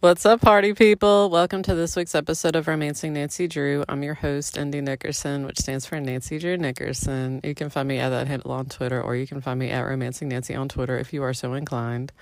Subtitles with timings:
[0.00, 1.28] What's up, party people?
[1.28, 3.84] Welcome to this week's episode of Romancing Nancy Drew.
[3.86, 7.42] I'm your host, Indy Nickerson, which stands for Nancy Drew Nickerson.
[7.44, 9.82] You can find me at that handle on Twitter, or you can find me at
[9.82, 12.12] Romancing Nancy on Twitter if you are so inclined.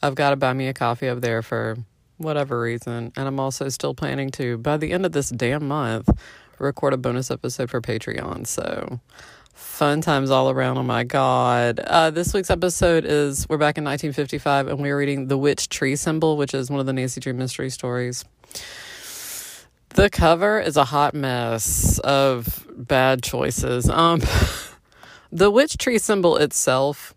[0.00, 1.76] I've got to buy me a coffee up there for
[2.18, 6.08] whatever reason, and I'm also still planning to, by the end of this damn month,
[6.60, 8.46] record a bonus episode for Patreon.
[8.46, 9.00] So
[9.58, 10.78] Fun times all around.
[10.78, 11.80] Oh my God.
[11.80, 15.96] Uh, this week's episode is we're back in 1955 and we're reading The Witch Tree
[15.96, 18.24] Symbol, which is one of the Nancy Drew mystery stories.
[19.90, 23.90] The cover is a hot mess of bad choices.
[23.90, 24.22] Um,
[25.32, 27.12] the witch tree symbol itself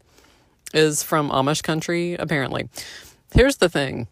[0.73, 2.70] is from Amish country, apparently.
[3.35, 4.08] Here's the thing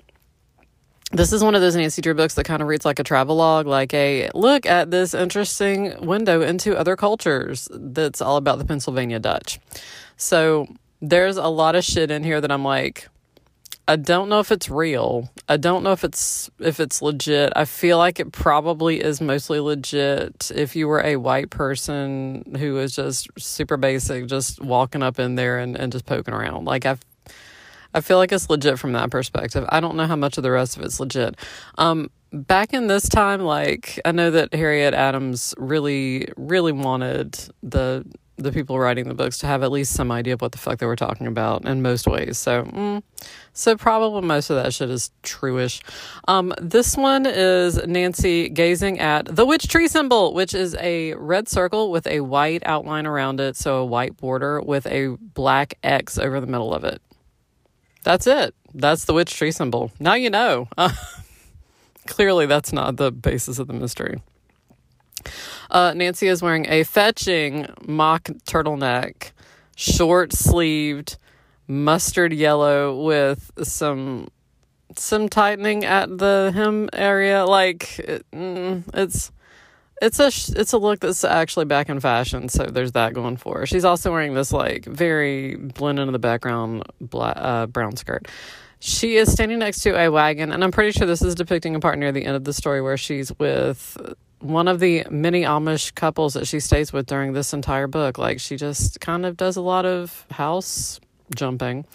[1.12, 3.66] this is one of those Nancy Drew books that kind of reads like a travelogue,
[3.66, 9.20] like a look at this interesting window into other cultures that's all about the Pennsylvania
[9.20, 9.60] Dutch.
[10.18, 10.68] So
[11.02, 13.08] there's a lot of shit in here that I'm like,
[13.88, 15.32] I don't know if it's real.
[15.48, 17.52] I don't know if it's if it's legit.
[17.56, 22.76] I feel like it probably is mostly legit if you were a white person who
[22.76, 26.66] was just super basic, just walking up in there and, and just poking around.
[26.66, 26.98] Like I
[27.94, 29.66] I feel like it's legit from that perspective.
[29.70, 31.36] I don't know how much of the rest of it's legit.
[31.78, 38.06] Um, back in this time, like I know that Harriet Adams really, really wanted the
[38.40, 40.80] the people writing the books to have at least some idea of what the fuck
[40.80, 42.38] they were talking about in most ways.
[42.38, 43.04] So, mm,
[43.54, 45.82] so probably most of that shit is truish.
[46.28, 51.48] Um, this one is Nancy gazing at the witch tree symbol, which is a red
[51.48, 56.18] circle with a white outline around it, so a white border with a black X
[56.18, 57.02] over the middle of it.
[58.04, 58.56] That's it.
[58.74, 59.92] That's the witch tree symbol.
[60.00, 60.68] Now you know.
[60.78, 60.92] Uh,
[62.08, 64.22] clearly, that's not the basis of the mystery.
[65.70, 69.32] Uh, Nancy is wearing a fetching mock turtleneck,
[69.76, 71.18] short sleeved,
[71.68, 74.30] mustard yellow with some
[74.96, 77.46] some tightening at the hem area.
[77.46, 79.32] Like it, mm, it's
[80.02, 80.28] it's a
[80.60, 83.66] it's a look that's actually back in fashion, so there's that going for her.
[83.66, 88.28] She's also wearing this like very blend into the background black, uh, brown skirt.
[88.80, 91.80] She is standing next to a wagon, and I'm pretty sure this is depicting a
[91.80, 93.98] part near the end of the story where she's with
[94.40, 98.18] one of the many Amish couples that she stays with during this entire book.
[98.18, 101.02] Like she just kind of does a lot of house
[101.36, 101.86] jumping.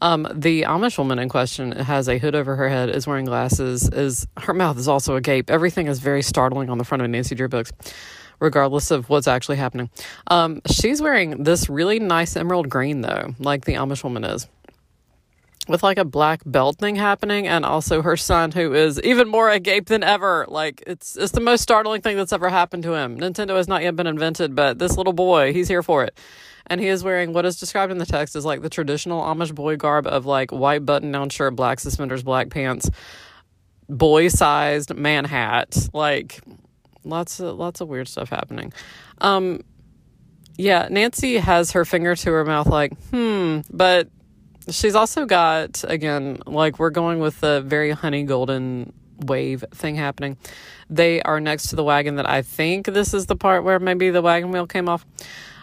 [0.00, 3.88] Um, the Amish woman in question has a hood over her head, is wearing glasses,
[3.88, 5.50] is her mouth is also agape.
[5.50, 7.72] Everything is very startling on the front of Nancy Drew books,
[8.40, 9.90] regardless of what's actually happening.
[10.28, 14.48] Um, she's wearing this really nice emerald green though, like the Amish woman is.
[15.68, 19.48] With like a black belt thing happening, and also her son, who is even more
[19.48, 20.44] agape than ever.
[20.48, 23.18] Like it's it's the most startling thing that's ever happened to him.
[23.18, 26.18] Nintendo has not yet been invented, but this little boy, he's here for it
[26.66, 29.54] and he is wearing what is described in the text as like the traditional Amish
[29.54, 32.90] boy garb of like white button down shirt, black suspenders, black pants,
[33.88, 35.88] boy sized man hat.
[35.92, 36.40] Like
[37.04, 38.72] lots of lots of weird stuff happening.
[39.20, 39.62] Um
[40.56, 44.08] yeah, Nancy has her finger to her mouth like, hmm, but
[44.70, 50.36] she's also got again, like we're going with the very honey golden wave thing happening.
[50.90, 54.10] They are next to the wagon that I think this is the part where maybe
[54.10, 55.06] the wagon wheel came off.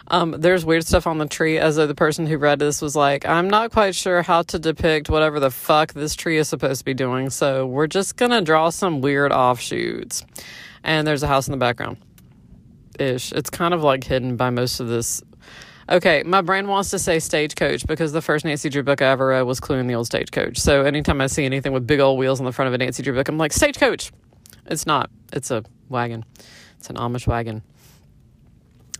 [0.08, 2.96] Um, there's weird stuff on the tree, as though the person who read this was
[2.96, 6.80] like, I'm not quite sure how to depict whatever the fuck this tree is supposed
[6.80, 10.24] to be doing, so we're just gonna draw some weird offshoots.
[10.82, 11.98] And there's a house in the background.
[12.98, 13.32] Ish.
[13.32, 15.22] It's kind of like hidden by most of this.
[15.90, 19.28] Okay, my brain wants to say stagecoach because the first Nancy Drew book I ever
[19.28, 20.58] read was Clue in the Old Stagecoach.
[20.58, 23.02] So anytime I see anything with big old wheels on the front of a Nancy
[23.02, 24.12] Drew book, I'm like, stagecoach!
[24.66, 25.10] It's not.
[25.32, 26.24] It's a wagon.
[26.78, 27.62] It's an Amish wagon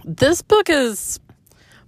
[0.04, 1.20] this book is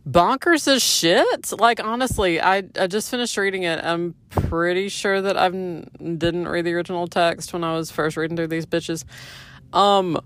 [0.09, 1.53] bonkers as shit.
[1.59, 3.83] Like honestly, I I just finished reading it.
[3.85, 8.37] I'm pretty sure that I didn't read the original text when I was first reading
[8.37, 9.05] through these bitches.
[9.73, 10.21] Um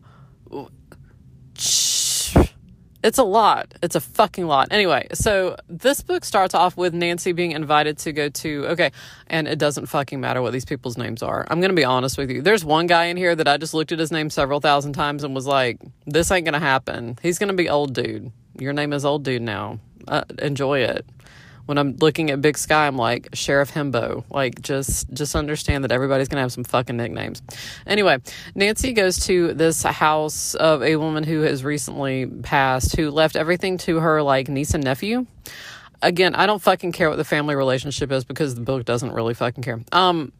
[3.06, 3.72] it's a lot.
[3.84, 4.68] It's a fucking lot.
[4.72, 8.90] Anyway, so this book starts off with Nancy being invited to go to, okay,
[9.28, 11.46] and it doesn't fucking matter what these people's names are.
[11.48, 12.42] I'm going to be honest with you.
[12.42, 15.22] There's one guy in here that I just looked at his name several thousand times
[15.22, 17.16] and was like, this ain't going to happen.
[17.22, 18.32] He's going to be old dude.
[18.58, 19.78] Your name is old dude now.
[20.08, 21.06] Uh, enjoy it
[21.66, 24.24] when I'm looking at Big Sky, I'm like Sheriff Himbo.
[24.30, 27.42] Like just just understand that everybody's gonna have some fucking nicknames.
[27.86, 28.18] Anyway,
[28.54, 33.78] Nancy goes to this house of a woman who has recently passed, who left everything
[33.78, 35.26] to her like niece and nephew.
[36.02, 39.34] Again, I don't fucking care what the family relationship is because the book doesn't really
[39.34, 39.80] fucking care.
[39.92, 40.32] Um,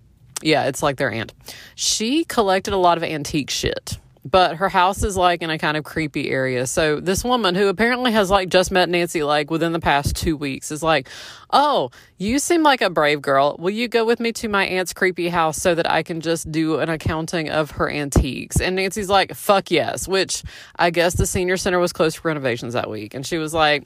[0.42, 1.32] yeah, it's like their aunt.
[1.74, 3.98] She collected a lot of antique shit
[4.30, 6.66] but her house is like in a kind of creepy area.
[6.66, 10.36] So this woman who apparently has like just met Nancy like within the past two
[10.36, 11.08] weeks is like,
[11.50, 13.56] Oh, you seem like a brave girl.
[13.58, 16.50] Will you go with me to my aunt's creepy house so that I can just
[16.50, 18.60] do an accounting of her antiques?
[18.60, 20.42] And Nancy's like, Fuck yes, which
[20.76, 23.14] I guess the senior center was closed for renovations that week.
[23.14, 23.84] And she was like,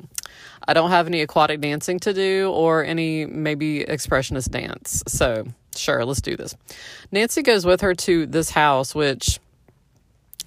[0.66, 5.02] I don't have any aquatic dancing to do or any maybe expressionist dance.
[5.06, 5.44] So
[5.76, 6.54] sure, let's do this.
[7.12, 9.38] Nancy goes with her to this house, which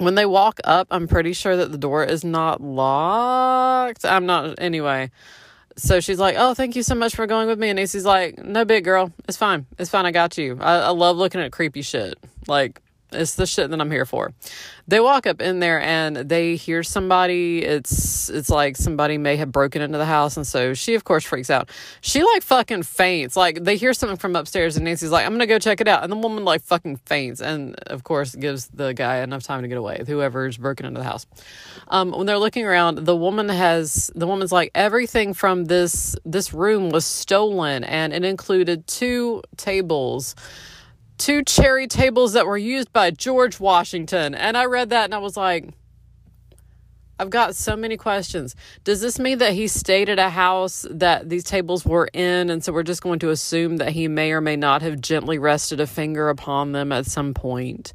[0.06, 4.06] when they walk up, I'm pretty sure that the door is not locked.
[4.06, 5.12] I'm not, anyway.
[5.76, 7.70] So she's like, Oh, thank you so much for going with me.
[7.70, 9.12] And Nancy's like, No big girl.
[9.28, 9.66] It's fine.
[9.80, 10.06] It's fine.
[10.06, 10.58] I got you.
[10.62, 12.16] I, I love looking at creepy shit.
[12.48, 12.82] Like,
[13.13, 14.33] it's the shit that I'm here for.
[14.88, 17.63] They walk up in there and they hear somebody.
[17.63, 21.24] It's it's like somebody may have broken into the house, and so she of course
[21.24, 21.69] freaks out.
[22.01, 23.38] She like fucking faints.
[23.38, 26.04] Like they hear something from upstairs, and Nancy's like, "I'm gonna go check it out,"
[26.04, 29.68] and the woman like fucking faints, and of course gives the guy enough time to
[29.68, 30.04] get away.
[30.06, 31.25] Whoever's broken into the house.
[31.88, 36.54] Um, when they're looking around, the woman has the woman's like everything from this this
[36.54, 40.36] room was stolen, and it included two tables
[41.18, 44.36] two cherry tables that were used by George Washington.
[44.36, 45.69] And I read that and I was like,
[47.19, 48.56] I've got so many questions.
[48.83, 52.63] Does this mean that he stayed at a house that these tables were in, and
[52.63, 55.80] so we're just going to assume that he may or may not have gently rested
[55.80, 57.94] a finger upon them at some point?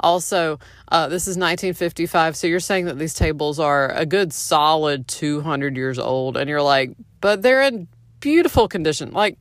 [0.00, 0.58] Also,
[0.88, 5.76] uh, this is 1955, so you're saying that these tables are a good solid 200
[5.76, 6.90] years old, and you're like,
[7.20, 7.86] but they're in
[8.18, 9.12] beautiful condition.
[9.12, 9.38] Like,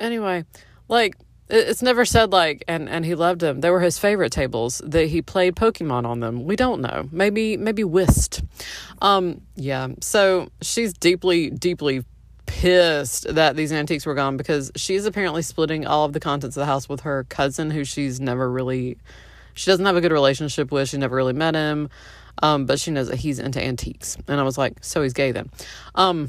[0.00, 0.44] anyway,
[0.88, 1.14] like,
[1.48, 4.80] it's never said like and and he loved them they were his favorite tables.
[4.84, 6.44] That he played pokemon on them.
[6.44, 7.08] We don't know.
[7.12, 8.42] Maybe maybe whist.
[9.00, 9.88] Um yeah.
[10.00, 12.04] So she's deeply deeply
[12.46, 16.60] pissed that these antiques were gone because she's apparently splitting all of the contents of
[16.60, 18.96] the house with her cousin who she's never really
[19.54, 20.88] she doesn't have a good relationship with.
[20.88, 21.88] She never really met him.
[22.42, 24.16] Um but she knows that he's into antiques.
[24.26, 25.48] And i was like so he's gay then.
[25.94, 26.28] Um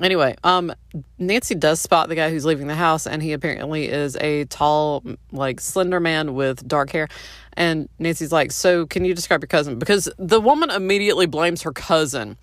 [0.00, 0.72] Anyway, um,
[1.18, 5.04] Nancy does spot the guy who's leaving the house, and he apparently is a tall,
[5.30, 7.08] like slender man with dark hair.
[7.54, 11.72] And Nancy's like, "So, can you describe your cousin?" Because the woman immediately blames her
[11.72, 12.36] cousin,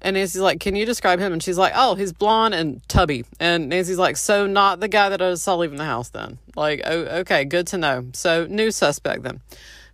[0.00, 3.24] and Nancy's like, "Can you describe him?" And she's like, "Oh, he's blonde and tubby."
[3.38, 6.80] And Nancy's like, "So, not the guy that I saw leaving the house then?" Like,
[6.84, 8.06] oh, okay, good to know.
[8.12, 9.40] So, new suspect then.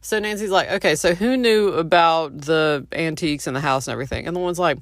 [0.03, 4.27] So Nancy's like, "Okay, so who knew about the antiques in the house and everything?"
[4.27, 4.79] And the one's like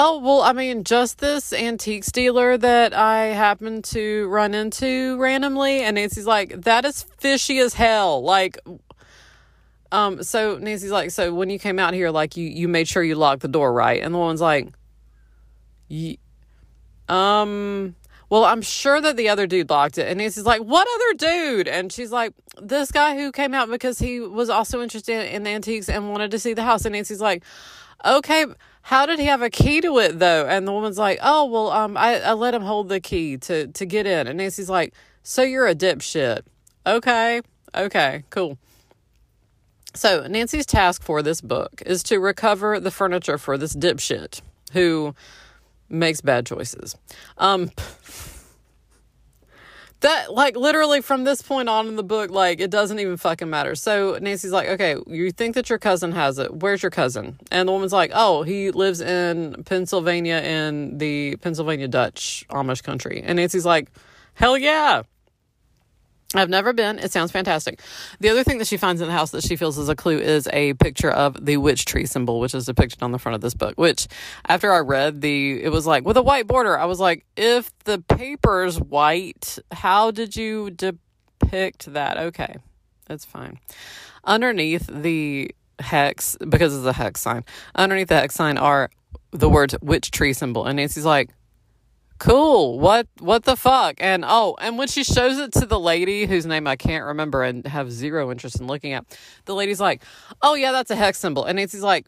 [0.00, 5.80] Oh, well, I mean, just this antique dealer that I happened to run into randomly.
[5.80, 8.22] And Nancy's like, that is fishy as hell.
[8.22, 8.60] Like,
[9.90, 13.02] um, so Nancy's like, so when you came out here, like, you, you made sure
[13.02, 14.00] you locked the door, right?
[14.00, 14.68] And the woman's like,
[17.08, 17.96] um,
[18.30, 20.06] well, I'm sure that the other dude locked it.
[20.06, 21.66] And Nancy's like, what other dude?
[21.66, 25.88] And she's like, this guy who came out because he was also interested in antiques
[25.88, 26.84] and wanted to see the house.
[26.84, 27.42] And Nancy's like,
[28.04, 28.46] okay,
[28.88, 30.46] how did he have a key to it though?
[30.46, 33.66] And the woman's like, oh, well, um, I, I let him hold the key to,
[33.66, 34.26] to get in.
[34.26, 36.40] And Nancy's like, so you're a dipshit.
[36.86, 37.42] Okay.
[37.74, 38.56] Okay, cool.
[39.94, 44.40] So Nancy's task for this book is to recover the furniture for this dipshit
[44.72, 45.14] who
[45.90, 46.96] makes bad choices.
[47.36, 47.70] Um,
[50.00, 53.50] that like literally from this point on in the book like it doesn't even fucking
[53.50, 53.74] matter.
[53.74, 56.54] So nancy's like okay you think that your cousin has it.
[56.56, 57.38] Where's your cousin?
[57.50, 63.22] And the woman's like oh he lives in pennsylvania in the pennsylvania dutch amish country.
[63.24, 63.90] And nancy's like
[64.34, 65.02] hell yeah
[66.34, 66.98] I've never been.
[66.98, 67.80] It sounds fantastic.
[68.20, 70.18] The other thing that she finds in the house that she feels is a clue
[70.18, 73.40] is a picture of the witch tree symbol, which is depicted on the front of
[73.40, 73.78] this book.
[73.78, 74.08] Which,
[74.46, 76.78] after I read the, it was like with a white border.
[76.78, 82.18] I was like, if the paper's white, how did you depict that?
[82.18, 82.56] Okay,
[83.06, 83.58] that's fine.
[84.22, 87.44] Underneath the hex, because it's a hex sign,
[87.74, 88.90] underneath the hex sign are
[89.30, 90.66] the words witch tree symbol.
[90.66, 91.30] And Nancy's like,
[92.18, 96.26] cool what what the fuck and oh and when she shows it to the lady
[96.26, 99.04] whose name i can't remember and have zero interest in looking at
[99.44, 100.02] the lady's like
[100.42, 102.06] oh yeah that's a hex symbol and nancy's like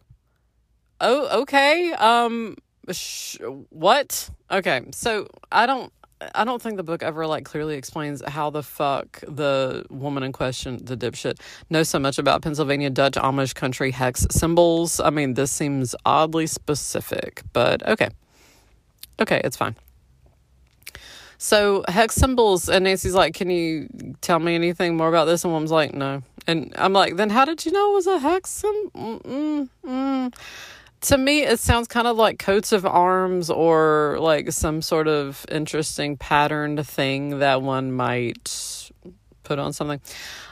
[1.01, 2.57] oh okay um
[2.91, 3.39] sh-
[3.71, 5.93] what okay so i don't
[6.35, 10.33] I don't think the book ever like clearly explains how the fuck the woman in
[10.33, 11.41] question, the dipshit,
[11.71, 15.01] knows so much about Pennsylvania Dutch Amish country hex symbols.
[15.01, 18.11] I mean, this seems oddly specific, but okay.
[19.19, 19.77] Okay, it's fine.
[21.43, 23.89] So hex symbols, and Nancy's like, "Can you
[24.21, 27.47] tell me anything more about this?" And Mom's like, "No." And I'm like, "Then how
[27.47, 29.69] did you know it was a hex symbol?"
[31.01, 35.47] To me, it sounds kind of like coats of arms or like some sort of
[35.51, 38.91] interesting patterned thing that one might
[39.43, 40.03] put on something.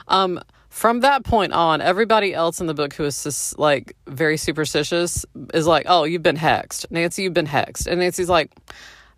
[0.09, 0.41] Um,
[0.71, 5.27] from that point on, everybody else in the book who is just, like very superstitious
[5.53, 7.25] is like, "Oh, you've been hexed, Nancy.
[7.25, 8.53] You've been hexed," and Nancy's like,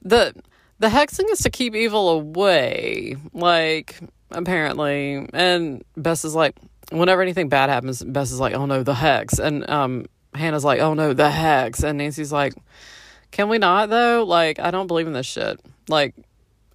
[0.02, 0.34] "the
[0.80, 3.96] the hexing is to keep evil away." Like
[4.30, 6.56] apparently, and Bess is like,
[6.90, 10.80] whenever anything bad happens, Bess is like, "Oh no, the hex," and um, Hannah's like,
[10.80, 12.54] "Oh no, the hex," and Nancy's like,
[13.30, 14.24] "Can we not though?
[14.24, 16.14] Like, I don't believe in this shit." Like,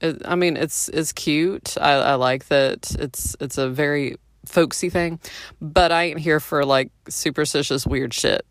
[0.01, 1.77] it, I mean, it's it's cute.
[1.79, 2.95] I, I like that.
[2.99, 5.19] It's it's a very folksy thing,
[5.61, 8.45] but I ain't here for like superstitious weird shit.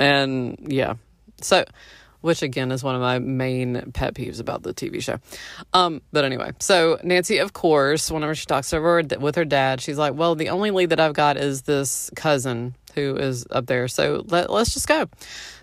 [0.00, 0.94] And yeah,
[1.40, 1.64] so
[2.28, 5.18] which again is one of my main pet peeves about the TV show.
[5.72, 9.96] Um, but anyway, so Nancy, of course, whenever she talks over with her dad, she's
[9.96, 13.88] like, "Well, the only lead that I've got is this cousin who is up there,
[13.88, 15.06] so let let's just go."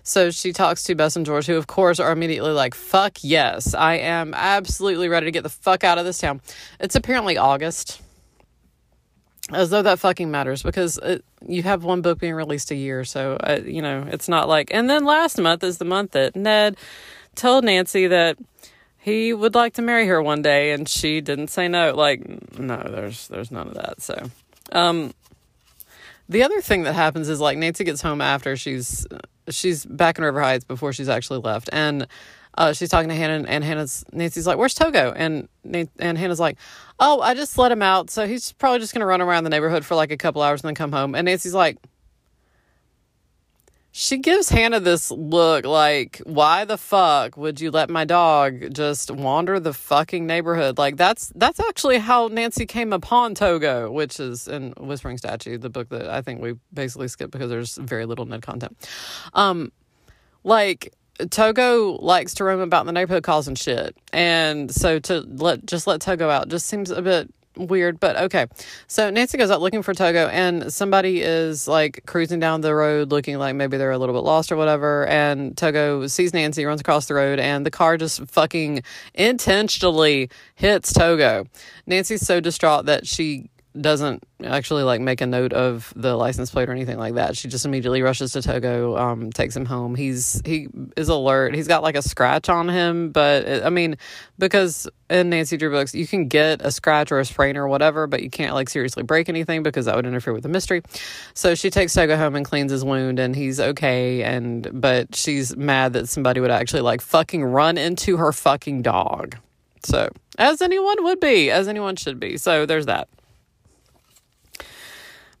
[0.02, 3.72] So she talks to Bess and George, who of course are immediately like, "Fuck yes,
[3.72, 6.40] I am absolutely ready to get the fuck out of this town."
[6.80, 8.02] It's apparently August
[9.52, 13.04] as though that fucking matters because it, you have one book being released a year
[13.04, 16.34] so uh, you know it's not like and then last month is the month that
[16.34, 16.76] ned
[17.34, 18.36] told nancy that
[18.98, 21.94] he would like to marry her one day and she didn't say no.
[21.94, 24.30] Like no there's there's none of that so
[24.72, 25.14] um
[26.28, 29.06] the other thing that happens is like nancy gets home after she's
[29.48, 32.08] she's back in river heights before she's actually left and
[32.56, 36.58] uh, she's talking to Hannah, and Hannah's Nancy's like, "Where's Togo?" And and Hannah's like,
[36.98, 39.84] "Oh, I just let him out, so he's probably just gonna run around the neighborhood
[39.84, 41.78] for like a couple hours and then come home." And Nancy's like,
[43.98, 49.10] she gives Hannah this look like, "Why the fuck would you let my dog just
[49.10, 54.48] wander the fucking neighborhood?" Like that's that's actually how Nancy came upon Togo, which is
[54.48, 58.26] in Whispering Statue, the book that I think we basically skipped because there's very little
[58.26, 58.76] Ned content.
[59.32, 59.72] Um,
[60.44, 60.92] like
[61.30, 63.96] Togo likes to roam about the neighborhood causing shit.
[64.12, 68.46] And so to let just let Togo out just seems a bit weird, but okay.
[68.86, 73.10] So Nancy goes out looking for Togo and somebody is like cruising down the road
[73.10, 75.06] looking like maybe they're a little bit lost or whatever.
[75.06, 78.82] And Togo sees Nancy, runs across the road, and the car just fucking
[79.14, 81.46] intentionally hits Togo.
[81.86, 83.48] Nancy's so distraught that she
[83.80, 87.36] doesn't actually like make a note of the license plate or anything like that.
[87.36, 89.94] She just immediately rushes to Togo, um, takes him home.
[89.94, 91.54] He's he is alert.
[91.54, 93.96] He's got like a scratch on him, but it, I mean,
[94.38, 98.06] because in Nancy Drew books you can get a scratch or a sprain or whatever,
[98.06, 100.82] but you can't like seriously break anything because that would interfere with the mystery.
[101.34, 104.22] So she takes Togo home and cleans his wound, and he's okay.
[104.22, 109.36] And but she's mad that somebody would actually like fucking run into her fucking dog.
[109.82, 112.36] So as anyone would be, as anyone should be.
[112.36, 113.08] So there's that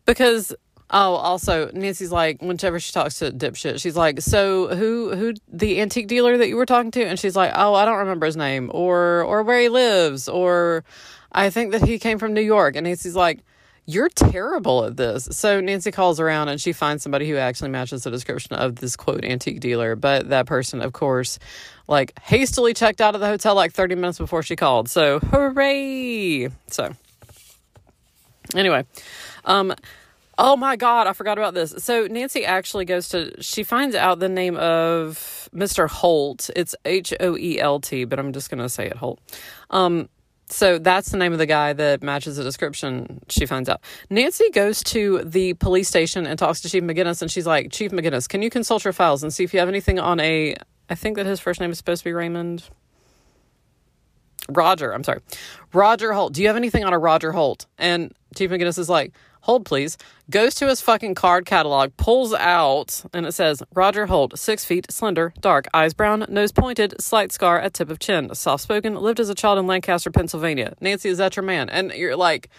[0.06, 0.54] because
[0.90, 5.80] oh also nancy's like whenever she talks to dipshit she's like so who who the
[5.80, 8.36] antique dealer that you were talking to and she's like oh i don't remember his
[8.36, 10.84] name or or where he lives or
[11.32, 13.40] i think that he came from new york and nancy's like
[13.86, 15.28] you're terrible at this.
[15.30, 18.96] So Nancy calls around and she finds somebody who actually matches the description of this
[18.96, 19.94] quote antique dealer.
[19.94, 21.38] But that person, of course,
[21.86, 24.88] like hastily checked out of the hotel like 30 minutes before she called.
[24.88, 26.48] So hooray.
[26.66, 26.92] So
[28.54, 28.84] anyway,
[29.46, 29.74] um,
[30.38, 31.74] oh my God, I forgot about this.
[31.78, 35.88] So Nancy actually goes to, she finds out the name of Mr.
[35.88, 36.50] Holt.
[36.54, 39.20] It's H O E L T, but I'm just going to say it Holt.
[39.70, 40.08] Um,
[40.48, 43.80] so that's the name of the guy that matches the description she finds out.
[44.10, 47.90] Nancy goes to the police station and talks to Chief McGinnis, and she's like, Chief
[47.90, 50.54] McGinnis, can you consult your files and see if you have anything on a,
[50.88, 52.62] I think that his first name is supposed to be Raymond.
[54.48, 55.20] Roger, I'm sorry.
[55.72, 56.32] Roger Holt.
[56.32, 57.66] Do you have anything on a Roger Holt?
[57.78, 59.12] And Chief McGinnis is like,
[59.46, 59.96] hold please,
[60.28, 64.90] goes to his fucking card catalog, pulls out, and it says Roger Holt, six feet,
[64.90, 69.20] slender, dark, eyes brown, nose pointed, slight scar at tip of chin, soft spoken, lived
[69.20, 70.74] as a child in Lancaster, Pennsylvania.
[70.80, 71.70] Nancy, is that your man?
[71.70, 72.50] And you're like,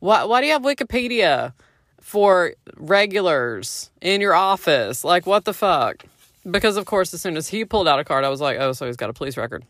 [0.00, 1.52] why, why do you have Wikipedia
[2.00, 5.04] for regulars in your office?
[5.04, 6.04] Like, what the fuck?
[6.48, 8.72] Because, of course, as soon as he pulled out a card, I was like, oh,
[8.72, 9.64] so he's got a police record.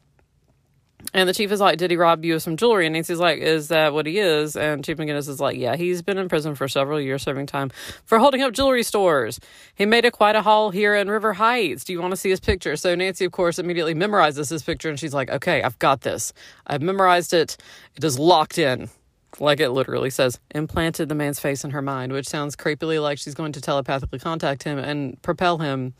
[1.12, 2.86] And the chief is like, Did he rob you of some jewelry?
[2.86, 4.56] And Nancy's like, Is that what he is?
[4.56, 7.70] And Chief McGinnis is like, Yeah, he's been in prison for several years serving time
[8.04, 9.40] for holding up jewelry stores.
[9.74, 11.84] He made a quite a haul here in River Heights.
[11.84, 12.76] Do you want to see his picture?
[12.76, 16.32] So Nancy, of course, immediately memorizes his picture and she's like, Okay, I've got this.
[16.66, 17.56] I've memorized it.
[17.94, 18.90] It is locked in.
[19.38, 23.18] Like it literally says, implanted the man's face in her mind, which sounds creepily like
[23.18, 25.92] she's going to telepathically contact him and propel him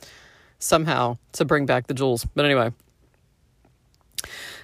[0.59, 2.27] somehow to bring back the jewels.
[2.35, 2.73] But anyway.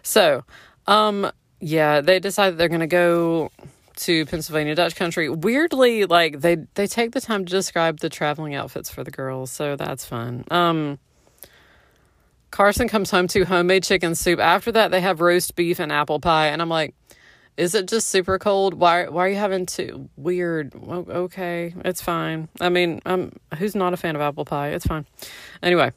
[0.02, 0.44] So,
[0.86, 1.30] um,
[1.60, 3.50] yeah, they decide they're going to go
[3.96, 5.28] to Pennsylvania Dutch country.
[5.28, 9.50] Weirdly, like they they take the time to describe the traveling outfits for the girls,
[9.50, 10.44] so that's fun.
[10.50, 10.98] Um,
[12.50, 14.38] Carson comes home to homemade chicken soup.
[14.40, 16.94] After that, they have roast beef and apple pie, and I'm like,
[17.56, 18.74] Is it just super cold?
[18.74, 22.48] Why why are you having two weird okay, it's fine.
[22.60, 24.70] I mean, um who's not a fan of apple pie?
[24.70, 25.06] It's fine.
[25.62, 25.92] Anyway.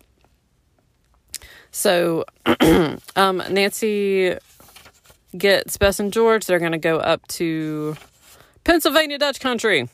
[1.75, 2.23] So
[3.17, 4.37] um Nancy
[5.37, 6.45] gets Bess and George.
[6.45, 7.97] They're gonna go up to
[8.63, 9.89] Pennsylvania Dutch country.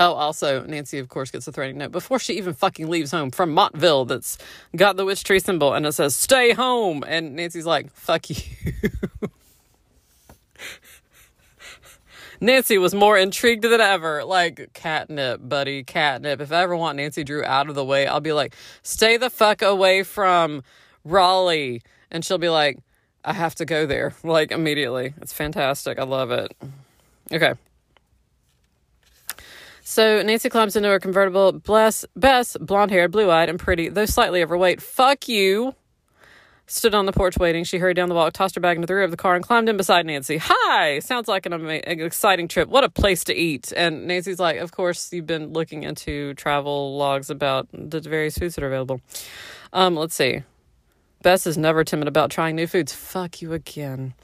[0.00, 3.30] Oh, also, Nancy, of course, gets a threatening note before she even fucking leaves home
[3.30, 4.38] from Montville that's
[4.74, 7.04] got the witch tree symbol and it says, stay home.
[7.06, 8.36] And Nancy's like, fuck you.
[12.42, 14.24] Nancy was more intrigued than ever.
[14.24, 16.40] Like, catnip, buddy, catnip.
[16.40, 19.30] If I ever want Nancy Drew out of the way, I'll be like, stay the
[19.30, 20.64] fuck away from
[21.04, 21.82] Raleigh.
[22.10, 22.80] And she'll be like,
[23.24, 25.14] I have to go there, like, immediately.
[25.22, 26.00] It's fantastic.
[26.00, 26.52] I love it.
[27.30, 27.54] Okay.
[29.84, 31.52] So Nancy climbs into her convertible.
[31.52, 34.82] Bless Bess, blonde haired, blue eyed, and pretty, though slightly overweight.
[34.82, 35.76] Fuck you.
[36.66, 37.64] Stood on the porch waiting.
[37.64, 39.44] She hurried down the walk, tossed her bag into the rear of the car, and
[39.44, 40.38] climbed in beside Nancy.
[40.40, 41.00] Hi!
[41.00, 42.68] Sounds like an, ama- an exciting trip.
[42.68, 43.72] What a place to eat.
[43.76, 48.54] And Nancy's like, Of course, you've been looking into travel logs about the various foods
[48.54, 49.00] that are available.
[49.72, 50.42] Um, let's see.
[51.22, 52.92] Bess is never timid about trying new foods.
[52.92, 54.14] Fuck you again.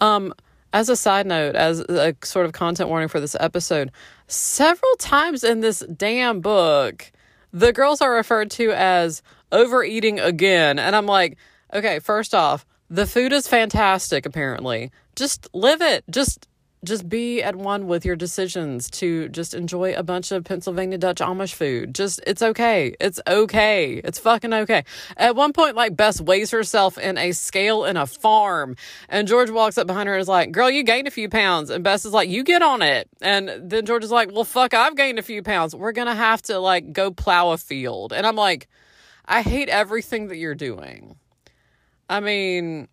[0.00, 0.32] Um,
[0.72, 3.90] as a side note, as a sort of content warning for this episode,
[4.26, 7.10] several times in this damn book,
[7.52, 10.78] the girls are referred to as overeating again.
[10.78, 11.38] And I'm like,
[11.72, 14.90] okay, first off, the food is fantastic, apparently.
[15.16, 16.04] Just live it.
[16.10, 16.48] Just
[16.84, 21.18] just be at one with your decisions to just enjoy a bunch of Pennsylvania Dutch
[21.18, 21.94] Amish food.
[21.94, 22.94] Just, it's okay.
[23.00, 24.00] It's okay.
[24.04, 24.84] It's fucking okay.
[25.16, 28.76] At one point, like, Bess weighs herself in a scale in a farm,
[29.08, 31.70] and George walks up behind her and is like, Girl, you gained a few pounds.
[31.70, 33.08] And Bess is like, You get on it.
[33.20, 35.74] And then George is like, Well, fuck, I've gained a few pounds.
[35.74, 38.12] We're gonna have to, like, go plow a field.
[38.12, 38.68] And I'm like,
[39.24, 41.17] I hate everything that you're doing.
[42.08, 42.88] I mean,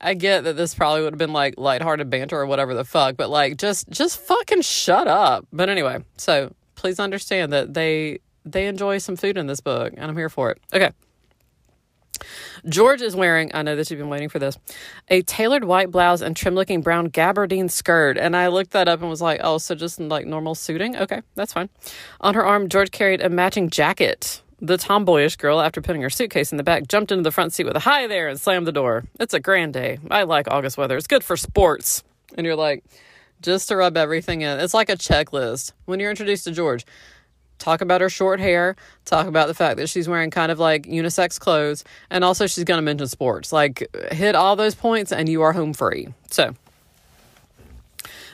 [0.00, 3.16] I get that this probably would have been like lighthearted banter or whatever the fuck,
[3.16, 5.46] but like just just fucking shut up.
[5.52, 10.10] But anyway, so please understand that they they enjoy some food in this book and
[10.10, 10.58] I'm here for it.
[10.72, 10.90] Okay.
[12.68, 14.58] George is wearing, I know that you've been waiting for this,
[15.08, 18.18] a tailored white blouse and trim looking brown gabardine skirt.
[18.18, 20.96] And I looked that up and was like, oh, so just like normal suiting?
[20.96, 21.70] Okay, that's fine.
[22.20, 26.52] On her arm, George carried a matching jacket the tomboyish girl, after putting her suitcase
[26.52, 28.72] in the back, jumped into the front seat with a hi there and slammed the
[28.72, 29.04] door.
[29.18, 29.98] It's a grand day.
[30.10, 30.96] I like August weather.
[30.96, 32.02] It's good for sports.
[32.36, 32.84] And you're like,
[33.42, 34.60] just to rub everything in.
[34.60, 35.72] It's like a checklist.
[35.86, 36.84] When you're introduced to George,
[37.58, 40.84] talk about her short hair, talk about the fact that she's wearing kind of like
[40.84, 43.52] unisex clothes, and also she's going to mention sports.
[43.52, 46.08] Like, hit all those points and you are home free.
[46.30, 46.54] So,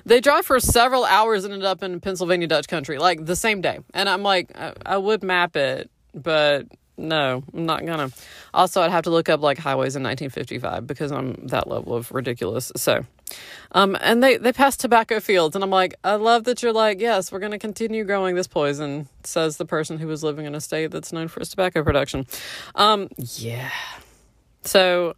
[0.04, 3.60] they drive for several hours and ended up in Pennsylvania Dutch country, like the same
[3.60, 3.80] day.
[3.94, 6.66] And I'm like, I, I would map it but
[6.98, 8.10] no, I'm not gonna.
[8.54, 12.10] Also, I'd have to look up like highways in 1955 because I'm that level of
[12.10, 12.72] ridiculous.
[12.76, 13.04] So,
[13.72, 17.00] um, and they they pass tobacco fields, and I'm like, I love that you're like,
[17.00, 20.60] yes, we're gonna continue growing this poison, says the person who was living in a
[20.60, 22.26] state that's known for its tobacco production.
[22.74, 23.70] Um, yeah.
[24.62, 25.16] So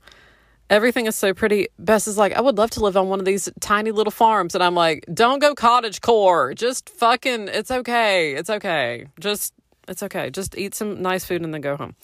[0.69, 1.69] everything is so pretty.
[1.79, 4.57] Bess is like, I would love to live on one of these tiny little farms,
[4.57, 6.55] and I'm like, don't go cottage core.
[6.55, 8.35] Just fucking, it's okay.
[8.35, 9.07] It's okay.
[9.21, 9.55] Just
[9.89, 10.31] it's okay.
[10.31, 11.95] Just eat some nice food and then go home.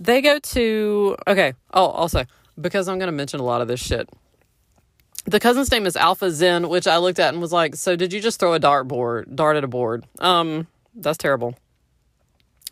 [0.00, 1.54] They go to, okay.
[1.72, 2.24] Oh, also,
[2.60, 4.08] because I'm going to mention a lot of this shit.
[5.24, 8.12] The cousin's name is Alpha Zen, which I looked at and was like, so did
[8.12, 10.04] you just throw a dart board, dart at a board?
[10.20, 11.56] Um, that's terrible.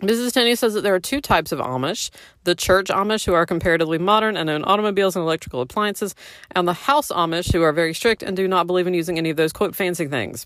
[0.09, 0.33] Mrs.
[0.33, 2.11] Tenney says that there are two types of Amish
[2.45, 6.15] the church Amish, who are comparatively modern and own automobiles and electrical appliances,
[6.51, 9.31] and the house Amish, who are very strict and do not believe in using any
[9.31, 10.45] of those quote fancy things.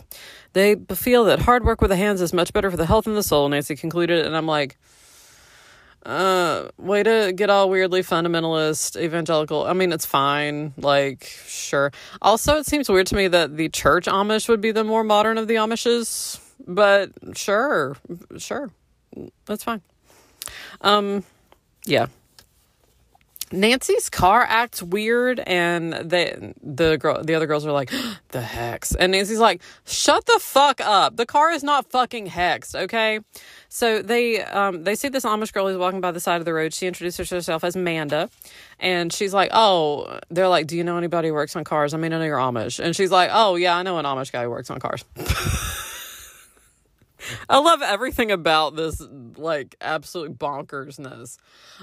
[0.52, 3.16] They feel that hard work with the hands is much better for the health and
[3.16, 4.78] the soul, Nancy concluded, and I'm like,
[6.06, 9.66] uh, way to get all weirdly fundamentalist, evangelical.
[9.66, 10.72] I mean, it's fine.
[10.76, 11.90] Like, sure.
[12.22, 15.36] Also, it seems weird to me that the church Amish would be the more modern
[15.36, 17.96] of the Amishes, but sure,
[18.36, 18.70] sure
[19.46, 19.82] that's fine.
[20.80, 21.24] Um,
[21.84, 22.06] yeah.
[23.50, 27.90] Nancy's car acts weird, and the the girl the other girls are like
[28.28, 31.16] the hex, and Nancy's like, "Shut the fuck up!
[31.16, 33.20] The car is not fucking hexed, okay?"
[33.70, 36.52] So they um they see this Amish girl who's walking by the side of the
[36.52, 36.74] road.
[36.74, 38.28] She introduces herself as Manda,
[38.78, 41.94] and she's like, "Oh," they're like, "Do you know anybody who works on cars?
[41.94, 44.30] I mean, I know you're Amish," and she's like, "Oh yeah, I know an Amish
[44.30, 45.04] guy who works on cars."
[47.48, 49.02] I love everything about this,
[49.36, 51.36] like absolute bonkersness.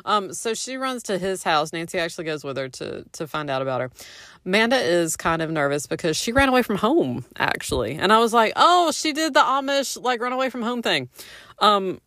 [0.05, 1.73] Um, so she runs to his house.
[1.73, 3.91] Nancy actually goes with her to to find out about her.
[4.45, 8.33] Amanda is kind of nervous because she ran away from home, actually, and I was
[8.33, 11.09] like, oh, she did the Amish like run away from home thing.
[11.59, 11.99] Um,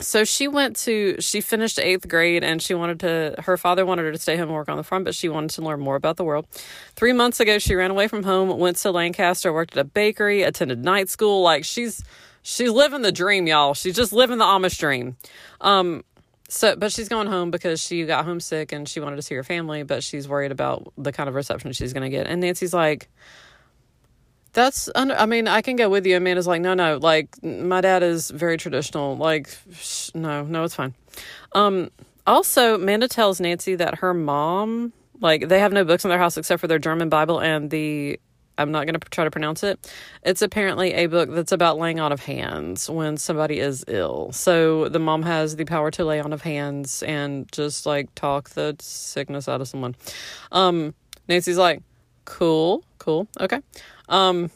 [0.00, 4.04] so she went to she finished eighth grade and she wanted to her father wanted
[4.04, 5.96] her to stay home and work on the farm but she wanted to learn more
[5.96, 6.46] about the world.
[6.94, 10.42] Three months ago she ran away from home went to lancaster worked at a bakery
[10.42, 11.42] attended night school.
[11.42, 12.04] Like she's
[12.42, 13.72] she's living the dream y'all.
[13.72, 15.16] She's just living the amish dream.
[15.62, 16.04] Um
[16.48, 19.44] so but she's going home because she got homesick and she wanted to see her
[19.44, 22.26] family but she's worried about the kind of reception she's going to get.
[22.26, 23.08] And nancy's like
[24.56, 26.16] that's, under, I mean, I can go with you.
[26.16, 29.16] Amanda's like, no, no, like, my dad is very traditional.
[29.16, 30.94] Like, sh- no, no, it's fine.
[31.52, 31.90] Um,
[32.26, 36.36] also, Amanda tells Nancy that her mom, like, they have no books in their house
[36.36, 38.18] except for their German Bible and the,
[38.58, 39.78] I'm not going to try to pronounce it.
[40.22, 44.32] It's apparently a book that's about laying on of hands when somebody is ill.
[44.32, 48.50] So the mom has the power to lay on of hands and just like talk
[48.50, 49.94] the sickness out of someone.
[50.50, 50.94] Um,
[51.28, 51.82] Nancy's like,
[52.24, 53.60] cool, cool, okay.
[54.08, 54.50] Um,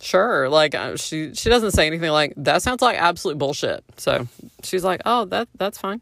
[0.00, 0.48] sure.
[0.48, 2.62] Like uh, she she doesn't say anything like that.
[2.62, 3.84] Sounds like absolute bullshit.
[3.96, 4.28] So
[4.62, 6.00] she's like, oh, that that's fine.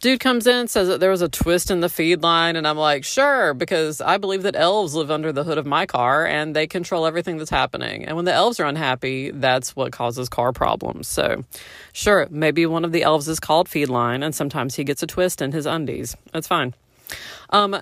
[0.00, 2.78] Dude comes in says that there was a twist in the feed line, and I'm
[2.78, 6.54] like, sure, because I believe that elves live under the hood of my car and
[6.54, 8.04] they control everything that's happening.
[8.04, 11.08] And when the elves are unhappy, that's what causes car problems.
[11.08, 11.44] So,
[11.92, 15.06] sure, maybe one of the elves is called feed line, and sometimes he gets a
[15.06, 16.16] twist in his undies.
[16.32, 16.74] That's fine.
[17.50, 17.76] Um,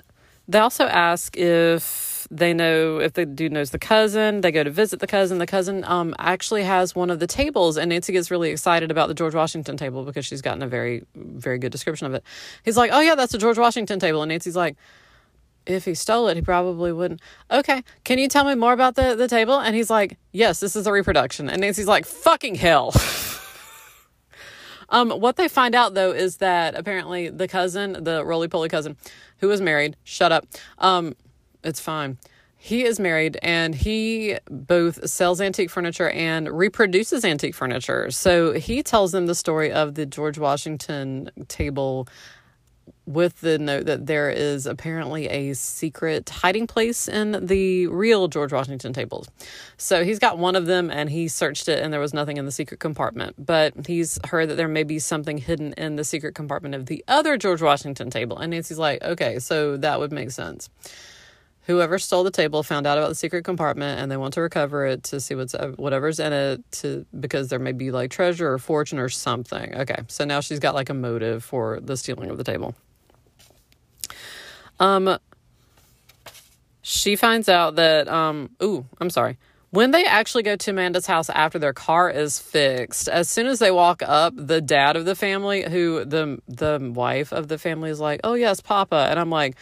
[0.49, 4.41] they also ask if they know if the dude knows the cousin.
[4.41, 5.39] They go to visit the cousin.
[5.39, 9.09] The cousin um, actually has one of the tables, and Nancy gets really excited about
[9.09, 12.23] the George Washington table because she's gotten a very, very good description of it.
[12.65, 14.77] He's like, "Oh yeah, that's a George Washington table," and Nancy's like,
[15.67, 19.15] "If he stole it, he probably wouldn't." Okay, can you tell me more about the
[19.15, 19.59] the table?
[19.59, 22.93] And he's like, "Yes, this is a reproduction." And Nancy's like, "Fucking hell."
[24.89, 28.97] Um, what they find out though is that apparently the cousin, the roly poly cousin,
[29.39, 30.47] who was married, shut up,
[30.79, 31.15] um,
[31.63, 32.19] it's fine.
[32.59, 38.11] He is married and he both sells antique furniture and reproduces antique furniture.
[38.11, 42.09] So he tells them the story of the George Washington table
[43.05, 48.53] with the note that there is apparently a secret hiding place in the real George
[48.53, 49.29] Washington tables.
[49.77, 52.47] So he's got one of them and he searched it and there was nothing in
[52.47, 53.35] the secret compartment.
[53.39, 57.05] But he's heard that there may be something hidden in the secret compartment of the
[57.07, 58.39] other George Washington table.
[58.39, 60.69] And Nancy's like, okay, so that would make sense
[61.67, 64.87] whoever stole the table found out about the secret compartment and they want to recover
[64.87, 68.53] it to see what's uh, whatever's in it to because there may be like treasure
[68.53, 69.75] or fortune or something.
[69.75, 72.75] Okay, so now she's got like a motive for the stealing of the table.
[74.79, 75.19] Um
[76.83, 79.37] she finds out that um ooh, I'm sorry.
[79.71, 83.59] When they actually go to Amanda's house after their car is fixed, as soon as
[83.59, 87.91] they walk up, the dad of the family, who the the wife of the family
[87.91, 89.57] is like, "Oh yes, Papa," and I'm like,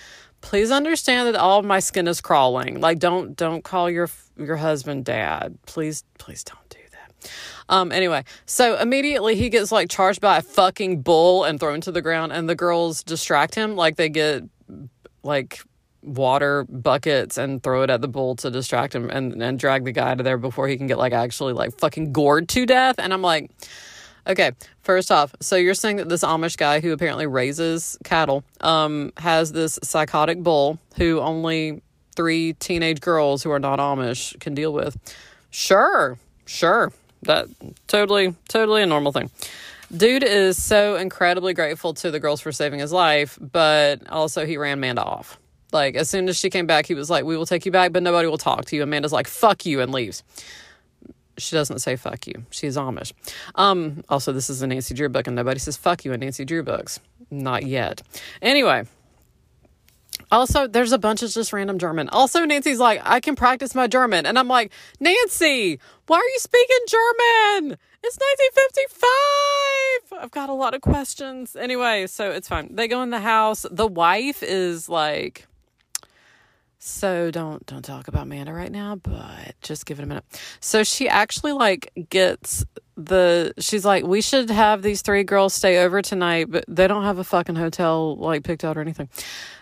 [0.44, 2.78] please understand that all of my skin is crawling.
[2.80, 5.58] Like don't don't call your your husband dad.
[5.66, 7.30] Please please don't do that.
[7.70, 11.90] Um anyway, so immediately he gets like charged by a fucking bull and thrown to
[11.90, 14.44] the ground and the girls distract him like they get
[15.22, 15.62] like
[16.02, 19.92] water buckets and throw it at the bull to distract him and and drag the
[19.92, 23.14] guy to there before he can get like actually like fucking gored to death and
[23.14, 23.50] I'm like
[24.26, 29.12] Okay, first off, so you're saying that this Amish guy who apparently raises cattle um,
[29.18, 31.82] has this psychotic bull who only
[32.16, 34.96] three teenage girls who are not Amish can deal with.
[35.50, 36.92] Sure, sure.
[37.22, 37.48] That
[37.86, 39.30] totally, totally a normal thing.
[39.94, 44.56] Dude is so incredibly grateful to the girls for saving his life, but also he
[44.56, 45.38] ran Amanda off.
[45.70, 47.92] Like, as soon as she came back, he was like, We will take you back,
[47.92, 48.82] but nobody will talk to you.
[48.82, 50.22] Amanda's like, Fuck you, and leaves
[51.38, 52.44] she doesn't say fuck you.
[52.50, 53.12] She's Amish.
[53.54, 56.44] Um, also, this is a Nancy Drew book, and nobody says fuck you in Nancy
[56.44, 57.00] Drew books.
[57.30, 58.02] Not yet.
[58.42, 58.84] Anyway.
[60.30, 62.08] Also, there's a bunch of just random German.
[62.08, 64.26] Also, Nancy's like, I can practice my German.
[64.26, 67.78] And I'm like, Nancy, why are you speaking German?
[68.02, 68.18] It's
[70.12, 70.22] 1955.
[70.22, 71.56] I've got a lot of questions.
[71.56, 72.74] Anyway, so it's fine.
[72.74, 73.66] They go in the house.
[73.70, 75.46] The wife is like,
[76.84, 80.24] so don't don't talk about Amanda right now, but just give it a minute.
[80.60, 82.66] So she actually like gets
[82.96, 87.04] the she's like we should have these three girls stay over tonight, but they don't
[87.04, 89.08] have a fucking hotel like picked out or anything.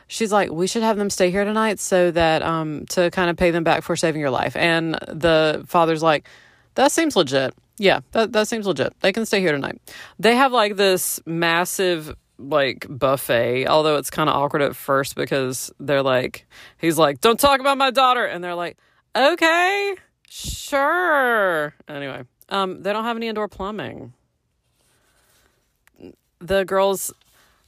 [0.08, 3.36] She's like we should have them stay here tonight so that um to kind of
[3.36, 4.56] pay them back for saving your life.
[4.56, 6.28] And the father's like
[6.74, 7.54] that seems legit.
[7.78, 8.94] Yeah, that that seems legit.
[9.00, 9.80] They can stay here tonight.
[10.18, 15.70] They have like this massive like buffet, although it's kind of awkward at first because
[15.78, 16.46] they're like,
[16.78, 18.24] he's like, don't talk about my daughter.
[18.24, 18.78] And they're like,
[19.14, 19.94] okay,
[20.28, 21.74] sure.
[21.88, 24.14] Anyway, um, they don't have any indoor plumbing.
[26.40, 27.12] The girls,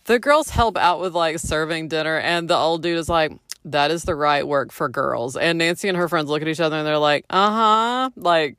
[0.05, 3.33] the girls help out with like serving dinner, and the old dude is like,
[3.67, 5.37] that is the right work for girls.
[5.37, 8.57] And Nancy and her friends look at each other and they're like, uh huh, like,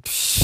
[0.00, 0.42] psh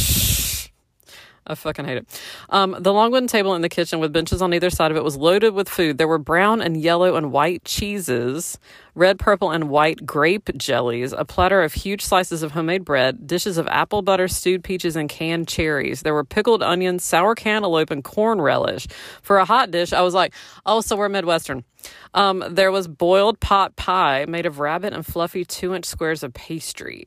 [1.47, 2.21] I fucking hate it.
[2.51, 5.03] Um, the long wooden table in the kitchen with benches on either side of it
[5.03, 5.99] was loaded with food.
[5.99, 8.59] There were brown and yellow and white cheeses,
[8.95, 13.57] red, purple, and white grape jellies, a platter of huge slices of homemade bread, dishes
[13.57, 16.03] of apple butter, stewed peaches, and canned cherries.
[16.03, 18.87] There were pickled onions, sour cantaloupe, and corn relish.
[19.23, 20.35] For a hot dish, I was like,
[20.67, 21.65] oh, so we're Midwestern.
[22.13, 26.35] Um, there was boiled pot pie made of rabbit and fluffy two inch squares of
[26.35, 27.07] pastry.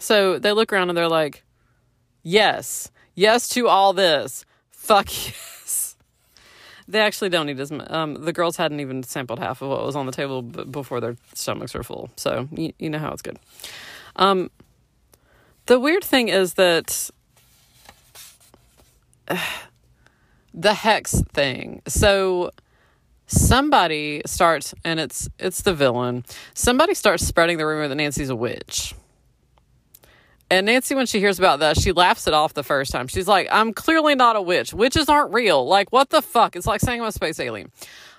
[0.00, 1.43] So they look around and they're like,
[2.24, 4.44] yes, yes to all this.
[4.72, 5.96] Fuck yes.
[6.88, 7.90] They actually don't eat as much.
[7.90, 11.00] Um, the girls hadn't even sampled half of what was on the table b- before
[11.00, 12.10] their stomachs were full.
[12.16, 13.38] So you, you know how it's good.
[14.16, 14.50] Um,
[15.66, 17.10] the weird thing is that
[19.28, 19.38] uh,
[20.54, 21.80] the hex thing.
[21.86, 22.50] So
[23.26, 28.36] somebody starts and it's it's the villain somebody starts spreading the rumor that nancy's a
[28.36, 28.94] witch
[30.50, 33.06] and nancy when she hears about that she laughs it off the first time.
[33.06, 34.72] She's like i'm clearly not a witch.
[34.74, 35.66] Witches aren't real.
[35.66, 36.56] Like what the fuck?
[36.56, 37.70] It's like saying i'm a space alien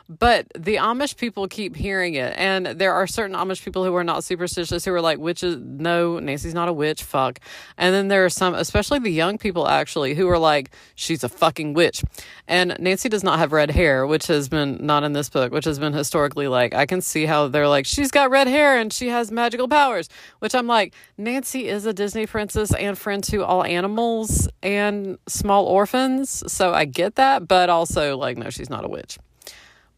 [0.08, 4.04] but the Amish people keep hearing it, and there are certain Amish people who are
[4.04, 5.58] not superstitious who are like, "Witches?
[5.60, 7.04] No, Nancy's not a witch.
[7.04, 7.40] Fuck."
[7.78, 11.30] And then there are some, especially the young people, actually, who are like, "She's a
[11.30, 12.04] fucking witch."
[12.48, 15.66] And Nancy does not have red hair, which has been not in this book, which
[15.66, 18.94] has been historically like I can see how they're like, "She's got red hair and
[18.94, 23.44] she has magical powers," which I'm like, Nancy is a Disney princess and friend to
[23.44, 28.86] all animals and small orphans, so I get that, but also like, no, she's not
[28.86, 29.18] a witch.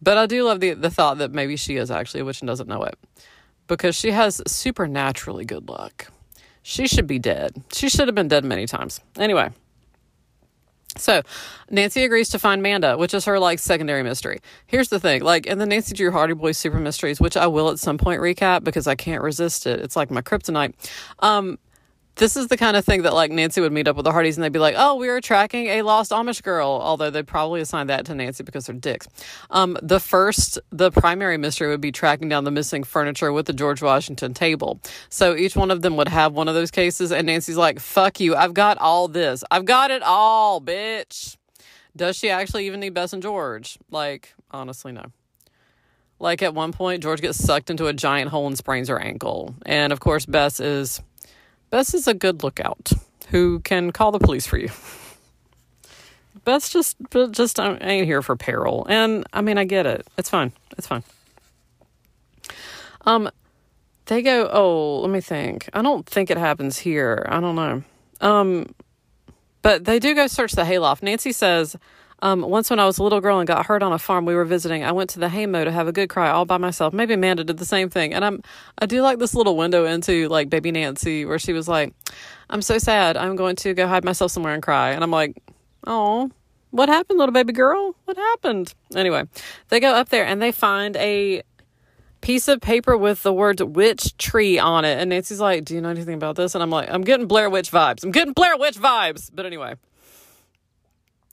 [0.01, 2.47] But I do love the the thought that maybe she is actually a witch and
[2.47, 2.97] doesn't know it.
[3.67, 6.07] Because she has supernaturally good luck.
[6.62, 7.63] She should be dead.
[7.71, 8.99] She should have been dead many times.
[9.17, 9.51] Anyway.
[10.97, 11.21] So,
[11.69, 14.39] Nancy agrees to find Manda, which is her like secondary mystery.
[14.65, 17.69] Here's the thing, like in the Nancy Drew Hardy Boys Super Mysteries, which I will
[17.69, 19.79] at some point recap because I can't resist it.
[19.79, 20.73] It's like my kryptonite.
[21.19, 21.60] Um,
[22.17, 24.38] this is the kind of thing that like Nancy would meet up with the Hardys
[24.38, 27.62] and they'd be like, "Oh, we are tracking a lost Amish girl," although they'd probably
[27.62, 29.08] assign that to Nancy because they're dicks.
[29.49, 33.53] Um, the first, the primary mystery would be tracking down the missing furniture with the
[33.53, 34.80] George Washington table.
[35.10, 38.19] So each one of them would have one of those cases, and Nancy's like, "Fuck
[38.19, 38.36] you!
[38.36, 39.43] I've got all this.
[39.51, 41.38] I've got it all, bitch."
[41.95, 43.80] Does she actually even need Bess and George?
[43.89, 45.06] Like, honestly, no.
[46.19, 49.56] Like at one point, George gets sucked into a giant hole and sprains her ankle,
[49.65, 51.01] and of course, Bess is
[51.69, 52.91] Bess is a good lookout
[53.30, 54.69] who can call the police for you.
[56.45, 56.95] Bess just
[57.32, 60.08] just ain't here for peril, and I mean I get it.
[60.17, 60.53] It's fine.
[60.77, 61.03] It's fine.
[63.06, 63.30] Um,
[64.06, 64.49] they go.
[64.51, 65.69] Oh, let me think.
[65.73, 67.25] I don't think it happens here.
[67.27, 67.84] I don't know.
[68.21, 68.73] Um,
[69.62, 71.03] but they do go search the hayloft.
[71.03, 71.75] Nancy says
[72.21, 74.34] um, once when I was a little girl and got hurt on a farm we
[74.34, 76.93] were visiting, I went to the haymow to have a good cry all by myself.
[76.93, 78.13] Maybe Amanda did the same thing.
[78.13, 78.41] And I'm
[78.80, 81.93] I do like this little window into like baby Nancy where she was like,
[82.49, 83.17] I'm so sad.
[83.17, 84.91] I'm going to go hide myself somewhere and cry.
[84.91, 85.38] And I'm like,
[85.86, 86.32] oh,
[86.71, 87.95] what happened, little baby girl?
[88.06, 88.73] What happened?
[88.95, 89.25] Anyway,
[89.69, 91.43] they go up there and they find a
[92.21, 94.99] piece of paper with the words witch tree on it.
[94.99, 96.56] And Nancy's like, Do you know anything about this?
[96.56, 98.03] And I'm like, I'm getting Blair Witch vibes.
[98.03, 99.30] I'm getting Blair Witch vibes.
[99.32, 99.75] But anyway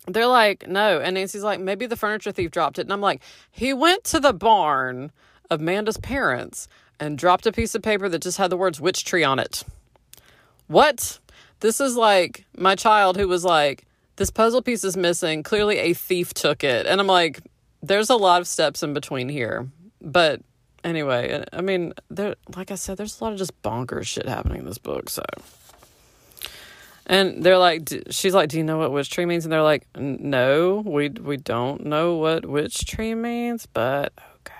[0.07, 1.01] they're like, no.
[1.01, 2.83] And Nancy's like, maybe the furniture thief dropped it.
[2.83, 5.13] And I'm like, he went to the barn
[5.51, 6.69] of Manda's parents
[7.01, 9.65] and dropped a piece of paper that just had the words witch tree on it.
[10.67, 11.19] What?
[11.61, 13.87] This is like my child who was like,
[14.17, 15.43] this puzzle piece is missing.
[15.43, 16.87] Clearly a thief took it.
[16.87, 17.41] And I'm like,
[17.83, 19.69] there's a lot of steps in between here.
[20.01, 20.41] But
[20.85, 24.61] anyway, I mean, there like I said, there's a lot of just bonkers shit happening
[24.61, 25.23] in this book, so
[27.07, 29.45] and they're like, she's like, do you know what witch tree means?
[29.45, 34.55] And they're like, no, we we don't know what witch tree means, but okay,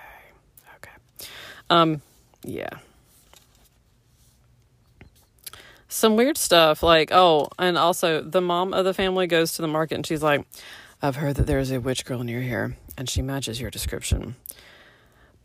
[0.77, 1.31] okay,
[1.71, 2.03] um,
[2.43, 2.69] yeah.
[5.89, 9.69] Some weird stuff like oh, and also the mom of the family goes to the
[9.69, 10.45] market and she's like,
[11.01, 14.37] I've heard that there is a witch girl near here, and she matches your description.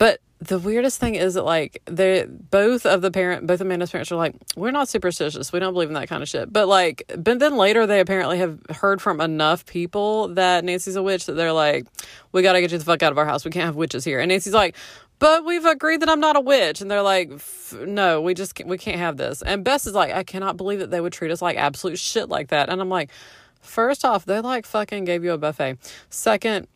[0.00, 3.90] But the weirdest thing is that like they both of the parent both of Amanda's
[3.90, 5.52] parents are like, we're not superstitious.
[5.52, 6.50] We don't believe in that kind of shit.
[6.50, 11.02] But like but then later they apparently have heard from enough people that Nancy's a
[11.02, 11.84] witch that they're like,
[12.32, 13.44] We gotta get you the fuck out of our house.
[13.44, 14.20] We can't have witches here.
[14.20, 14.74] And Nancy's like,
[15.18, 16.80] but we've agreed that I'm not a witch.
[16.80, 17.30] And they're like,
[17.74, 19.42] no, we just can't, we can't have this.
[19.42, 22.30] And Bess is like, I cannot believe that they would treat us like absolute shit
[22.30, 22.70] like that.
[22.70, 23.10] And I'm like,
[23.60, 25.76] first off, they like fucking gave you a buffet.
[26.08, 26.68] Second,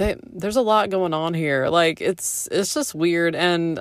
[0.00, 1.68] they, there's a lot going on here.
[1.68, 3.78] Like it's it's just weird and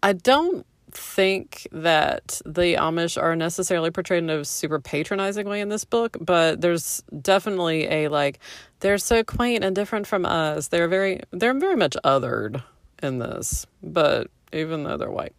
[0.00, 5.68] I don't think that the Amish are necessarily portrayed in a super patronizing way in
[5.68, 8.38] this book, but there's definitely a like
[8.78, 10.68] they're so quaint and different from us.
[10.68, 12.62] They're very they're very much othered
[13.02, 15.34] in this, but even though they're white.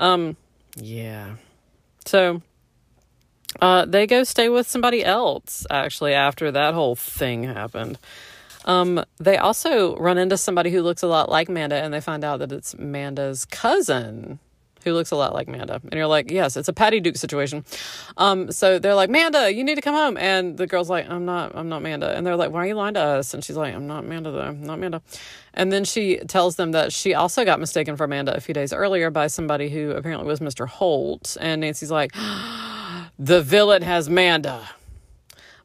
[0.00, 0.36] Um
[0.76, 1.36] yeah.
[2.06, 2.42] So
[3.62, 7.98] Uh, they go stay with somebody else actually after that whole thing happened.
[8.64, 12.24] Um, they also run into somebody who looks a lot like Manda, and they find
[12.24, 14.38] out that it's Manda's cousin
[14.84, 15.80] who looks a lot like Manda.
[15.82, 17.64] And you're like, yes, it's a Patty Duke situation.
[18.16, 20.16] Um, so they're like, Manda, you need to come home.
[20.16, 22.14] And the girl's like, I'm not, I'm not Manda.
[22.14, 23.34] And they're like, why are you lying to us?
[23.34, 24.42] And she's like, I'm not Manda though.
[24.42, 25.02] I'm not Manda.
[25.54, 28.72] And then she tells them that she also got mistaken for Manda a few days
[28.72, 30.68] earlier by somebody who apparently was Mr.
[30.68, 31.36] Holt.
[31.40, 32.12] And Nancy's like,
[33.18, 34.68] the villain has Manda.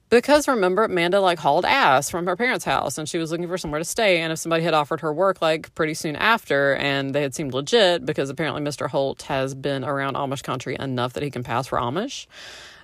[0.10, 3.60] Because remember, Amanda like hauled ass from her parents' house and she was looking for
[3.60, 4.22] somewhere to stay.
[4.22, 7.54] And if somebody had offered her work like pretty soon after and they had seemed
[7.54, 8.90] legit, because apparently Mr.
[8.90, 12.26] Holt has been around Amish country enough that he can pass for Amish,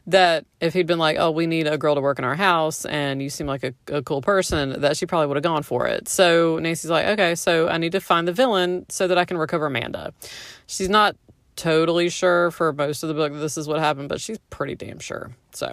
[0.06, 2.86] that if he'd been like, oh, we need a girl to work in our house
[2.86, 5.88] and you seem like a, a cool person, that she probably would have gone for
[5.88, 6.08] it.
[6.08, 9.40] So Nancy's like, okay, so I need to find the villain so that I can
[9.40, 10.14] recover Amanda.
[10.68, 11.16] She's not
[11.56, 15.00] totally sure for most of the book this is what happened, but she's pretty damn
[15.00, 15.32] sure.
[15.52, 15.72] So.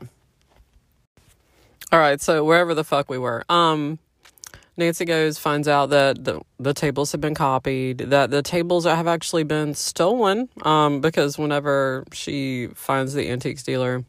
[1.92, 3.44] All right, so wherever the fuck we were.
[3.50, 3.98] Um
[4.78, 9.06] Nancy goes finds out that the, the tables have been copied, that the tables have
[9.06, 14.04] actually been stolen um because whenever she finds the antique dealer,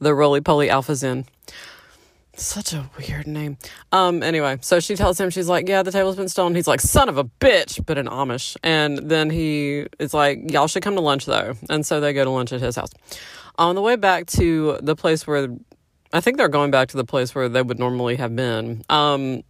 [0.00, 1.24] the roly poly alpha's in.
[2.34, 3.58] Such a weird name.
[3.92, 6.54] Um, anyway, so she tells him, she's like, Yeah, the table's been stolen.
[6.56, 8.56] He's like, Son of a bitch, but in Amish.
[8.64, 11.54] And then he is like, Y'all should come to lunch though.
[11.68, 12.90] And so they go to lunch at his house.
[13.58, 15.48] On the way back to the place where
[16.12, 18.84] I think they're going back to the place where they would normally have been.
[18.88, 19.42] Um,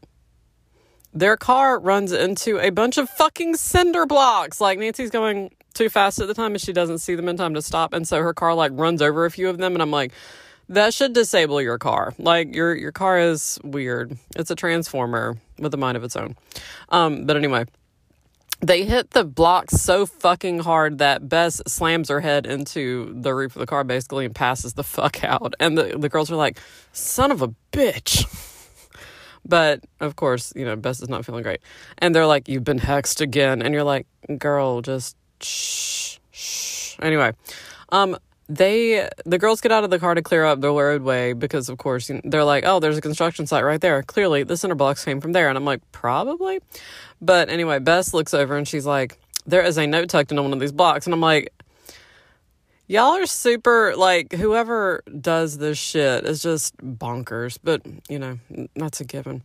[1.13, 4.61] their car runs into a bunch of fucking cinder blocks.
[4.61, 7.55] Like Nancy's going too fast at the time and she doesn't see them in time
[7.55, 7.93] to stop.
[7.93, 9.73] And so her car like runs over a few of them.
[9.75, 10.13] And I'm like,
[10.69, 12.15] that should disable your car.
[12.19, 14.17] Like your your car is weird.
[14.37, 16.37] It's a transformer with a mind of its own.
[16.91, 17.65] Um, but anyway,
[18.61, 23.57] they hit the block so fucking hard that Bess slams her head into the roof
[23.57, 25.55] of the car basically and passes the fuck out.
[25.59, 26.59] And the, the girls are like,
[26.93, 28.27] son of a bitch.
[29.45, 31.61] but of course, you know, Bess is not feeling great.
[31.99, 33.63] And they're like, you've been hexed again.
[33.63, 34.07] And you're like,
[34.39, 36.97] girl, just shh, shh.
[37.01, 37.33] Anyway,
[37.91, 38.17] um,
[38.51, 41.79] they the girls get out of the car to clear up the roadway because of
[41.79, 44.03] course they're like oh there's a construction site right there.
[44.03, 45.49] Clearly the cinder blocks came from there.
[45.49, 46.59] And i'm like probably.
[47.21, 50.53] But anyway bess looks over and she's like there is a note tucked into one
[50.53, 51.07] of these blocks.
[51.07, 51.53] And i'm like
[52.89, 57.57] y'all are super like whoever does this shit is just bonkers.
[57.63, 58.41] But you know
[58.75, 59.43] that's a given.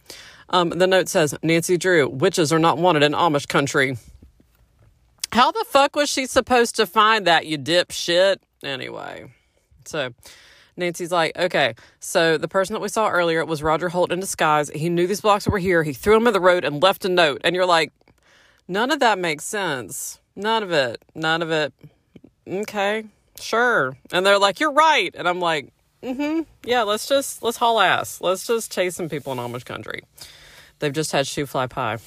[0.50, 3.98] Um, the note says nancy drew witches are not wanted in amish country.
[5.32, 9.32] How the fuck was she supposed to find that you dipshit Anyway,
[9.86, 10.14] so
[10.78, 14.70] Nancy's like, okay, so the person that we saw earlier was Roger Holt in disguise.
[14.70, 15.84] He knew these blocks were here.
[15.84, 17.42] He threw them in the road and left a note.
[17.44, 17.94] And you're like,
[18.68, 20.20] none of that makes sense.
[20.36, 21.04] None of it.
[21.14, 21.74] None of it.
[22.48, 23.06] Okay,
[23.40, 23.96] sure.
[24.12, 25.12] And they're like, you're right.
[25.16, 25.72] And I'm like,
[26.04, 26.42] mm-hmm.
[26.66, 28.20] Yeah, let's just, let's haul ass.
[28.20, 30.04] Let's just chase some people in Amish country.
[30.80, 32.00] They've just had shoofly pie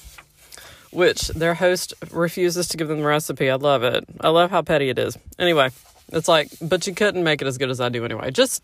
[0.91, 3.49] which their host refuses to give them the recipe.
[3.49, 4.05] I love it.
[4.21, 5.17] I love how petty it is.
[5.37, 5.69] Anyway,
[6.11, 8.31] it's like, but you couldn't make it as good as I do anyway.
[8.31, 8.63] Just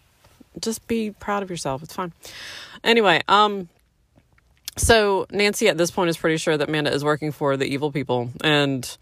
[0.59, 1.83] just be proud of yourself.
[1.83, 2.13] It's fine.
[2.83, 3.69] Anyway, um
[4.77, 7.91] so Nancy at this point is pretty sure that Manda is working for the evil
[7.91, 8.97] people and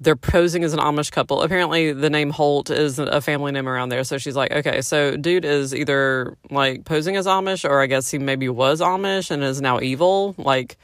[0.00, 1.42] they're posing as an Amish couple.
[1.42, 4.02] Apparently the name Holt is a family name around there.
[4.04, 8.10] So she's like, okay, so dude is either like posing as Amish or I guess
[8.10, 10.34] he maybe was Amish and is now evil.
[10.38, 10.76] Like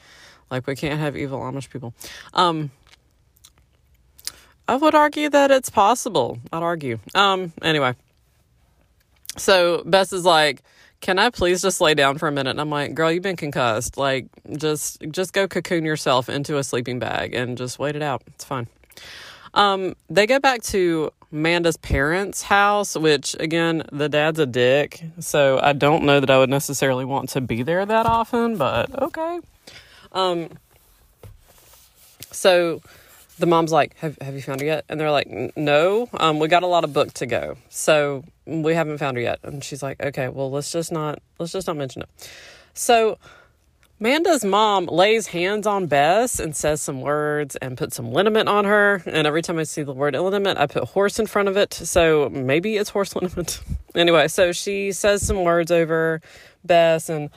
[0.50, 1.94] like we can't have evil Amish people.
[2.34, 2.70] Um
[4.68, 6.38] I would argue that it's possible.
[6.52, 6.98] I'd argue.
[7.14, 7.94] Um, anyway.
[9.38, 10.62] So Bess is like,
[11.00, 12.50] Can I please just lay down for a minute?
[12.50, 13.96] And I'm like, Girl, you've been concussed.
[13.96, 14.26] Like,
[14.58, 18.22] just just go cocoon yourself into a sleeping bag and just wait it out.
[18.26, 18.66] It's fine.
[19.54, 25.58] Um, they go back to Manda's parents' house, which again, the dad's a dick, so
[25.62, 29.40] I don't know that I would necessarily want to be there that often, but okay.
[30.12, 30.50] Um,
[32.30, 32.82] so
[33.38, 34.84] the mom's like, have, have you found her yet?
[34.88, 37.56] And they're like, no, um, we got a lot of book to go.
[37.68, 39.40] So we haven't found her yet.
[39.42, 42.30] And she's like, okay, well, let's just not, let's just not mention it.
[42.74, 43.18] So
[44.00, 48.64] Manda's mom lays hands on Bess and says some words and puts some liniment on
[48.64, 49.02] her.
[49.06, 51.74] And every time I see the word liniment, I put horse in front of it.
[51.74, 53.60] So maybe it's horse liniment.
[53.94, 56.20] anyway, so she says some words over
[56.64, 57.30] Bess and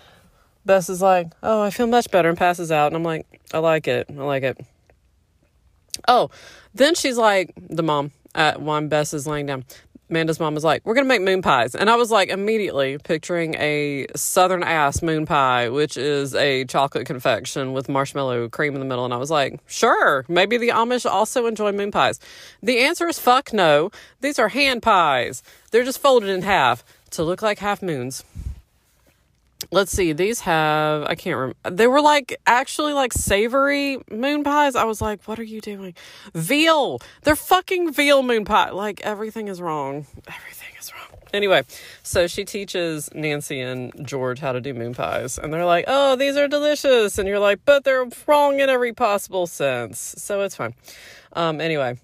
[0.66, 2.88] Bess is like, oh, I feel much better and passes out.
[2.88, 4.08] And I'm like, I like it.
[4.10, 4.64] I like it.
[6.08, 6.30] Oh,
[6.74, 9.66] then she's like, the mom at one Bess is laying down.
[10.12, 11.74] Amanda's mom was like, We're to make moon pies.
[11.74, 17.08] And I was like, immediately picturing a southern ass moon pie, which is a chocolate
[17.08, 19.06] confection with marshmallow cream in the middle.
[19.06, 22.20] And I was like, Sure, maybe the Amish also enjoy moon pies.
[22.62, 23.90] The answer is fuck no.
[24.20, 25.44] These are hand pies.
[25.72, 26.84] They're just folded in half.
[27.12, 28.24] to look like half moons.
[29.70, 31.70] Let's see, these have, I can't remember.
[31.70, 34.76] They were like actually like savory moon pies.
[34.76, 35.94] I was like, what are you doing?
[36.34, 37.00] Veal.
[37.22, 38.72] They're fucking veal moon pie.
[38.72, 40.08] Like everything is wrong.
[40.28, 41.20] Everything is wrong.
[41.34, 41.64] Anyway,
[42.04, 45.38] so she teaches Nancy and George how to do moon pies.
[45.38, 47.18] And they're like, oh, these are delicious.
[47.18, 50.16] And you're like, but they're wrong in every possible sense.
[50.18, 50.74] So it's fine.
[51.34, 51.98] Um, anyway,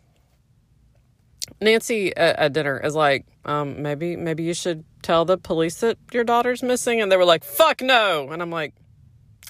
[1.59, 5.97] Nancy at, at dinner is like, um, maybe maybe you should tell the police that
[6.11, 7.01] your daughter's missing.
[7.01, 8.29] And they were like, fuck no.
[8.29, 8.73] And I'm like,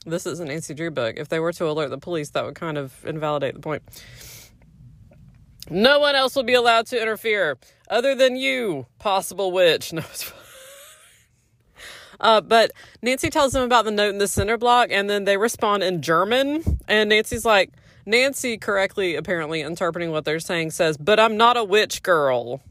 [0.06, 1.16] this is an Nancy Drew book.
[1.18, 3.84] If they were to alert the police, that would kind of invalidate the point.
[5.70, 7.58] No one else will be allowed to interfere
[7.89, 9.93] other than you, possible witch.
[9.93, 10.04] No,
[12.20, 12.72] uh, but
[13.04, 16.02] Nancy tells them about the note in the cinder block, and then they respond in
[16.02, 16.64] German.
[16.88, 17.72] And Nancy's like,
[18.08, 22.64] Nancy, correctly apparently interpreting what they're saying, says, But I'm not a witch girl.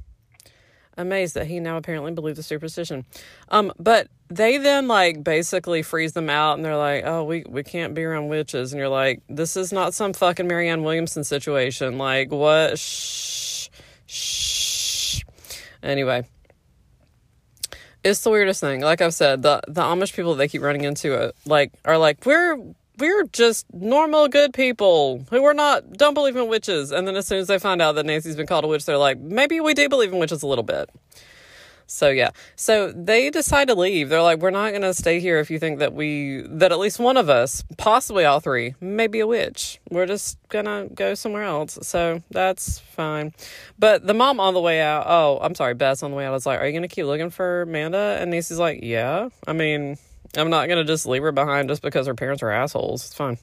[0.96, 3.04] Amazed that he now apparently believes the superstition.
[3.50, 7.62] Um, but they then like basically freeze them out and they're like, Oh, we, we
[7.62, 8.72] can't be around witches.
[8.72, 11.98] And you're like, This is not some fucking Marianne Williamson situation.
[11.98, 12.78] Like, what?
[12.78, 13.68] Shh.
[14.06, 15.22] Shh.
[15.82, 16.24] Anyway
[18.06, 18.82] it's the weirdest thing.
[18.82, 22.24] Like I've said, the the Amish people they keep running into it like are like
[22.24, 22.56] we're
[22.98, 26.92] we're just normal good people who are not don't believe in witches.
[26.92, 28.98] And then as soon as they find out that Nancy's been called a witch, they're
[28.98, 30.90] like, maybe we do believe in witches a little bit.
[31.86, 32.30] So yeah.
[32.56, 34.08] So they decide to leave.
[34.08, 36.98] They're like, we're not gonna stay here if you think that we that at least
[36.98, 39.80] one of us, possibly all three, may be a witch.
[39.90, 41.78] We're just gonna go somewhere else.
[41.82, 43.32] So that's fine.
[43.78, 46.32] But the mom on the way out, oh, I'm sorry, Bess on the way out
[46.32, 48.18] was like, Are you gonna keep looking for Amanda?
[48.20, 49.28] And Nancy's like, Yeah.
[49.46, 49.96] I mean,
[50.36, 53.06] I'm not gonna just leave her behind just because her parents are assholes.
[53.06, 53.38] It's fine.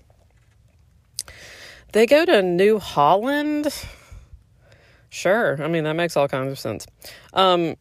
[1.94, 3.68] They go to New Holland.
[5.10, 5.62] Sure.
[5.62, 6.88] I mean, that makes all kinds of sense.
[7.34, 7.76] Um,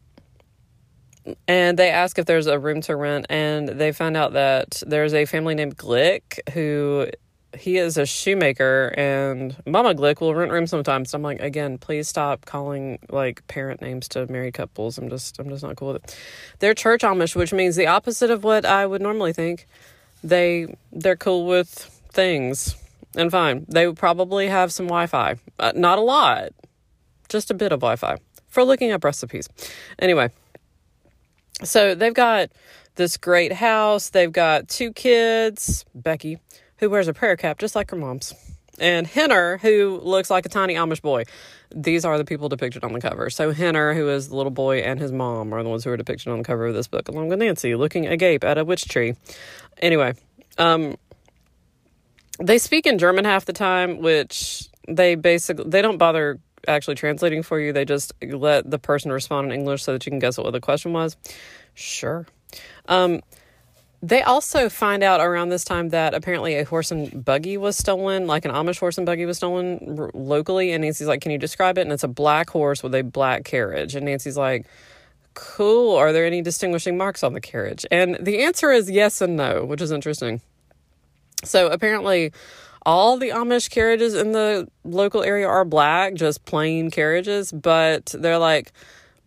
[1.47, 5.13] and they ask if there's a room to rent and they find out that there's
[5.13, 7.07] a family named Glick who
[7.55, 11.11] he is a shoemaker and Mama Glick will rent rooms sometimes.
[11.11, 14.97] So I'm like, again, please stop calling like parent names to married couples.
[14.97, 16.17] I'm just I'm just not cool with it.
[16.59, 19.67] They're church Amish, which means the opposite of what I would normally think.
[20.23, 21.69] They they're cool with
[22.11, 22.75] things
[23.15, 23.65] and fine.
[23.67, 26.49] They probably have some Wi-Fi, uh, not a lot,
[27.29, 29.49] just a bit of Wi-Fi for looking up recipes.
[29.99, 30.29] Anyway,
[31.63, 32.49] so they've got
[32.95, 34.09] this great house.
[34.09, 36.39] They've got two kids, Becky,
[36.83, 38.33] who wears a prayer cap just like her mom's,
[38.77, 41.23] and Henner, who looks like a tiny Amish boy.
[41.73, 43.29] These are the people depicted on the cover.
[43.29, 45.97] So Henner, who is the little boy, and his mom are the ones who are
[45.97, 48.85] depicted on the cover of this book, along with Nancy looking agape at a witch
[48.85, 49.15] tree.
[49.77, 50.13] Anyway,
[50.57, 50.97] um,
[52.39, 57.43] they speak in German half the time, which they basically they don't bother actually translating
[57.43, 57.71] for you.
[57.71, 60.59] They just let the person respond in English so that you can guess what the
[60.59, 61.15] question was.
[61.75, 62.27] Sure.
[62.87, 63.21] Um,
[64.03, 68.27] they also find out around this time that apparently a horse and buggy was stolen,
[68.27, 70.73] like an Amish horse and buggy was stolen r- locally.
[70.73, 71.81] And Nancy's like, Can you describe it?
[71.81, 73.95] And it's a black horse with a black carriage.
[73.95, 74.65] And Nancy's like,
[75.35, 75.95] Cool.
[75.95, 77.85] Are there any distinguishing marks on the carriage?
[77.89, 80.41] And the answer is yes and no, which is interesting.
[81.45, 82.33] So apparently,
[82.85, 88.37] all the Amish carriages in the local area are black, just plain carriages, but they're
[88.37, 88.73] like,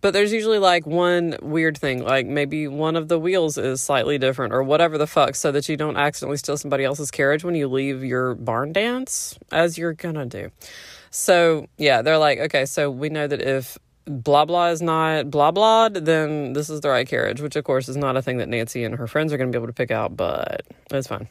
[0.07, 4.19] but there's usually like one weird thing, like maybe one of the wheels is slightly
[4.19, 7.57] different or whatever the fuck, so that you don't accidentally steal somebody else's carriage when
[7.57, 10.53] you leave your barn dance, as you're gonna do.
[11.11, 15.51] So, yeah, they're like, okay, so we know that if blah blah is not blah
[15.51, 18.49] blah, then this is the right carriage, which of course is not a thing that
[18.49, 21.29] Nancy and her friends are going to be able to pick out, but it's fine.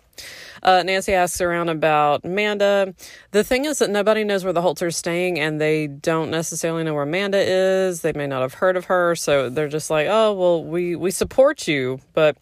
[0.62, 2.94] Uh, Nancy asks around about Amanda.
[3.32, 6.84] The thing is that nobody knows where the Holts are staying, and they don't necessarily
[6.84, 8.02] know where Amanda is.
[8.02, 11.12] They may not have heard of her, so they're just like, "Oh, well, we we
[11.12, 12.38] support you," but.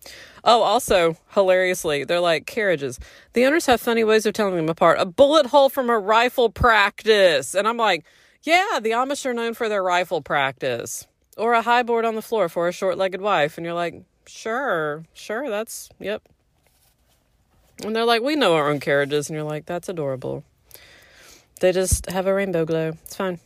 [0.46, 3.00] Oh, also, hilariously, they're like carriages.
[3.32, 4.98] The owners have funny ways of telling them apart.
[5.00, 7.56] A bullet hole from a rifle practice.
[7.56, 8.04] And I'm like,
[8.44, 11.08] yeah, the Amish are known for their rifle practice.
[11.38, 13.58] Or a high board on the floor for a short legged wife.
[13.58, 16.22] And you're like, sure, sure, that's, yep.
[17.84, 19.30] And they're like, we know our own carriages.
[19.30, 20.44] And you're like, that's adorable.
[21.60, 22.90] They just have a rainbow glow.
[23.04, 23.40] It's fine.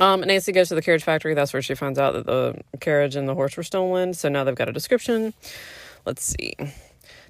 [0.00, 1.34] Um, Nancy goes to the carriage factory.
[1.34, 4.14] That's where she finds out that the carriage and the horse were stolen.
[4.14, 5.34] So now they've got a description.
[6.04, 6.54] Let's see.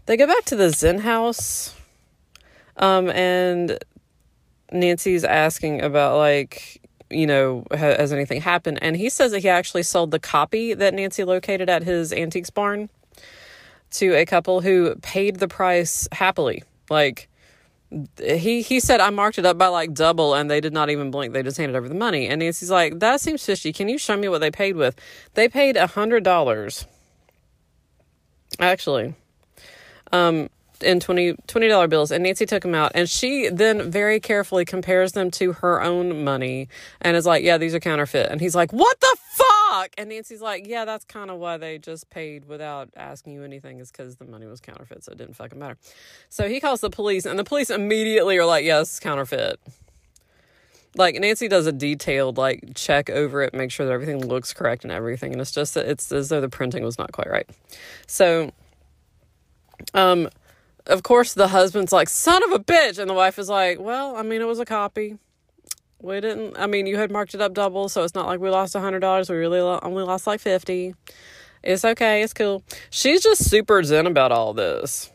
[0.06, 1.74] They go back to the Zen house.
[2.76, 3.78] Um, and
[4.72, 9.82] Nancy's asking about like you know has anything happened and he says that he actually
[9.82, 12.88] sold the copy that Nancy located at his antiques barn
[13.92, 17.28] to a couple who paid the price happily like
[18.18, 21.10] he he said I marked it up by like double and they did not even
[21.10, 21.32] blink.
[21.32, 22.26] They just handed over the money.
[22.26, 23.72] And Nancy's like, that seems fishy.
[23.72, 24.98] Can you show me what they paid with?
[25.34, 26.84] They paid a hundred dollars.
[28.58, 29.14] Actually.
[30.12, 30.48] Um
[30.82, 31.36] in 20
[31.68, 35.52] dollar bills and Nancy took them out and she then very carefully compares them to
[35.54, 36.68] her own money
[37.00, 38.30] and is like yeah these are counterfeit.
[38.30, 39.90] And he's like what the fuck?
[39.98, 43.80] And Nancy's like yeah that's kind of why they just paid without asking you anything
[43.80, 45.78] is because the money was counterfeit so it didn't fucking matter.
[46.28, 49.60] So he calls the police and the police immediately are like yes yeah, counterfeit.
[50.96, 54.84] Like Nancy does a detailed like check over it make sure that everything looks correct
[54.84, 57.48] and everything and it's just it's as though the printing was not quite right.
[58.06, 58.52] So
[59.94, 60.28] um
[60.86, 62.98] of course, the husband's like, son of a bitch.
[62.98, 65.18] And the wife is like, well, I mean, it was a copy.
[66.00, 68.50] We didn't, I mean, you had marked it up double, so it's not like we
[68.50, 69.30] lost a $100.
[69.30, 70.94] We really lo- only lost like 50
[71.62, 72.22] It's okay.
[72.22, 72.62] It's cool.
[72.90, 75.10] She's just super zen about all this.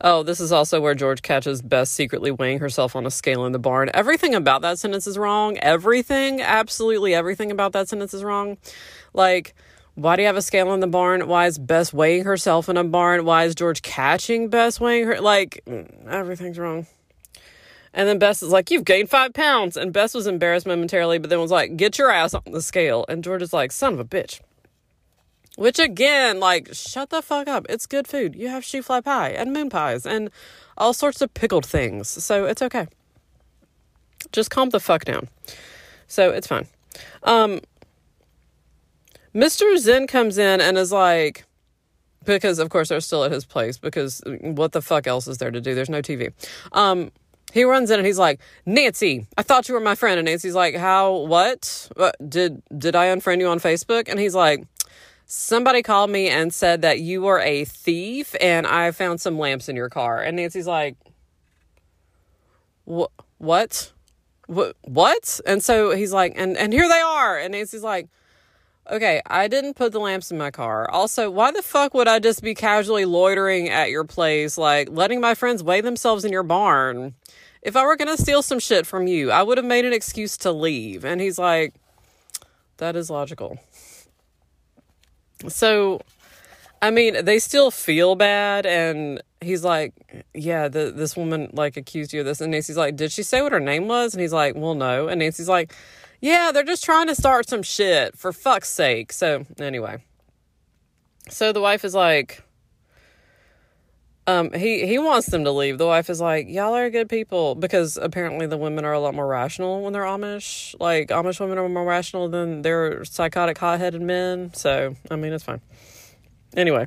[0.00, 3.52] Oh, this is also where George catches Bess secretly weighing herself on a scale in
[3.52, 3.90] the barn.
[3.92, 5.58] Everything about that sentence is wrong.
[5.58, 8.56] Everything, absolutely everything about that sentence is wrong.
[9.12, 9.54] Like,
[9.94, 11.26] why do you have a scale in the barn?
[11.28, 13.24] Why is Bess weighing herself in a barn?
[13.24, 15.20] Why is George catching Bess weighing her?
[15.20, 15.62] Like,
[16.08, 16.86] everything's wrong.
[17.92, 19.76] And then Bess is like, You've gained five pounds.
[19.76, 23.04] And Bess was embarrassed momentarily, but then was like, Get your ass on the scale.
[23.08, 24.40] And George is like, Son of a bitch.
[25.56, 27.66] Which again, like, shut the fuck up.
[27.68, 28.34] It's good food.
[28.34, 30.30] You have shoofly pie and moon pies and
[30.78, 32.08] all sorts of pickled things.
[32.08, 32.86] So it's okay.
[34.32, 35.28] Just calm the fuck down.
[36.06, 36.66] So it's fine.
[37.24, 37.60] Um,
[39.34, 39.76] Mr.
[39.78, 41.44] Zen comes in and is like,
[42.24, 45.50] because of course they're still at his place because what the fuck else is there
[45.50, 45.74] to do?
[45.74, 46.32] There's no TV.
[46.72, 47.10] Um,
[47.52, 50.18] he runs in and he's like, Nancy, I thought you were my friend.
[50.18, 51.90] And Nancy's like, how, what?
[51.96, 52.16] what?
[52.26, 54.08] Did, did I unfriend you on Facebook?
[54.08, 54.66] And he's like,
[55.26, 59.68] somebody called me and said that you were a thief and I found some lamps
[59.68, 60.22] in your car.
[60.22, 60.96] And Nancy's like,
[62.84, 63.10] what?
[63.38, 63.92] What?
[64.46, 65.40] What?
[65.46, 67.38] And so he's like, and, and here they are.
[67.38, 68.08] And Nancy's like,
[68.92, 70.88] Okay, I didn't put the lamps in my car.
[70.90, 75.18] Also, why the fuck would I just be casually loitering at your place, like letting
[75.18, 77.14] my friends weigh themselves in your barn?
[77.62, 80.36] If I were gonna steal some shit from you, I would have made an excuse
[80.38, 81.06] to leave.
[81.06, 81.72] And he's like,
[82.76, 83.58] that is logical.
[85.48, 86.02] So,
[86.82, 89.94] I mean, they still feel bad, and he's like,
[90.34, 93.40] "Yeah, the, this woman like accused you of this." And Nancy's like, "Did she say
[93.40, 95.74] what her name was?" And he's like, "Well, no." And Nancy's like,
[96.22, 99.12] yeah, they're just trying to start some shit for fuck's sake.
[99.12, 100.04] So, anyway.
[101.28, 102.42] So the wife is like
[104.28, 105.78] um he he wants them to leave.
[105.78, 109.14] The wife is like, "Y'all are good people because apparently the women are a lot
[109.14, 110.76] more rational when they're Amish.
[110.78, 114.54] Like Amish women are more rational than their psychotic hot-headed men.
[114.54, 115.60] So, I mean, it's fine.
[116.56, 116.86] Anyway,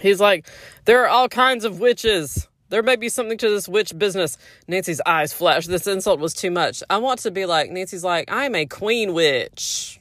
[0.00, 0.48] he's like,
[0.84, 4.38] "There are all kinds of witches." There may be something to this witch business.
[4.66, 5.68] Nancy's eyes flashed.
[5.68, 6.82] This insult was too much.
[6.88, 10.00] I want to be like, Nancy's like, I'm a queen witch.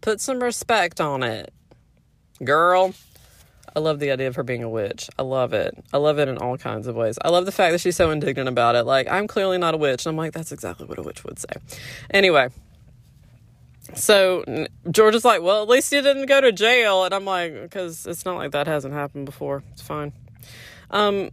[0.00, 1.52] Put some respect on it.
[2.44, 2.94] Girl.
[3.74, 5.08] I love the idea of her being a witch.
[5.18, 5.72] I love it.
[5.94, 7.16] I love it in all kinds of ways.
[7.24, 8.82] I love the fact that she's so indignant about it.
[8.82, 10.04] Like, I'm clearly not a witch.
[10.04, 11.54] And I'm like, that's exactly what a witch would say.
[12.10, 12.48] Anyway.
[13.94, 17.04] So George is like, well, at least you didn't go to jail.
[17.04, 19.62] And I'm like, because it's not like that hasn't happened before.
[19.72, 20.12] It's fine.
[20.90, 21.30] Um,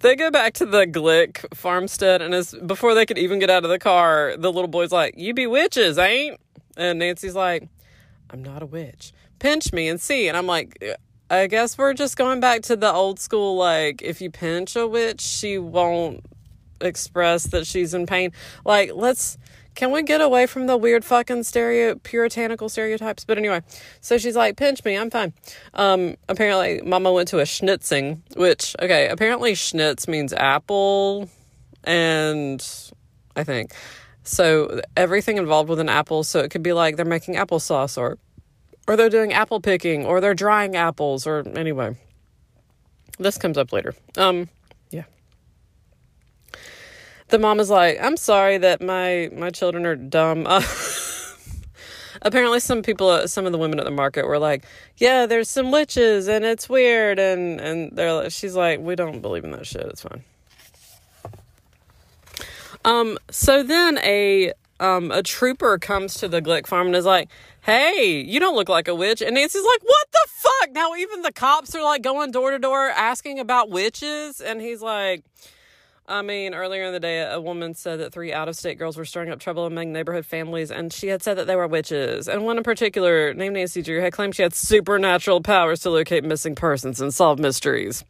[0.00, 3.64] they go back to the Glick farmstead, and as before they could even get out
[3.64, 6.40] of the car, the little boy's like, "You be witches, ain't?"
[6.76, 7.68] And Nancy's like,
[8.30, 9.12] "I'm not a witch.
[9.38, 10.82] Pinch me and see." And I'm like,
[11.30, 13.56] "I guess we're just going back to the old school.
[13.56, 16.24] Like, if you pinch a witch, she won't
[16.80, 18.32] express that she's in pain.
[18.64, 19.38] Like, let's."
[19.76, 23.24] Can we get away from the weird fucking stereo puritanical stereotypes?
[23.24, 23.60] But anyway,
[24.00, 25.34] so she's like, pinch me, I'm fine.
[25.74, 31.28] Um, apparently, Mama went to a schnitzing, which okay, apparently schnitz means apple,
[31.84, 32.66] and
[33.36, 33.72] I think
[34.24, 34.80] so.
[34.96, 38.18] Everything involved with an apple, so it could be like they're making applesauce, or
[38.88, 41.96] or they're doing apple picking, or they're drying apples, or anyway.
[43.18, 43.94] This comes up later.
[44.16, 44.48] Um,
[47.28, 50.62] the mom is like, "I'm sorry that my my children are dumb." Uh,
[52.22, 54.64] apparently, some people, some of the women at the market were like,
[54.96, 59.44] "Yeah, there's some witches and it's weird," and and they're she's like, "We don't believe
[59.44, 59.82] in that shit.
[59.82, 60.24] It's fine."
[62.84, 63.18] Um.
[63.30, 67.28] So then a um a trooper comes to the Glick farm and is like,
[67.62, 71.22] "Hey, you don't look like a witch." And Nancy's like, "What the fuck?" Now even
[71.22, 75.24] the cops are like going door to door asking about witches, and he's like
[76.08, 78.96] I mean, earlier in the day, a woman said that three out of state girls
[78.96, 82.28] were stirring up trouble among neighborhood families, and she had said that they were witches.
[82.28, 86.22] And one in particular, named Nancy Drew, had claimed she had supernatural powers to locate
[86.22, 88.04] missing persons and solve mysteries.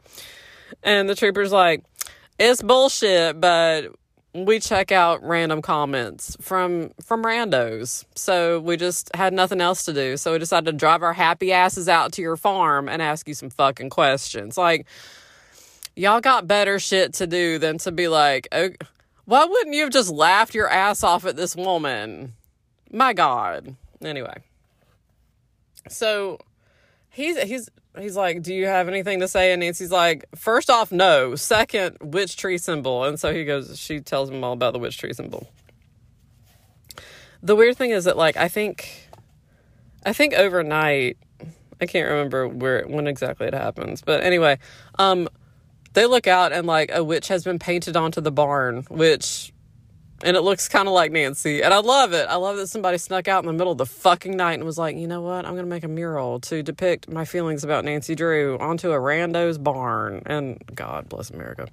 [0.83, 1.83] And the trooper's like,
[2.37, 3.87] it's bullshit, but
[4.33, 8.05] we check out random comments from from randos.
[8.15, 10.17] So we just had nothing else to do.
[10.17, 13.33] So we decided to drive our happy asses out to your farm and ask you
[13.33, 14.57] some fucking questions.
[14.57, 14.85] Like
[15.97, 18.69] y'all got better shit to do than to be like, oh,
[19.25, 22.33] why wouldn't you have just laughed your ass off at this woman?
[22.91, 23.75] My god.
[24.01, 24.37] Anyway.
[25.89, 26.39] So
[27.09, 30.91] he's he's he's like, "Do you have anything to say?" And Nancy's like, first off,
[30.91, 31.35] no.
[31.35, 33.77] Second, witch tree symbol." And so he goes.
[33.77, 35.49] She tells him all about the witch tree symbol.
[37.41, 39.09] The weird thing is that, like, I think,
[40.05, 41.17] I think overnight,
[41.79, 44.57] I can't remember where when exactly it happens, but anyway,
[44.97, 45.29] um,
[45.97, 49.51] they look out and like a witch has been painted onto the barn, which
[50.23, 51.63] and it looks kind of like Nancy.
[51.63, 52.27] And I love it.
[52.29, 54.77] I love that somebody snuck out in the middle of the fucking night and was
[54.77, 55.45] like, you know what?
[55.45, 58.99] I'm going to make a mural to depict my feelings about Nancy Drew onto a
[58.99, 60.21] rando's barn.
[60.27, 61.67] And God bless America.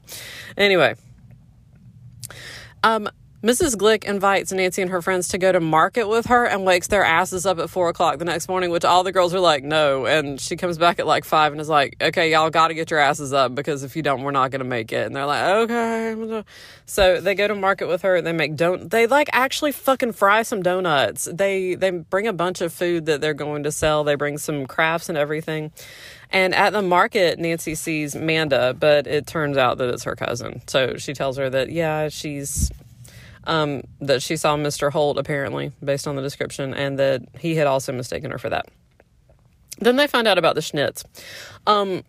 [0.57, 0.95] Anyway,
[2.83, 3.11] um,
[3.45, 3.77] Mrs.
[3.77, 7.05] Glick invites Nancy and her friends to go to market with her and wakes their
[7.05, 10.07] asses up at four o'clock the next morning, which all the girls are like, no.
[10.07, 12.91] And she comes back at like five and is like, okay, y'all got to get
[12.91, 15.05] your asses up because if you don't, we're not going to make it.
[15.05, 16.45] And they're like, okay.
[16.87, 18.23] So they go to market with her.
[18.23, 21.29] They make don't, they like actually fucking fry some donuts.
[21.31, 24.05] They, they bring a bunch of food that they're going to sell.
[24.05, 25.71] They bring some crafts and everything.
[26.31, 30.63] And at the market, Nancy sees Manda, but it turns out that it's her cousin.
[30.67, 32.73] So she tells her that, yeah, she's
[33.47, 34.91] um, that she saw Mr.
[34.91, 38.67] Holt, apparently, based on the description, and that he had also mistaken her for that.
[39.79, 41.05] Then they find out about the Schnitz.
[41.67, 42.05] Um,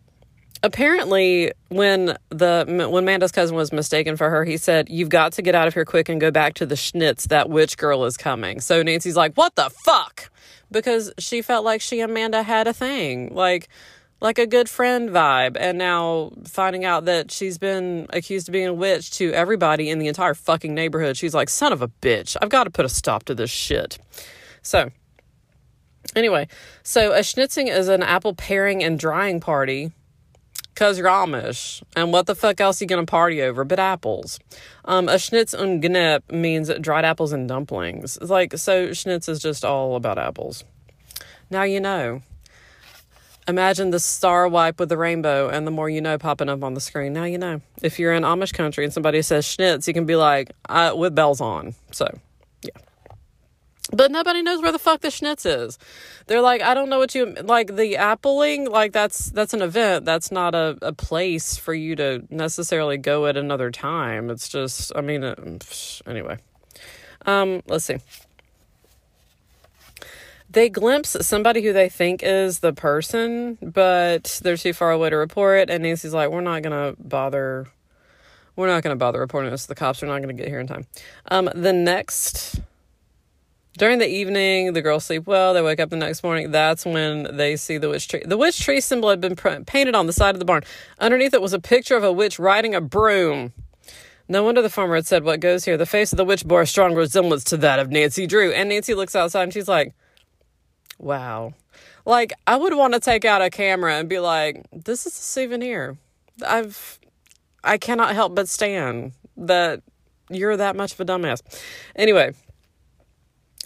[0.63, 5.41] apparently, when the when Manda's cousin was mistaken for her, he said, "You've got to
[5.41, 7.27] get out of here quick and go back to the Schnitz.
[7.27, 10.29] That witch girl is coming." So Nancy's like, "What the fuck?"
[10.71, 13.69] Because she felt like she and Amanda had a thing, like
[14.25, 15.55] like a good friend vibe.
[15.57, 19.99] And now finding out that she's been accused of being a witch to everybody in
[19.99, 22.89] the entire fucking neighborhood, she's like, son of a bitch, I've got to put a
[22.89, 23.99] stop to this shit.
[24.63, 24.89] So,
[26.15, 26.47] anyway,
[26.81, 29.91] so a schnitzing is an apple paring and drying party
[30.73, 31.83] because you're Amish.
[31.95, 34.39] And what the fuck else are you going to party over but apples?
[34.85, 38.17] Um, a schnitz und gnip means dried apples and dumplings.
[38.17, 40.63] It's like, so schnitz is just all about apples.
[41.51, 42.23] Now you know.
[43.47, 46.73] Imagine the star wipe with the rainbow and the more you know popping up on
[46.73, 47.13] the screen.
[47.13, 47.61] Now you know.
[47.81, 50.51] If you're in Amish country and somebody says schnitz, you can be like,
[50.95, 51.75] with bells on.
[51.91, 52.07] So,
[52.63, 52.71] yeah.
[53.91, 55.77] But nobody knows where the fuck the schnitz is.
[56.25, 60.05] They're like, I don't know what you like the appling, like that's that's an event.
[60.05, 64.31] That's not a, a place for you to necessarily go at another time.
[64.31, 65.23] It's just I mean
[66.07, 66.39] anyway.
[67.27, 67.97] Um, let's see
[70.55, 75.17] they glimpse somebody who they think is the person, but they're too far away to
[75.17, 75.69] report.
[75.69, 77.67] And Nancy's like, we're not going to bother.
[78.55, 80.01] We're not going to bother reporting this to the cops.
[80.01, 80.87] We're not going to get here in time.
[81.29, 82.61] Um, the next,
[83.77, 85.53] during the evening, the girls sleep well.
[85.53, 86.51] They wake up the next morning.
[86.51, 88.23] That's when they see the witch tree.
[88.25, 90.63] The witch tree symbol had been pr- painted on the side of the barn.
[90.99, 93.51] Underneath it was a picture of a witch riding a broom.
[94.29, 95.75] No wonder the farmer had said, What goes here?
[95.75, 98.53] The face of the witch bore a strong resemblance to that of Nancy Drew.
[98.53, 99.93] And Nancy looks outside and she's like,
[100.97, 101.53] Wow.
[102.05, 105.21] Like, I would want to take out a camera and be like, this is a
[105.21, 105.97] souvenir.
[106.45, 106.99] I've,
[107.63, 109.81] I cannot help but stand that
[110.29, 111.41] you're that much of a dumbass.
[111.95, 112.33] Anyway,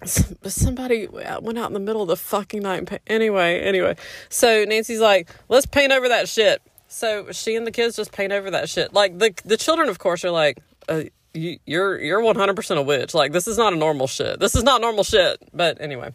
[0.06, 3.02] somebody went out in the middle of the fucking night.
[3.08, 3.96] Anyway, anyway.
[4.30, 6.62] So Nancy's like, let's paint over that shit.
[6.88, 8.94] So she and the kids just paint over that shit.
[8.94, 10.58] Like, the, the children, of course, are like,
[10.88, 11.04] uh,
[11.34, 13.14] you, you're you're 100% a witch.
[13.14, 14.40] Like this is not a normal shit.
[14.40, 15.38] This is not normal shit.
[15.54, 16.14] But anyway,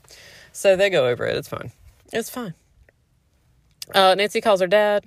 [0.55, 1.37] so they go over it.
[1.37, 1.73] It's fine.
[2.13, 2.55] It's fine.
[3.93, 5.05] Uh, Nancy calls her dad.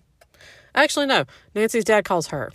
[0.75, 1.25] Actually, no.
[1.55, 2.51] Nancy's dad calls her.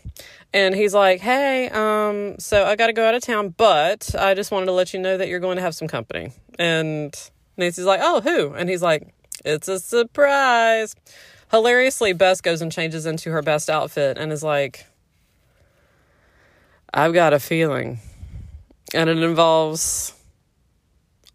[0.52, 4.34] And he's like, hey, um, so I got to go out of town, but I
[4.34, 6.32] just wanted to let you know that you're going to have some company.
[6.58, 7.12] And
[7.56, 8.52] Nancy's like, oh, who?
[8.52, 9.12] And he's like,
[9.44, 10.94] it's a surprise.
[11.50, 14.86] Hilariously, Bess goes and changes into her best outfit and is like,
[16.94, 17.98] I've got a feeling.
[18.94, 20.14] And it involves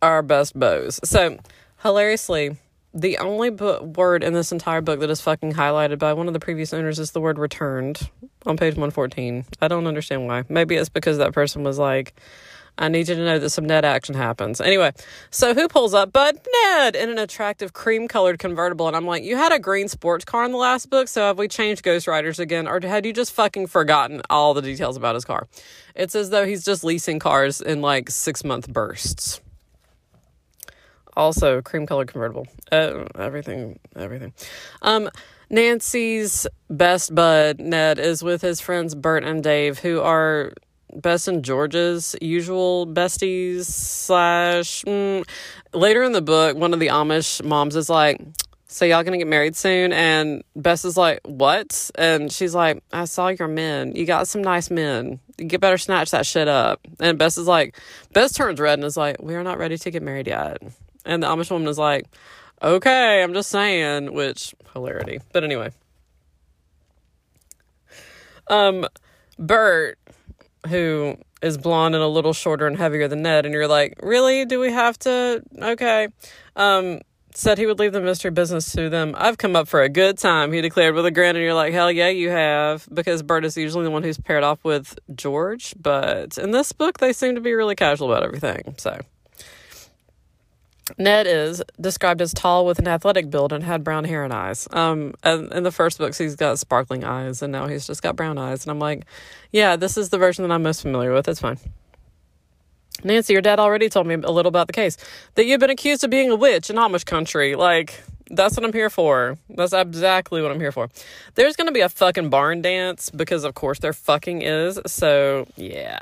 [0.01, 0.99] our best bows.
[1.03, 1.37] So,
[1.83, 2.57] hilariously,
[2.93, 6.33] the only book, word in this entire book that is fucking highlighted by one of
[6.33, 8.09] the previous owners is the word returned
[8.45, 9.45] on page 114.
[9.61, 10.43] I don't understand why.
[10.49, 12.13] Maybe it's because that person was like,
[12.79, 14.61] I need you to know that some Ned action happens.
[14.61, 14.91] Anyway,
[15.31, 16.13] so who pulls up?
[16.13, 18.87] But Ned in an attractive cream colored convertible.
[18.87, 21.39] And I'm like, you had a green sports car in the last book, so have
[21.39, 22.67] we changed ghostwriters again?
[22.67, 25.47] Or had you just fucking forgotten all the details about his car?
[25.95, 29.41] It's as though he's just leasing cars in like six month bursts
[31.17, 32.47] also cream colored convertible.
[32.71, 34.33] Uh, everything, everything.
[34.81, 35.09] Um,
[35.49, 40.53] Nancy's best bud, Ned, is with his friends Bert and Dave, who are
[40.93, 45.27] Bess and George's usual besties slash mm,
[45.73, 48.21] later in the book one of the amish moms is like
[48.69, 49.93] so y'all gonna get married soon?
[49.93, 51.91] And bess is like what?
[51.95, 53.95] And she's like i saw your men.
[53.95, 55.19] You got some nice men.
[55.37, 56.79] You get better snatch that shit up.
[56.99, 57.77] And bess is like
[58.13, 60.61] bess turns red and is like we are not ready to get married yet
[61.07, 62.05] and the amish woman is like
[62.61, 65.71] okay i'm just saying which hilarity but anyway
[68.47, 68.85] um
[69.39, 69.97] bert
[70.67, 74.45] who is blonde and a little shorter and heavier than Ned, and you're like, really?
[74.45, 75.43] Do we have to?
[75.61, 76.07] Okay.
[76.55, 77.01] Um,
[77.33, 79.13] said he would leave the mystery business to them.
[79.15, 81.71] I've come up for a good time, he declared with a grin, and you're like,
[81.71, 85.75] hell yeah, you have, because Bert is usually the one who's paired off with George,
[85.79, 88.99] but in this book, they seem to be really casual about everything, so.
[90.97, 94.67] Ned is described as tall with an athletic build and had brown hair and eyes.
[94.71, 98.15] Um, and in the first books, he's got sparkling eyes, and now he's just got
[98.15, 98.63] brown eyes.
[98.63, 99.05] And I'm like,
[99.51, 101.27] yeah, this is the version that I'm most familiar with.
[101.27, 101.57] It's fine.
[103.03, 104.97] Nancy, your dad already told me a little about the case
[105.35, 107.55] that you've been accused of being a witch in Amish country.
[107.55, 109.37] Like, that's what I'm here for.
[109.49, 110.89] That's exactly what I'm here for.
[111.35, 114.79] There's going to be a fucking barn dance because, of course, there fucking is.
[114.87, 115.99] So, yeah.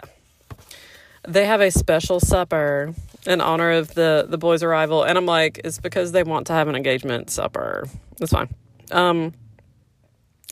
[1.28, 2.94] They have a special supper
[3.26, 6.54] in honor of the the boys' arrival, and I'm like, it's because they want to
[6.54, 7.88] have an engagement supper.
[8.18, 8.50] That's fine.
[8.92, 9.34] Um,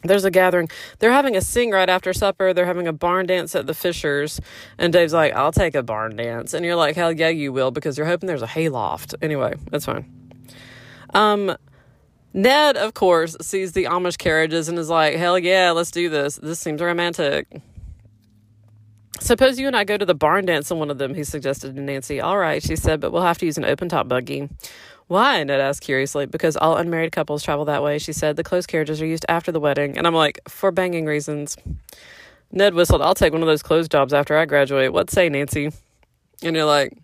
[0.03, 0.69] there's a gathering.
[0.99, 2.53] They're having a sing right after supper.
[2.53, 4.41] They're having a barn dance at the Fishers,
[4.77, 7.71] and Dave's like, "I'll take a barn dance," and you're like, "Hell yeah, you will,"
[7.71, 9.15] because you're hoping there's a hayloft.
[9.21, 10.05] Anyway, that's fine.
[11.13, 11.55] Um.
[12.35, 16.37] Ned, of course, sees the Amish carriages and is like, hell yeah, let's do this.
[16.37, 17.61] This seems romantic.
[19.23, 21.77] Suppose you and I go to the barn dance on one of them, he suggested
[21.77, 22.19] to Nancy.
[22.19, 24.49] All right, she said, but we'll have to use an open top buggy.
[25.07, 25.41] Why?
[25.45, 26.25] Ned asked curiously.
[26.25, 28.35] Because all unmarried couples travel that way, she said.
[28.35, 29.97] The closed carriages are used after the wedding.
[29.97, 31.55] And I'm like, for banging reasons.
[32.51, 34.91] Ned whistled, I'll take one of those closed jobs after I graduate.
[34.91, 35.71] What say, Nancy?
[36.43, 36.97] And you're like,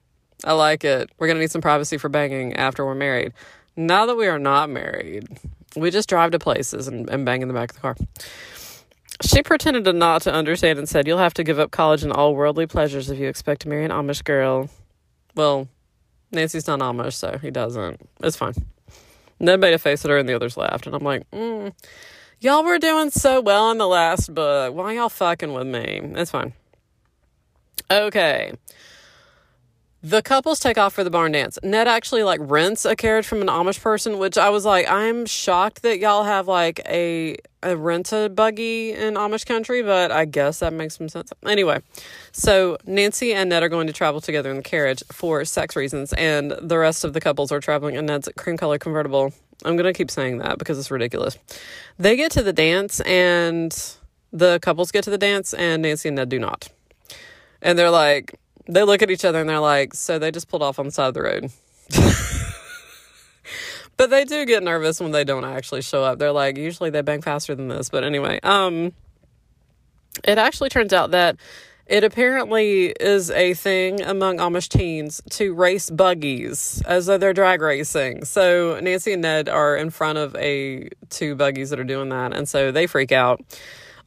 [0.43, 1.09] I like it.
[1.19, 3.31] We're going to need some privacy for banging after we're married.
[3.77, 5.25] Now that we are not married,
[5.77, 7.95] we just drive to places and, and bang in the back of the car.
[9.21, 12.11] She pretended to not to understand and said, You'll have to give up college and
[12.11, 14.69] all worldly pleasures if you expect to marry an Amish girl.
[15.35, 15.67] Well,
[16.31, 17.99] Nancy's not Amish, so he doesn't.
[18.21, 18.53] It's fine.
[19.39, 20.85] Ned made a face at her and the others laughed.
[20.85, 21.73] And I'm like, mm,
[22.41, 24.73] Y'all were doing so well in the last book.
[24.73, 25.99] Why y'all fucking with me?
[26.15, 26.53] It's fine.
[27.91, 28.53] Okay.
[30.01, 31.59] The couples take off for the barn dance.
[31.61, 35.25] Ned actually like rents a carriage from an Amish person, which I was like, I'm
[35.25, 40.59] shocked that y'all have like a a rented buggy in Amish country, but I guess
[40.59, 41.33] that makes some sense.
[41.45, 41.81] Anyway,
[42.31, 46.13] so Nancy and Ned are going to travel together in the carriage for sex reasons,
[46.13, 49.33] and the rest of the couples are traveling in Ned's cream color convertible.
[49.65, 51.37] I'm gonna keep saying that because it's ridiculous.
[51.97, 53.77] They get to the dance, and
[54.31, 56.69] the couples get to the dance, and Nancy and Ned do not.
[57.61, 58.39] And they're like,
[58.69, 60.91] they look at each other and they're like, so they just pulled off on the
[60.91, 61.51] side of the road.
[63.97, 66.19] but they do get nervous when they don't actually show up.
[66.19, 67.89] They're like, usually they bang faster than this.
[67.89, 68.93] But anyway, um,
[70.23, 71.37] it actually turns out that
[71.87, 77.63] it apparently is a thing among Amish teens to race buggies as though they're drag
[77.63, 78.25] racing.
[78.25, 82.33] So Nancy and Ned are in front of a two buggies that are doing that,
[82.35, 83.41] and so they freak out.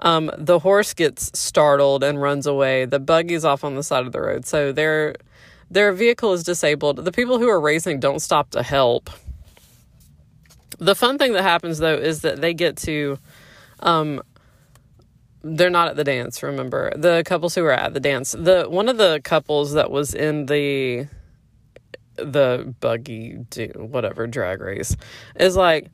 [0.02, 2.84] Um, the horse gets startled and runs away.
[2.84, 5.14] The buggy's off on the side of the road, so their
[5.70, 7.04] their vehicle is disabled.
[7.04, 9.08] The people who are racing don't stop to help.
[10.78, 13.18] The fun thing that happens though is that they get to
[13.80, 14.22] um,
[15.44, 16.92] they're not at the dance, remember.
[16.96, 18.32] The couples who are at the dance.
[18.32, 21.08] The one of the couples that was in the
[22.16, 24.96] the buggy do whatever drag race
[25.36, 25.88] is like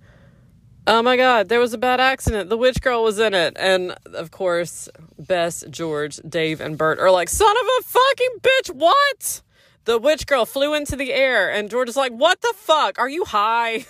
[0.88, 2.48] oh my god, there was a bad accident.
[2.48, 3.56] The witch girl was in it.
[3.58, 8.74] And of course, Bess, George, Dave, and Bert are like, son of a fucking bitch,
[8.74, 9.42] what?
[9.84, 12.98] The witch girl flew into the air, and George is like, what the fuck?
[12.98, 13.86] Are you high?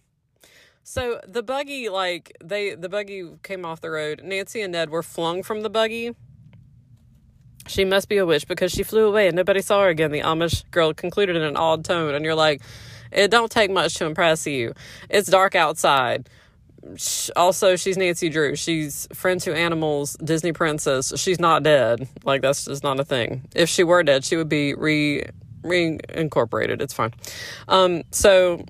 [0.82, 4.22] so the buggy, like, they the buggy came off the road.
[4.24, 6.14] Nancy and Ned were flung from the buggy.
[7.68, 10.10] She must be a witch because she flew away and nobody saw her again.
[10.10, 12.60] The Amish girl concluded in an odd tone, and you're like,
[13.12, 14.74] it don't take much to impress you.
[15.08, 16.28] It's dark outside.
[17.36, 18.56] Also, she's Nancy Drew.
[18.56, 21.12] She's friend to animals, Disney princess.
[21.16, 22.08] She's not dead.
[22.24, 23.42] Like that's just not a thing.
[23.54, 25.24] If she were dead, she would be re
[25.62, 26.82] reincorporated.
[26.82, 27.14] It's fine.
[27.68, 28.64] Um, so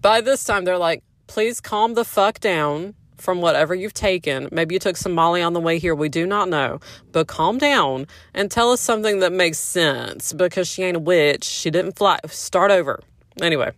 [0.00, 4.48] by this time, they're like, please calm the fuck down from whatever you've taken.
[4.52, 5.94] Maybe you took some Molly on the way here.
[5.94, 6.80] We do not know.
[7.12, 11.44] But calm down and tell us something that makes sense because she ain't a witch.
[11.44, 12.18] She didn't fly.
[12.26, 13.00] Start over.
[13.40, 13.72] Anyway.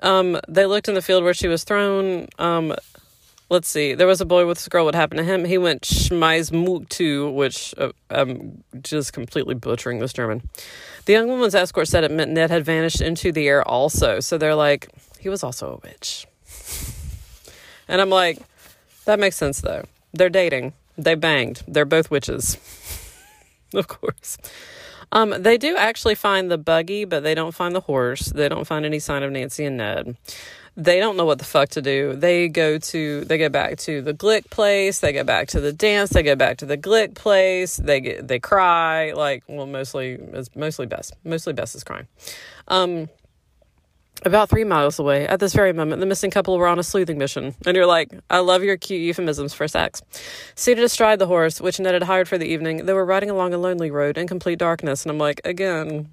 [0.00, 2.28] Um, they looked in the field where she was thrown.
[2.38, 2.74] Um,
[3.48, 3.94] let's see.
[3.94, 4.84] There was a boy with a girl.
[4.84, 5.44] What happened to him?
[5.44, 5.82] He went
[6.90, 10.42] to, which uh, I'm just completely butchering this German.
[11.06, 14.20] The young woman's escort said it meant Ned had vanished into the air also.
[14.20, 16.26] So they're like, he was also a witch.
[17.88, 18.38] And I'm like,
[19.04, 19.84] that makes sense though.
[20.12, 20.72] They're dating.
[20.96, 21.62] They banged.
[21.66, 22.56] They're both witches.
[23.74, 24.38] of course.
[25.12, 28.26] Um, they do actually find the buggy, but they don't find the horse.
[28.26, 30.16] They don't find any sign of Nancy and Ned.
[30.76, 32.14] They don't know what the fuck to do.
[32.14, 34.98] They go to they go back to the Glick place.
[34.98, 36.10] They go back to the dance.
[36.10, 37.76] They go back to the Glick place.
[37.76, 41.12] They get they cry like well mostly it's mostly Bess.
[41.22, 42.08] Mostly Bess is crying.
[42.66, 43.08] Um,
[44.24, 47.18] about three miles away, at this very moment, the missing couple were on a sleuthing
[47.18, 47.54] mission.
[47.66, 50.02] And you're like, I love your cute euphemisms for sex.
[50.54, 53.54] Seated astride the horse, which Ned had hired for the evening, they were riding along
[53.54, 55.04] a lonely road in complete darkness.
[55.04, 56.10] And I'm like, again,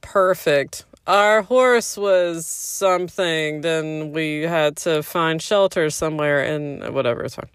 [0.00, 0.84] perfect.
[1.06, 7.48] Our horse was something, then we had to find shelter somewhere, and whatever, it's fine.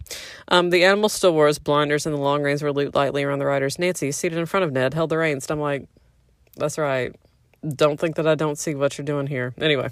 [0.50, 3.40] Um, the animal still wore his blinders, and the long reins were looped lightly around
[3.40, 3.80] the riders.
[3.80, 5.46] Nancy, seated in front of Ned, held the reins.
[5.46, 5.88] And I'm like,
[6.58, 7.16] that's right
[7.76, 9.54] don't think that I don't see what you're doing here.
[9.60, 9.90] Anyway.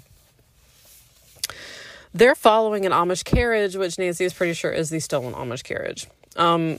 [2.12, 6.06] They're following an Amish carriage, which Nancy is pretty sure is the stolen Amish carriage.
[6.36, 6.78] Um,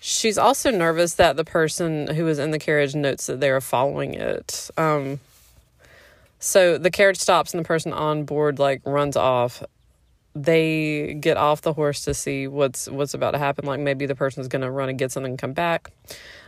[0.00, 3.60] she's also nervous that the person who is in the carriage notes that they are
[3.60, 4.70] following it.
[4.76, 5.18] Um,
[6.38, 9.62] so the carriage stops and the person on board like runs off.
[10.34, 13.64] They get off the horse to see what's what's about to happen.
[13.64, 15.92] Like maybe the person's gonna run and get something and come back.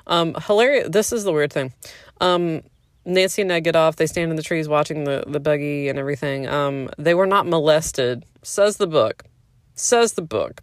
[0.06, 0.88] Um, hilarious.
[0.88, 1.72] This is the weird thing.
[2.20, 2.62] Um,
[3.04, 3.96] Nancy and Ned get off.
[3.96, 6.46] They stand in the trees watching the, the buggy and everything.
[6.46, 9.24] Um, they were not molested, says the book.
[9.74, 10.62] Says the book.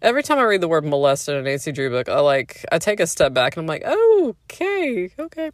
[0.00, 2.78] Every time I read the word molested in a Nancy Drew book, I like I
[2.78, 5.50] take a step back and I'm like, oh, okay, okay.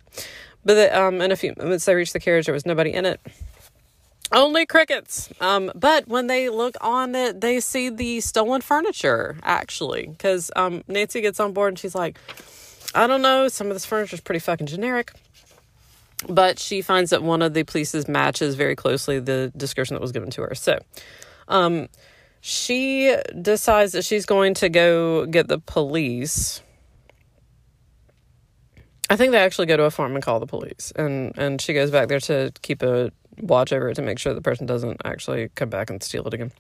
[0.64, 2.46] But the, um, in a few minutes, they reached the carriage.
[2.46, 3.20] There was nobody in it.
[4.32, 5.30] Only crickets.
[5.40, 10.82] Um, but when they look on it, they see the stolen furniture actually, because um,
[10.88, 12.18] Nancy gets on board and she's like,
[12.94, 15.12] I don't know, some of this furniture is pretty fucking generic
[16.28, 20.12] but she finds that one of the pieces matches very closely the description that was
[20.12, 20.54] given to her.
[20.54, 20.78] So,
[21.48, 21.88] um,
[22.40, 26.62] she decides that she's going to go get the police.
[29.08, 31.72] I think they actually go to a farm and call the police, and and she
[31.72, 33.10] goes back there to keep a
[33.40, 36.34] watch over it to make sure the person doesn't actually come back and steal it
[36.34, 36.52] again.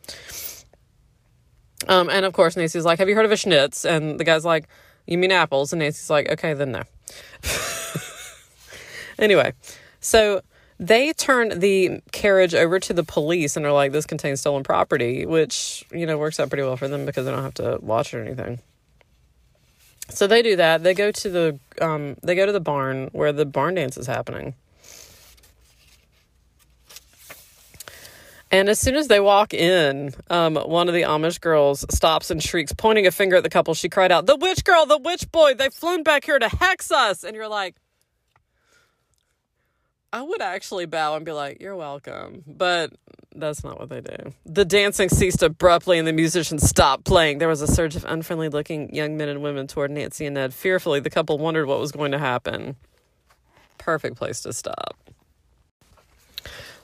[1.86, 4.44] Um, and of course, Nancy's like, "Have you heard of a schnitz?" And the guy's
[4.44, 4.68] like,
[5.06, 6.82] "You mean apples?" And Nancy's like, "Okay, then no."
[9.18, 9.52] Anyway,
[10.00, 10.40] so
[10.78, 15.24] they turn the carriage over to the police and are like, this contains stolen property,
[15.24, 18.12] which, you know, works out pretty well for them because they don't have to watch
[18.12, 18.60] or anything.
[20.10, 20.82] So they do that.
[20.82, 24.06] They go to the um they go to the barn where the barn dance is
[24.06, 24.54] happening.
[28.50, 32.40] And as soon as they walk in, um, one of the Amish girls stops and
[32.40, 33.74] shrieks, pointing a finger at the couple.
[33.74, 36.92] She cried out, The witch girl, the witch boy, they've flown back here to hex
[36.92, 37.24] us.
[37.24, 37.74] And you're like,
[40.14, 42.44] I would actually bow and be like, You're welcome.
[42.46, 42.92] But
[43.34, 44.32] that's not what they do.
[44.46, 47.38] The dancing ceased abruptly and the musicians stopped playing.
[47.38, 50.54] There was a surge of unfriendly looking young men and women toward Nancy and Ned.
[50.54, 52.76] Fearfully, the couple wondered what was going to happen.
[53.76, 54.96] Perfect place to stop.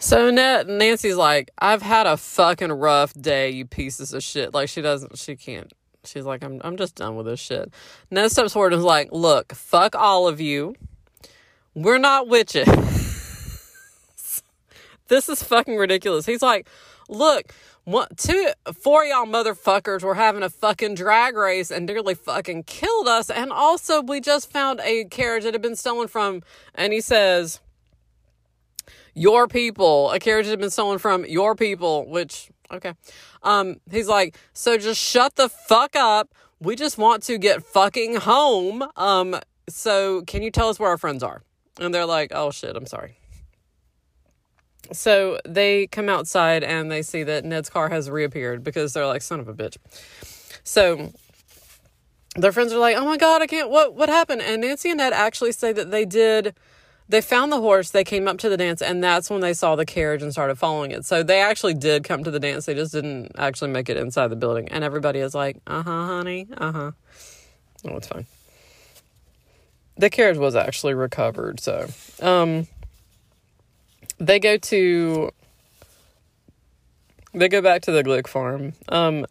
[0.00, 4.52] So Ned, Nancy's like, I've had a fucking rough day, you pieces of shit.
[4.52, 5.72] Like she doesn't, she can't.
[6.04, 7.72] She's like, I'm, I'm just done with this shit.
[8.10, 10.74] Ned steps forward and is like, Look, fuck all of you.
[11.76, 12.66] We're not witches.
[15.10, 16.24] This is fucking ridiculous.
[16.24, 16.68] He's like,
[17.08, 17.52] look,
[17.84, 23.08] what, two, four y'all motherfuckers were having a fucking drag race and nearly fucking killed
[23.08, 23.28] us.
[23.28, 26.42] And also, we just found a carriage that had been stolen from,
[26.74, 27.60] and he says,
[29.14, 32.94] your people, a carriage that had been stolen from your people, which, okay.
[33.42, 36.32] Um, he's like, so just shut the fuck up.
[36.60, 38.84] We just want to get fucking home.
[38.94, 39.34] Um,
[39.68, 41.42] so can you tell us where our friends are?
[41.80, 43.16] And they're like, oh shit, I'm sorry.
[44.92, 49.22] So they come outside and they see that Ned's car has reappeared because they're like,
[49.22, 49.76] son of a bitch.
[50.64, 51.12] So
[52.36, 54.42] their friends are like, oh my God, I can't, what, what happened?
[54.42, 56.54] And Nancy and Ned actually say that they did,
[57.08, 59.74] they found the horse, they came up to the dance, and that's when they saw
[59.74, 61.04] the carriage and started following it.
[61.04, 64.28] So they actually did come to the dance, they just didn't actually make it inside
[64.28, 64.68] the building.
[64.68, 66.90] And everybody is like, uh huh, honey, uh huh.
[67.84, 68.26] Oh, it's fine.
[69.96, 71.88] The carriage was actually recovered, so,
[72.22, 72.66] um,
[74.20, 75.30] they go to
[77.32, 78.74] they go back to the Glick farm.
[78.88, 79.26] Um,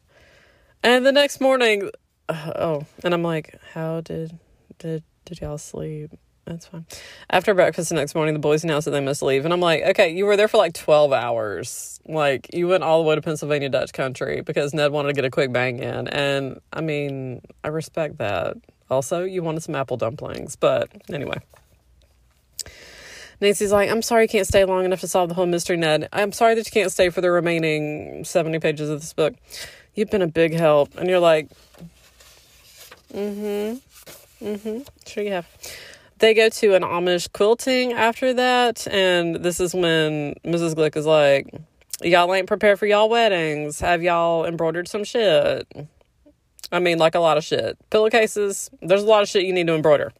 [0.84, 1.90] and the next morning,
[2.28, 4.38] uh, oh, and I'm like, how did
[4.80, 6.12] did did y'all sleep?
[6.46, 6.86] That's fine.
[7.30, 9.46] After breakfast the next morning, the boys announced that they must leave.
[9.46, 12.00] And I'm like, okay, you were there for like 12 hours.
[12.08, 15.26] Like, you went all the way to Pennsylvania Dutch country because Ned wanted to get
[15.26, 16.08] a quick bang in.
[16.08, 18.58] And I mean, I respect that.
[18.90, 20.56] Also, you wanted some apple dumplings.
[20.56, 21.38] But anyway.
[23.42, 26.10] Nancy's like, I'm sorry you can't stay long enough to solve the whole mystery, Ned.
[26.12, 29.34] I'm sorry that you can't stay for the remaining 70 pages of this book.
[29.96, 30.98] You've been a big help.
[30.98, 31.50] And you're like,
[33.14, 33.80] mm
[34.40, 34.46] hmm.
[34.46, 34.80] Mm hmm.
[35.06, 35.48] Sure you have
[36.20, 40.76] they go to an Amish quilting after that, and this is when Mrs.
[40.76, 41.48] Glick is like,
[42.02, 43.82] Y'all ain't prepared for y'all weddings.
[43.82, 45.68] Have y'all embroidered some shit?
[46.72, 47.78] I mean, like a lot of shit.
[47.90, 50.14] Pillowcases, there's a lot of shit you need to embroider.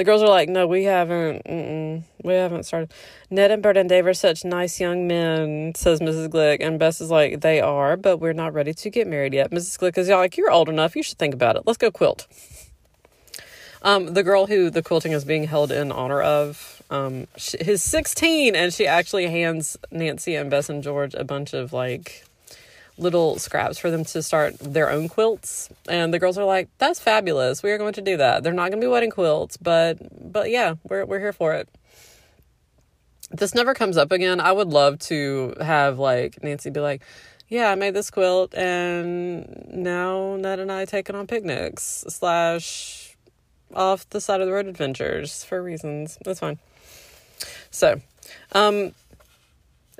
[0.00, 1.44] The girls are like, no, we haven't.
[1.44, 2.90] Mm-mm, we haven't started.
[3.28, 6.28] Ned and Bert and Dave are such nice young men, says Mrs.
[6.30, 6.66] Glick.
[6.66, 9.50] And Bess is like, they are, but we're not ready to get married yet.
[9.50, 9.78] Mrs.
[9.78, 10.96] Glick is like, you're old enough.
[10.96, 11.64] You should think about it.
[11.66, 12.26] Let's go quilt.
[13.82, 17.82] Um, the girl who the quilting is being held in honor of, um, she, is
[17.82, 22.24] 16, and she actually hands Nancy and Bess and George a bunch of like
[23.00, 25.68] little scraps for them to start their own quilts.
[25.88, 27.62] And the girls are like, "That's fabulous.
[27.62, 28.42] We are going to do that.
[28.42, 29.98] They're not going to be wedding quilts, but
[30.32, 31.68] but yeah, we're we're here for it."
[33.30, 34.40] This never comes up again.
[34.40, 37.02] I would love to have like Nancy be like,
[37.50, 43.16] yeah, I made this quilt and now Ned and I taking on picnics slash
[43.74, 46.16] off the side of the road adventures for reasons.
[46.24, 46.58] That's fine.
[47.70, 48.00] So,
[48.52, 48.92] um,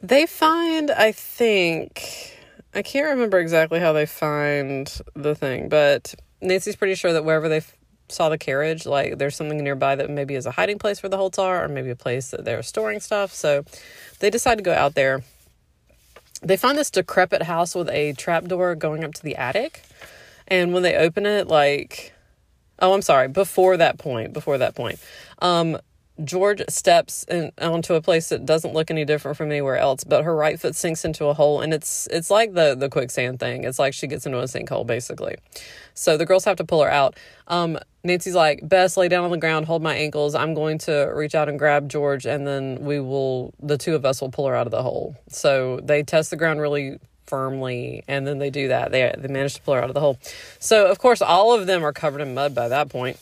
[0.02, 2.38] they find, I think,
[2.74, 7.48] I can't remember exactly how they find the thing, but Nancy's pretty sure that wherever
[7.48, 7.76] they f-
[8.08, 11.16] saw the carriage, like there's something nearby that maybe is a hiding place for the
[11.16, 13.32] Holts are, or maybe a place that they're storing stuff.
[13.32, 13.64] So
[14.20, 15.22] they decide to go out there.
[16.42, 19.82] They find this decrepit house with a trapdoor going up to the attic.
[20.46, 22.12] And when they open it, like
[22.80, 23.28] Oh, I'm sorry.
[23.28, 24.98] Before that point, before that point,
[25.40, 25.78] um,
[26.24, 30.24] George steps in, onto a place that doesn't look any different from anywhere else, but
[30.24, 33.64] her right foot sinks into a hole, and it's it's like the the quicksand thing.
[33.64, 35.36] It's like she gets into a sinkhole basically.
[35.94, 37.16] So the girls have to pull her out.
[37.48, 40.34] Um, Nancy's like, "Bess lay down on the ground, hold my ankles.
[40.34, 43.54] I'm going to reach out and grab George, and then we will.
[43.60, 46.36] The two of us will pull her out of the hole." So they test the
[46.36, 49.88] ground really firmly and then they do that they they manage to pull her out
[49.88, 50.18] of the hole
[50.58, 53.16] so of course all of them are covered in mud by that point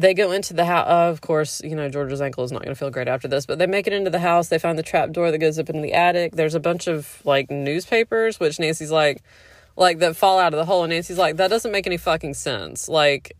[0.00, 2.78] they go into the house of course you know george's ankle is not going to
[2.78, 5.12] feel great after this but they make it into the house they find the trap
[5.12, 8.90] door that goes up into the attic there's a bunch of like newspapers which nancy's
[8.90, 9.22] like
[9.76, 12.34] like that fall out of the hole and nancy's like that doesn't make any fucking
[12.34, 13.36] sense like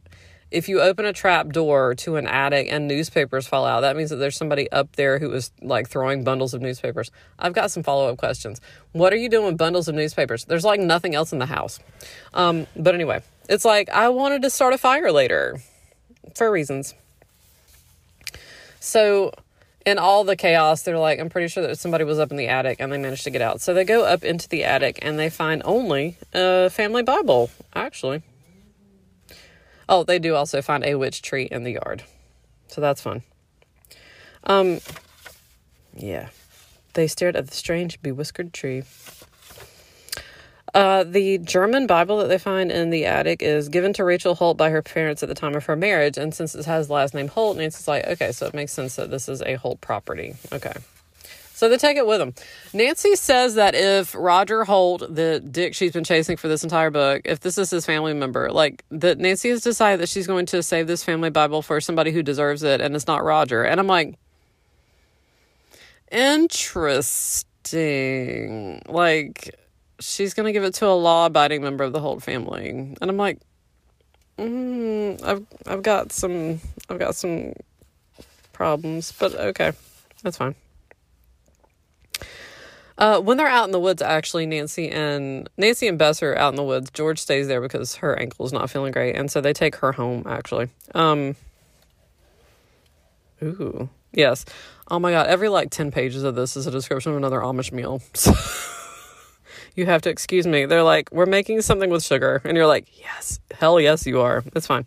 [0.50, 4.10] if you open a trap door to an attic and newspapers fall out, that means
[4.10, 7.12] that there's somebody up there who is like throwing bundles of newspapers.
[7.38, 8.60] I've got some follow up questions.
[8.90, 10.46] What are you doing with bundles of newspapers?
[10.46, 11.78] There's like nothing else in the house.
[12.34, 15.60] Um, but anyway, it's like I wanted to start a fire later
[16.36, 16.94] for reasons.
[18.80, 19.32] So,
[19.86, 22.48] in all the chaos, they're like, I'm pretty sure that somebody was up in the
[22.48, 23.60] attic and they managed to get out.
[23.60, 28.22] So they go up into the attic and they find only a family Bible, actually.
[29.88, 32.04] Oh, they do also find a witch tree in the yard.
[32.68, 33.22] So that's fun.
[34.44, 34.80] Um
[35.96, 36.28] yeah.
[36.94, 38.84] They stared at the strange bewhiskered tree.
[40.72, 44.56] Uh, the German Bible that they find in the attic is given to Rachel Holt
[44.56, 47.12] by her parents at the time of her marriage, and since it has the last
[47.14, 50.34] name Holt, Nancy's like, okay, so it makes sense that this is a Holt property.
[50.52, 50.74] Okay.
[51.60, 52.32] So they take it with them.
[52.72, 57.20] Nancy says that if Roger Holt, the dick she's been chasing for this entire book,
[57.26, 60.62] if this is his family member, like that Nancy has decided that she's going to
[60.62, 63.62] save this family Bible for somebody who deserves it, and it's not Roger.
[63.62, 64.18] And I'm like,
[66.10, 67.42] interesting.
[68.88, 69.54] Like,
[70.00, 72.68] she's going to give it to a law abiding member of the Holt family.
[72.68, 73.38] And I'm like,
[74.38, 77.52] mm, I've, I've got some, I've got some
[78.52, 79.72] problems, but okay,
[80.22, 80.54] that's fine.
[82.98, 86.52] Uh, when they're out in the woods, actually, Nancy and Nancy and Bess are out
[86.52, 86.90] in the woods.
[86.90, 89.92] George stays there because her ankle is not feeling great, and so they take her
[89.92, 90.24] home.
[90.26, 91.34] Actually, um,
[93.42, 94.44] ooh, yes.
[94.90, 97.72] Oh my god, every like ten pages of this is a description of another Amish
[97.72, 98.02] meal.
[99.74, 100.66] you have to excuse me.
[100.66, 104.44] They're like, we're making something with sugar, and you're like, yes, hell yes, you are.
[104.54, 104.86] It's fine.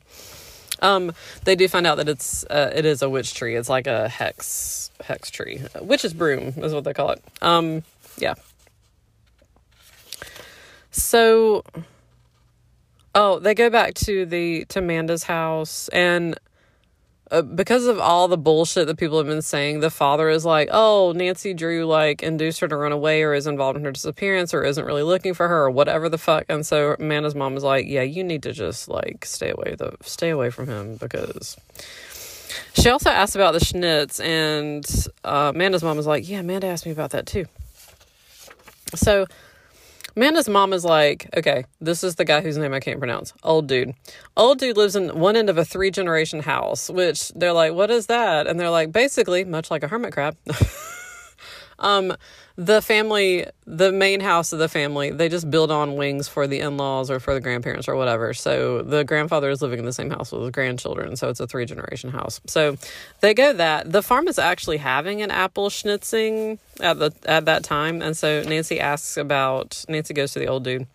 [0.82, 1.14] Um,
[1.46, 3.56] they do find out that it's uh, it is a witch tree.
[3.56, 5.62] It's like a hex hex tree.
[5.82, 7.24] Witch's broom is what they call it.
[7.42, 7.84] Um,
[8.18, 8.36] yeah.
[10.92, 11.64] So,
[13.16, 16.38] oh, they go back to the to Amanda's house, and
[17.34, 20.70] uh, because of all the bullshit that people have been saying, the father is like,
[20.72, 24.54] oh, Nancy Drew like induced her to run away or is involved in her disappearance
[24.54, 26.46] or isn't really looking for her or whatever the fuck.
[26.48, 29.98] And so Amanda's mom is like, yeah, you need to just like stay away the
[30.02, 31.58] stay away from him because.
[32.76, 34.86] She also asked about the schnitz, and
[35.24, 37.46] uh, Amanda's mom was like, yeah, Amanda asked me about that too.
[38.96, 39.26] So
[40.16, 43.34] Amanda's mom is like, okay, this is the guy whose name I can't pronounce.
[43.44, 43.96] Old dude.
[44.38, 47.90] Old dude lives in one end of a three generation house, which they're like, what
[47.90, 48.46] is that?
[48.46, 50.38] And they're like, basically, much like a hermit crab.
[51.80, 52.16] Um,
[52.56, 56.60] the family, the main house of the family, they just build on wings for the
[56.60, 58.34] in laws or for the grandparents or whatever.
[58.34, 61.16] So the grandfather is living in the same house with his grandchildren.
[61.16, 62.42] So it's a three generation house.
[62.46, 62.78] So
[63.22, 63.92] they go that.
[63.92, 68.02] The farm is actually having an apple schnitzing at the at that time.
[68.02, 70.88] And so Nancy asks about Nancy goes to the old dude.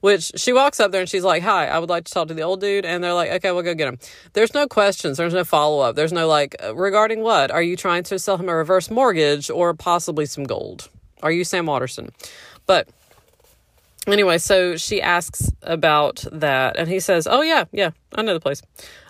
[0.00, 2.34] Which she walks up there and she's like, Hi, I would like to talk to
[2.34, 2.84] the old dude.
[2.84, 3.98] And they're like, Okay, we'll go get him.
[4.32, 5.18] There's no questions.
[5.18, 5.96] There's no follow up.
[5.96, 7.50] There's no like, uh, regarding what?
[7.50, 10.88] Are you trying to sell him a reverse mortgage or possibly some gold?
[11.22, 12.10] Are you Sam Waterston?
[12.66, 12.88] But
[14.06, 18.40] anyway, so she asks about that, and he says, "Oh yeah, yeah, I know the
[18.40, 18.62] place.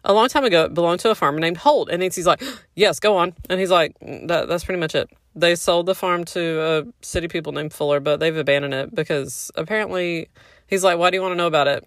[0.04, 2.42] A long time ago, it belonged to a farmer named Holt." And Nancy's like,
[2.74, 5.94] "Yes, go on." And he's like, mm, that, "That's pretty much it." They sold the
[5.94, 10.28] farm to a city people named Fuller, but they've abandoned it because apparently
[10.70, 11.86] He's like, Why do you want to know about it?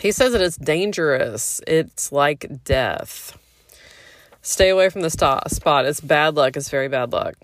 [0.00, 1.62] He says that it's dangerous.
[1.66, 3.38] It's like death.
[4.42, 5.86] Stay away from the spot.
[5.86, 6.56] It's bad luck.
[6.58, 7.34] It's very bad luck.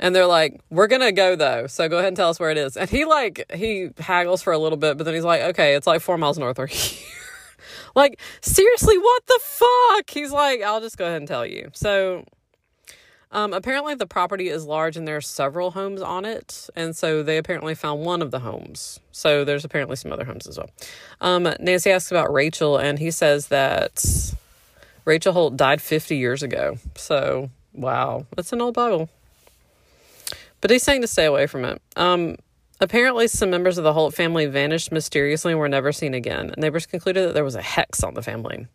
[0.00, 1.68] And they're like, We're going to go though.
[1.68, 2.76] So go ahead and tell us where it is.
[2.76, 5.86] And he like, he haggles for a little bit, but then he's like, Okay, it's
[5.86, 7.06] like four miles north or here.
[7.94, 10.10] like, seriously, what the fuck?
[10.10, 11.70] He's like, I'll just go ahead and tell you.
[11.72, 12.24] So
[13.32, 16.68] um, apparently, the property is large and there are several homes on it.
[16.76, 19.00] And so they apparently found one of the homes.
[19.10, 20.70] So there's apparently some other homes as well.
[21.20, 24.34] Um, Nancy asks about Rachel, and he says that
[25.06, 26.76] Rachel Holt died 50 years ago.
[26.94, 29.08] So, wow, that's an old Bible.
[30.60, 31.82] But he's saying to stay away from it.
[31.96, 32.36] Um,
[32.82, 36.52] Apparently, some members of the Holt family vanished mysteriously and were never seen again.
[36.58, 38.66] Neighbors concluded that there was a hex on the family.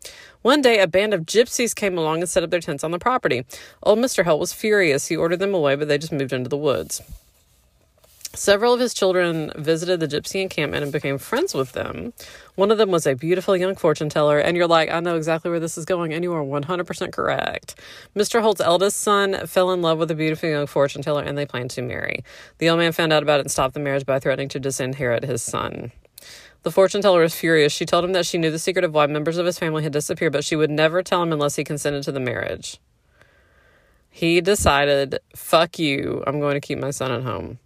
[0.43, 2.99] One day, a band of gypsies came along and set up their tents on the
[2.99, 3.45] property.
[3.83, 4.23] Old Mr.
[4.23, 5.07] Holt was furious.
[5.07, 7.01] He ordered them away, but they just moved into the woods.
[8.33, 12.13] Several of his children visited the gypsy encampment and became friends with them.
[12.55, 15.49] One of them was a beautiful young fortune teller, and you're like, I know exactly
[15.49, 17.75] where this is going, and you are 100% correct.
[18.15, 18.41] Mr.
[18.41, 21.71] Holt's eldest son fell in love with a beautiful young fortune teller, and they planned
[21.71, 22.23] to marry.
[22.59, 25.23] The old man found out about it and stopped the marriage by threatening to disinherit
[25.23, 25.91] his son.
[26.63, 27.71] The fortune teller was furious.
[27.71, 29.93] She told him that she knew the secret of why members of his family had
[29.93, 32.79] disappeared, but she would never tell him unless he consented to the marriage.
[34.09, 37.59] He decided, fuck you, I'm going to keep my son at home.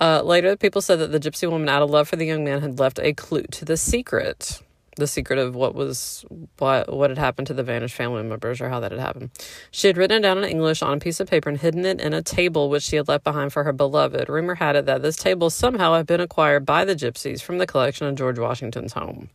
[0.00, 2.62] Uh, later, people said that the gypsy woman, out of love for the young man,
[2.62, 4.62] had left a clue to the secret.
[4.96, 6.24] The secret of what was
[6.58, 9.30] what what had happened to the vanished family members or how that had happened.
[9.70, 12.00] She had written it down in English on a piece of paper and hidden it
[12.00, 14.28] in a table which she had left behind for her beloved.
[14.28, 17.66] Rumor had it that this table somehow had been acquired by the gypsies from the
[17.66, 19.30] collection of George Washington's home.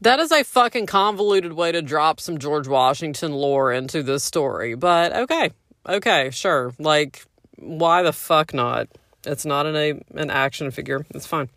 [0.00, 4.74] That is a fucking convoluted way to drop some George Washington lore into this story,
[4.74, 5.50] but okay.
[5.88, 6.74] Okay, sure.
[6.78, 7.24] Like
[7.56, 8.88] why the fuck not?
[9.24, 11.04] It's not an a, an action figure.
[11.10, 11.48] It's fine.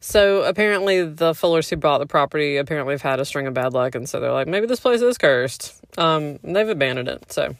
[0.00, 3.72] So apparently, the Fullers who bought the property apparently have had a string of bad
[3.72, 5.74] luck, and so they're like, maybe this place is cursed.
[5.96, 7.30] Um, they've abandoned it.
[7.32, 7.54] So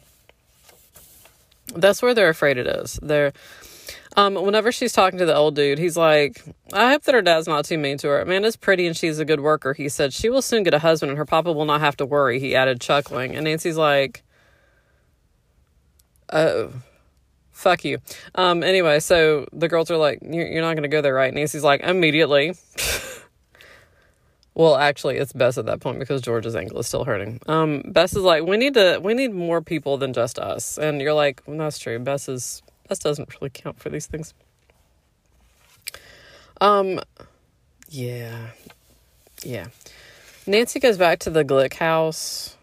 [1.73, 2.99] that's where they're afraid it is.
[3.01, 3.31] They're
[4.15, 7.47] um, whenever she's talking to the old dude, he's like, I hope that her dad's
[7.47, 8.21] not too mean to her.
[8.21, 9.73] Amanda's pretty and she's a good worker.
[9.73, 12.05] He said, She will soon get a husband and her papa will not have to
[12.05, 13.35] worry, he added, chuckling.
[13.35, 14.23] And Nancy's like,
[16.33, 16.73] oh,
[17.51, 17.99] fuck you.
[18.35, 21.33] Um, anyway, so the girls are like, you're, you're not going to go there, right?
[21.33, 22.55] Nancy's like, immediately.
[24.55, 27.39] well, actually, it's Bess at that point because George's ankle is still hurting.
[27.47, 30.77] Um, Bess is like, we need to, we need more people than just us.
[30.77, 31.97] And you're like, well, that's true.
[31.99, 34.33] Bess is, Bess doesn't really count for these things.
[36.59, 36.99] Um,
[37.89, 38.47] yeah,
[39.43, 39.67] yeah.
[40.45, 42.57] Nancy goes back to the Glick house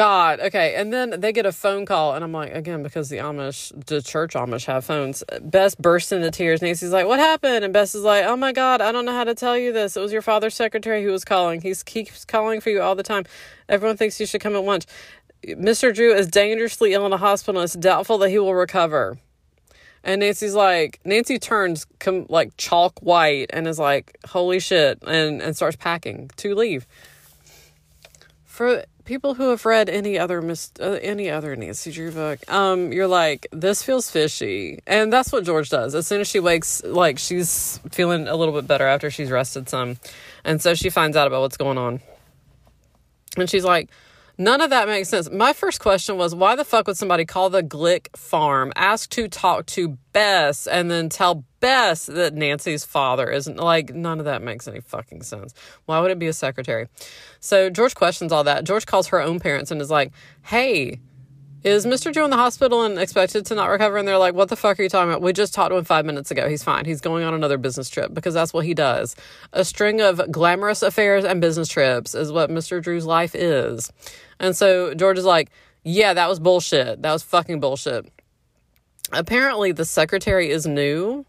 [0.00, 0.76] God, okay.
[0.76, 4.00] And then they get a phone call, and I'm like, again, because the Amish, the
[4.00, 5.22] church Amish have phones.
[5.42, 6.62] Bess bursts into tears.
[6.62, 7.66] Nancy's like, What happened?
[7.66, 9.98] And Bess is like, Oh my God, I don't know how to tell you this.
[9.98, 11.60] It was your father's secretary who was calling.
[11.60, 13.24] He keeps calling for you all the time.
[13.68, 14.86] Everyone thinks you should come at once.
[15.44, 15.94] Mr.
[15.94, 17.60] Drew is dangerously ill in the hospital.
[17.60, 19.18] It's doubtful that he will recover.
[20.02, 25.42] And Nancy's like, Nancy turns com- like chalk white and is like, Holy shit, and,
[25.42, 26.86] and starts packing to leave.
[28.46, 32.92] For people who have read any other mis- uh, any other Nancy Drew book, um,
[32.92, 35.94] you're like, this feels fishy, and that's what George does.
[35.94, 39.68] As soon as she wakes, like she's feeling a little bit better after she's rested
[39.68, 39.98] some,
[40.44, 42.00] and so she finds out about what's going on,
[43.36, 43.90] and she's like.
[44.40, 45.30] None of that makes sense.
[45.30, 49.28] My first question was why the fuck would somebody call the Glick farm, ask to
[49.28, 54.40] talk to Bess, and then tell Bess that Nancy's father isn't like none of that
[54.40, 55.52] makes any fucking sense.
[55.84, 56.88] Why would it be a secretary?
[57.40, 58.64] So George questions all that.
[58.64, 60.10] George calls her own parents and is like,
[60.40, 61.00] hey,
[61.62, 62.12] is Mr.
[62.12, 63.98] Joe in the hospital and expected to not recover?
[63.98, 65.22] And they're like, what the fuck are you talking about?
[65.22, 66.48] We just talked to him five minutes ago.
[66.48, 66.84] He's fine.
[66.84, 69.16] He's going on another business trip because that's what he does.
[69.52, 72.82] A string of glamorous affairs and business trips is what Mr.
[72.82, 73.92] Drew's life is.
[74.38, 75.50] And so George is like,
[75.84, 77.02] yeah, that was bullshit.
[77.02, 78.10] That was fucking bullshit.
[79.12, 81.26] Apparently, the secretary is new.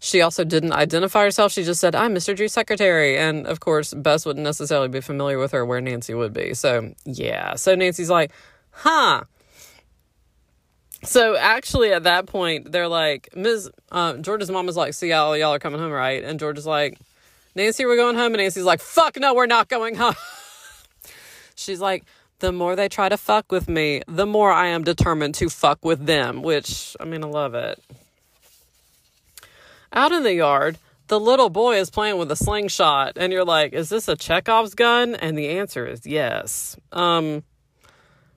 [0.00, 1.52] She also didn't identify herself.
[1.52, 2.34] She just said, I'm Mr.
[2.34, 3.16] Drew's secretary.
[3.16, 6.54] And of course, Bess wouldn't necessarily be familiar with her where Nancy would be.
[6.54, 7.54] So, yeah.
[7.54, 8.32] So Nancy's like,
[8.70, 9.22] huh.
[11.04, 13.70] So actually, at that point, they're like, Ms.
[13.90, 16.66] Uh, George's mom is like, "See y'all, y'all are coming home, right?" And George is
[16.66, 16.98] like,
[17.54, 20.14] "Nancy, we're going home." And Nancy's like, "Fuck no, we're not going home."
[21.56, 22.04] She's like,
[22.38, 25.84] "The more they try to fuck with me, the more I am determined to fuck
[25.84, 27.82] with them." Which I mean, I love it.
[29.92, 33.72] Out in the yard, the little boy is playing with a slingshot, and you're like,
[33.72, 36.76] "Is this a Chekhov's gun?" And the answer is yes.
[36.92, 37.42] Um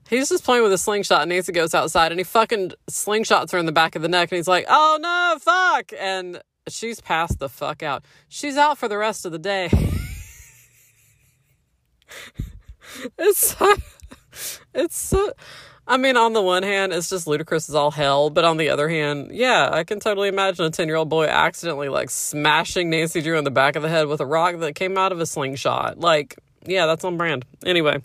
[0.07, 3.57] He's just playing with a slingshot, and Nancy goes outside, and he fucking slingshots her
[3.57, 7.40] in the back of the neck, and he's like, "Oh no, fuck!" And she's passed
[7.40, 8.06] the fuck out.
[8.27, 9.69] She's out for the rest of the day.
[13.18, 13.76] it's so,
[14.76, 15.32] it's so.
[15.88, 18.69] I mean, on the one hand, it's just ludicrous as all hell, but on the
[18.69, 22.91] other hand, yeah, I can totally imagine a ten year old boy accidentally like smashing
[22.91, 25.19] Nancy Drew in the back of the head with a rock that came out of
[25.19, 25.99] a slingshot.
[25.99, 27.44] Like, yeah, that's on brand.
[27.65, 28.03] Anyway.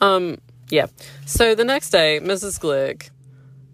[0.00, 0.86] Um, yeah.
[1.24, 2.60] So the next day, Mrs.
[2.60, 3.10] Glick,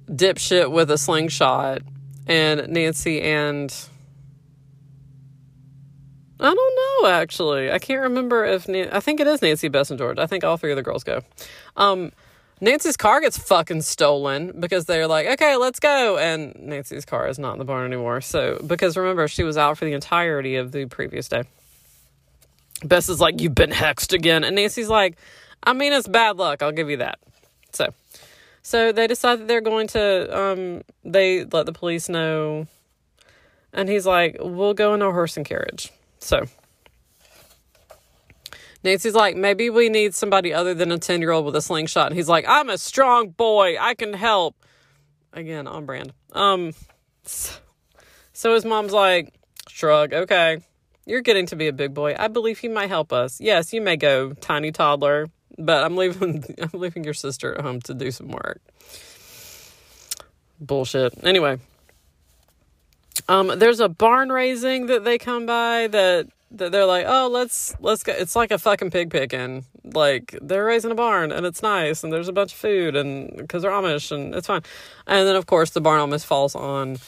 [0.08, 1.82] dipshit with a slingshot,
[2.26, 3.74] and Nancy and
[6.38, 7.70] I don't know actually.
[7.70, 10.18] I can't remember if I think it is Nancy, Bess, and George.
[10.18, 11.20] I think all three of the girls go.
[11.76, 12.12] Um,
[12.60, 16.18] Nancy's car gets fucking stolen because they're like, okay, let's go.
[16.18, 18.20] And Nancy's car is not in the barn anymore.
[18.20, 21.42] So, because remember, she was out for the entirety of the previous day.
[22.84, 24.44] Bess is like, you've been hexed again.
[24.44, 25.16] And Nancy's like,
[25.64, 26.62] I mean, it's bad luck.
[26.62, 27.18] I'll give you that.
[27.72, 27.88] So,
[28.62, 30.38] so they decide that they're going to.
[30.38, 32.66] Um, they let the police know,
[33.72, 36.46] and he's like, "We'll go in a horse and carriage." So.
[38.84, 42.08] Nancy's like, maybe we need somebody other than a 10 year old with a slingshot.
[42.08, 43.76] And he's like, I'm a strong boy.
[43.78, 44.56] I can help.
[45.32, 46.12] Again, on brand.
[46.32, 46.72] Um,
[47.22, 47.54] so,
[48.32, 49.32] so his mom's like,
[49.68, 50.58] shrug, okay.
[51.06, 52.16] You're getting to be a big boy.
[52.18, 53.40] I believe he might help us.
[53.40, 55.28] Yes, you may go, tiny toddler
[55.58, 58.60] but I'm leaving I'm leaving your sister at home to do some work.
[60.60, 61.24] Bullshit.
[61.24, 61.58] Anyway,
[63.28, 67.74] um, there's a barn raising that they come by that that they're like, oh, let's
[67.80, 68.12] let's go.
[68.12, 69.64] It's like a fucking pig picking.
[69.84, 73.34] Like they're raising a barn and it's nice and there's a bunch of food and
[73.36, 74.62] because they're Amish and it's fine.
[75.06, 76.98] And then of course the barn almost falls on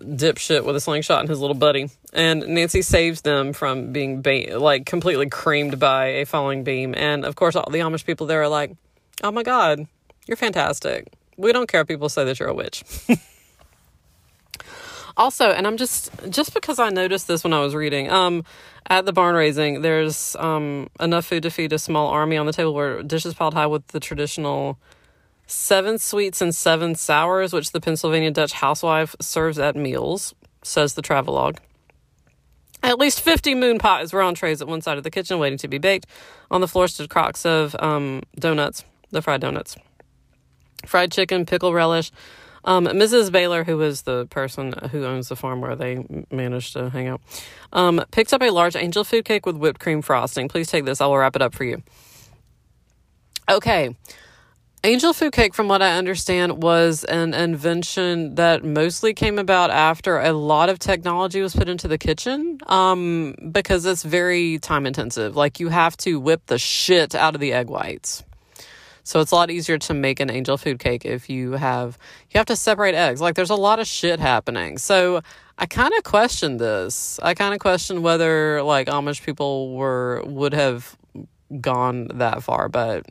[0.00, 1.88] dipshit with a slingshot and his little buddy.
[2.12, 6.94] And Nancy saves them from being ba- like completely creamed by a falling beam.
[6.96, 8.72] And of course, all the Amish people there are like,
[9.22, 9.86] "Oh my god,
[10.26, 11.08] you're fantastic.
[11.36, 12.84] We don't care if people say that you're a witch."
[15.16, 18.44] also, and I'm just just because I noticed this when I was reading, um,
[18.88, 22.52] at the barn raising, there's um enough food to feed a small army on the
[22.52, 24.78] table where dishes piled high with the traditional
[25.46, 31.02] seven sweets and seven sours, which the Pennsylvania Dutch housewife serves at meals, says the
[31.02, 31.58] travelogue.
[32.82, 35.58] At least 50 moon pies were on trays at one side of the kitchen waiting
[35.58, 36.06] to be baked.
[36.50, 39.76] On the floor stood crocks of um, donuts, the fried donuts.
[40.84, 42.12] Fried chicken, pickle relish.
[42.64, 43.30] Um, Mrs.
[43.30, 47.20] Baylor, who is the person who owns the farm where they managed to hang out,
[47.72, 50.48] um, picked up a large angel food cake with whipped cream frosting.
[50.48, 51.00] Please take this.
[51.00, 51.82] I will wrap it up for you.
[53.48, 53.94] Okay.
[54.84, 60.18] Angel food cake, from what I understand, was an invention that mostly came about after
[60.18, 65.34] a lot of technology was put into the kitchen um, because it's very time intensive.
[65.34, 68.22] Like, you have to whip the shit out of the egg whites.
[69.06, 71.96] So it's a lot easier to make an angel food cake if you have
[72.32, 73.20] you have to separate eggs.
[73.20, 74.78] Like there's a lot of shit happening.
[74.78, 75.20] So
[75.56, 77.20] I kind of question this.
[77.22, 80.96] I kind of question whether like Amish people were would have
[81.60, 83.06] gone that far, but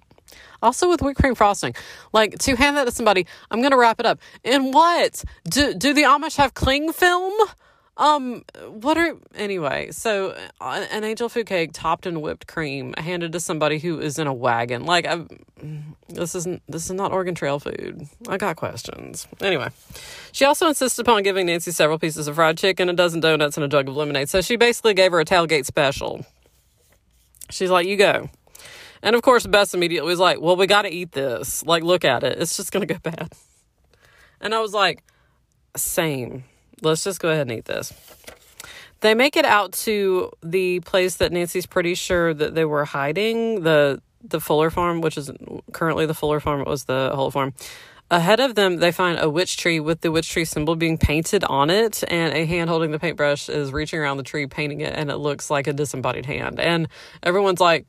[0.61, 1.73] also with whipped cream frosting.
[2.13, 4.19] Like to hand that to somebody, I'm gonna wrap it up.
[4.43, 5.23] And what?
[5.49, 7.33] Do do the Amish have cling film?
[7.97, 9.89] Um, what are anyway?
[9.91, 14.19] So, uh, an angel food cake topped in whipped cream handed to somebody who is
[14.19, 14.85] in a wagon.
[14.85, 15.25] Like, I,
[16.09, 18.07] this isn't this is not Oregon Trail food.
[18.27, 19.27] I got questions.
[19.39, 19.69] Anyway,
[20.33, 23.63] she also insisted upon giving Nancy several pieces of fried chicken, a dozen donuts, and
[23.63, 24.27] a jug of lemonade.
[24.29, 26.25] So she basically gave her a tailgate special.
[27.49, 28.29] She's like, "You go."
[29.05, 31.63] And of course, Bess immediately was like, Well, we got to eat this.
[31.63, 32.39] Like, look at it.
[32.41, 33.31] It's just going to go bad.
[34.41, 35.03] And I was like,
[35.77, 36.43] Same.
[36.81, 37.93] Let's just go ahead and eat this.
[39.01, 43.61] They make it out to the place that Nancy's pretty sure that they were hiding
[43.61, 45.29] the the Fuller farm, which is
[45.71, 46.61] currently the Fuller farm.
[46.61, 47.53] It was the Holt farm.
[48.09, 51.43] Ahead of them, they find a witch tree with the witch tree symbol being painted
[51.43, 54.93] on it, and a hand holding the paintbrush is reaching around the tree, painting it,
[54.95, 56.59] and it looks like a disembodied hand.
[56.59, 56.87] And
[57.21, 57.85] everyone's like,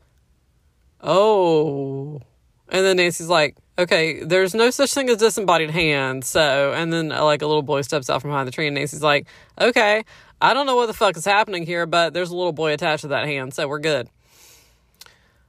[1.03, 2.21] oh.
[2.69, 6.25] And then Nancy's like, okay, there's no such thing as disembodied hand.
[6.25, 8.75] So, and then uh, like a little boy steps out from behind the tree, and
[8.75, 9.27] Nancy's like,
[9.59, 10.05] okay,
[10.41, 13.03] I don't know what the fuck is happening here, but there's a little boy attached
[13.03, 14.09] to that hand, so we're good.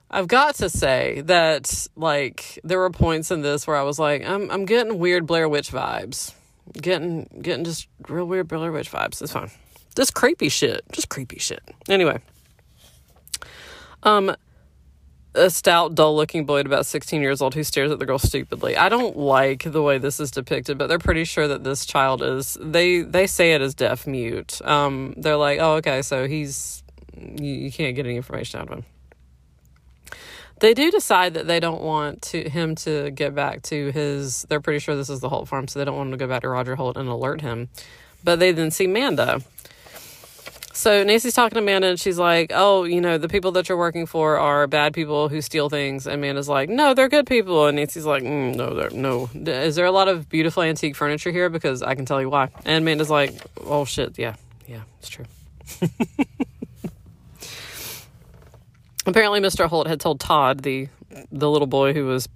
[0.09, 4.25] I've got to say that like there were points in this where I was like,
[4.25, 6.33] I'm I'm getting weird Blair Witch vibes.
[6.73, 9.21] Getting getting just real weird Blair Witch vibes.
[9.21, 9.51] It's fine.
[9.95, 10.81] Just creepy shit.
[10.91, 11.61] Just creepy shit.
[11.89, 12.19] Anyway.
[14.03, 14.33] Um
[15.37, 18.19] a stout, dull looking boy at about 16 years old who stares at the girl
[18.19, 18.75] stupidly.
[18.75, 22.21] I don't like the way this is depicted, but they're pretty sure that this child
[22.21, 24.59] is they they say it is deaf mute.
[24.65, 26.83] Um they're like, "Oh, okay, so he's
[27.15, 28.85] you, you can't get any information out of him."
[30.59, 34.61] They do decide that they don't want to him to get back to his they're
[34.61, 36.41] pretty sure this is the Holt farm, so they don't want him to go back
[36.41, 37.69] to Roger Holt and alert him.
[38.23, 39.41] But they then see Manda
[40.77, 43.77] so Nancy's talking to Amanda and she's like, Oh, you know, the people that you're
[43.77, 46.05] working for are bad people who steal things.
[46.05, 47.65] And Amanda's like, No, they're good people.
[47.65, 49.27] And Nancy's like, mm, No, they're no.
[49.33, 51.49] Is there a lot of beautiful antique furniture here?
[51.49, 52.49] Because I can tell you why.
[52.63, 54.35] And Amanda's like, Oh shit, yeah,
[54.67, 55.25] yeah, it's true.
[59.07, 59.67] Apparently Mr.
[59.67, 60.89] Holt had told Todd, the
[61.31, 62.29] the little boy who was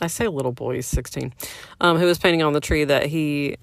[0.00, 1.34] I say little boy, he's sixteen,
[1.80, 3.56] um, who was painting on the tree that he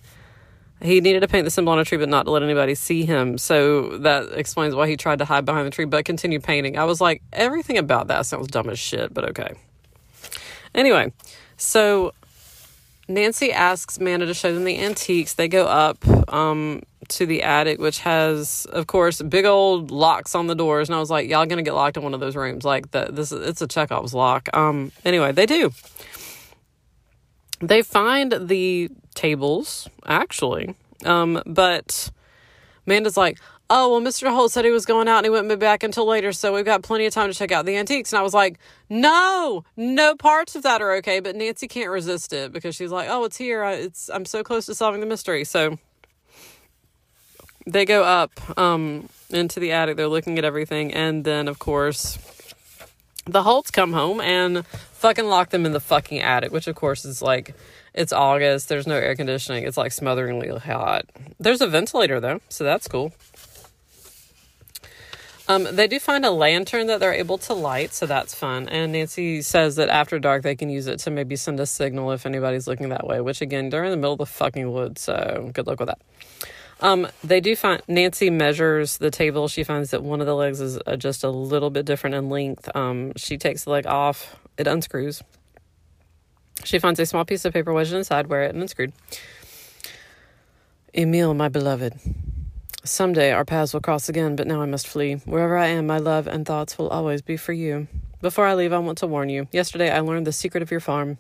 [0.81, 3.05] he needed to paint the symbol on a tree, but not to let anybody see
[3.05, 3.37] him.
[3.37, 6.77] So that explains why he tried to hide behind the tree, but continued painting.
[6.77, 9.53] I was like, everything about that sounds dumb as shit, but okay.
[10.75, 11.11] Anyway,
[11.57, 12.13] so
[13.07, 15.33] Nancy asks Manda to show them the antiques.
[15.33, 15.97] They go up
[16.31, 20.89] um, to the attic, which has, of course, big old locks on the doors.
[20.89, 22.65] And I was like, y'all gonna get locked in one of those rooms?
[22.65, 24.49] Like the, this, it's a Chekhov's lock.
[24.55, 25.71] Um, anyway, they do.
[27.59, 30.75] They find the tables, actually.
[31.05, 32.11] Um, but
[32.85, 33.39] Amanda's like,
[33.69, 34.31] oh, well, Mr.
[34.31, 36.65] Holt said he was going out and he wouldn't be back until later, so we've
[36.65, 38.13] got plenty of time to check out the antiques.
[38.13, 38.59] And I was like,
[38.89, 41.19] no, no parts of that are okay.
[41.19, 43.63] But Nancy can't resist it because she's like, oh, it's here.
[43.65, 45.43] It's I'm so close to solving the mystery.
[45.43, 45.77] So
[47.65, 49.97] they go up um, into the attic.
[49.97, 52.17] They're looking at everything, and then of course
[53.25, 54.63] the Holts come home and
[54.97, 57.55] fucking lock them in the fucking attic, which of course is like
[57.93, 61.05] it's August, there's no air conditioning, it's like smotheringly hot.
[61.39, 63.13] There's a ventilator though, so that's cool.
[65.49, 68.67] Um, they do find a lantern that they're able to light, so that's fun.
[68.67, 72.11] And Nancy says that after dark they can use it to maybe send a signal
[72.11, 75.01] if anybody's looking that way, which again, they're in the middle of the fucking woods,
[75.01, 76.01] so good luck with that.
[76.79, 79.47] Um, they do find Nancy measures the table.
[79.47, 82.29] She finds that one of the legs is uh, just a little bit different in
[82.29, 82.69] length.
[82.75, 85.23] Um, she takes the leg off, it unscrews.
[86.63, 88.93] She finds a small piece of paper wedged inside where it unscrewed.
[90.93, 91.93] Emil, my beloved,
[92.83, 95.15] someday our paths will cross again, but now I must flee.
[95.25, 97.87] Wherever I am, my love and thoughts will always be for you.
[98.21, 99.47] Before I leave, I want to warn you.
[99.51, 101.19] Yesterday, I learned the secret of your farm.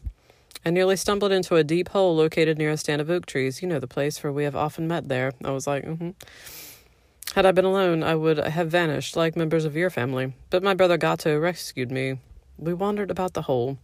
[0.65, 3.61] I nearly stumbled into a deep hole located near a stand of oak trees.
[3.61, 5.33] You know the place, for we have often met there.
[5.43, 6.09] I was like, mm-hmm.
[7.35, 10.33] Had I been alone, I would have vanished like members of your family.
[10.49, 12.19] But my brother Gato rescued me.
[12.57, 13.77] We wandered about the hole.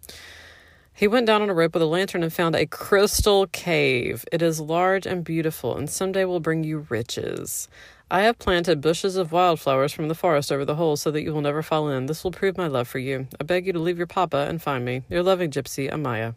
[0.96, 4.26] He went down on a rope with a lantern and found a crystal cave.
[4.32, 7.68] It is large and beautiful, and someday will bring you riches.
[8.12, 11.34] I have planted bushes of wildflowers from the forest over the hole so that you
[11.34, 12.06] will never fall in.
[12.06, 13.28] This will prove my love for you.
[13.40, 15.02] I beg you to leave your papa and find me.
[15.10, 16.36] Your loving gypsy, Amaya.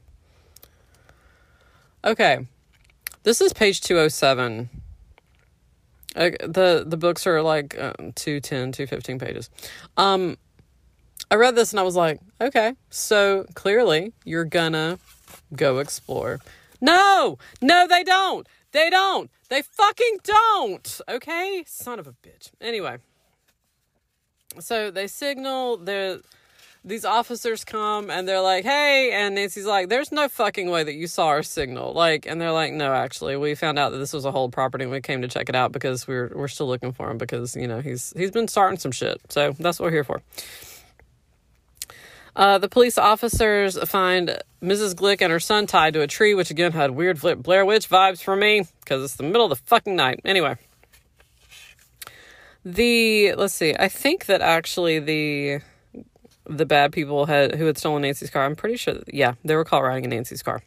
[2.03, 2.47] Okay.
[3.25, 4.71] This is page 207.
[6.15, 9.51] Uh, the the books are like uh, 210 215 pages
[9.99, 10.39] um
[11.31, 14.99] i read this and i was like okay so clearly you're gonna
[15.55, 16.41] go explore.
[16.81, 18.47] No no they don't.
[18.73, 19.31] They don't.
[19.49, 21.01] They fucking don't.
[21.09, 21.65] Okay?
[21.67, 22.51] Son of a bitch.
[22.61, 22.99] Anyway.
[24.61, 26.23] So they signal the
[26.85, 30.95] these officers come and they're like, "Hey," and Nancy's like, "There's no fucking way that
[30.95, 34.13] you saw our signal." Like, and they're like, "No, actually, we found out that this
[34.13, 36.69] was a Holt property and we came to check it out because we're we're still
[36.69, 39.21] looking for him because you know he's he's been starting some shit.
[39.31, 40.23] So that's what we're here for."
[42.37, 44.95] Uh, the police officers find Mrs.
[44.95, 48.23] Glick and her son tied to a tree, which again had weird Blair Witch vibes
[48.23, 50.21] for me because it's the middle of the fucking night.
[50.23, 50.57] Anyway,
[52.63, 55.61] the let's see, I think that actually the
[56.45, 58.45] the bad people had who had stolen Nancy's car.
[58.45, 58.95] I'm pretty sure.
[58.95, 60.63] That, yeah, they were caught riding in Nancy's car.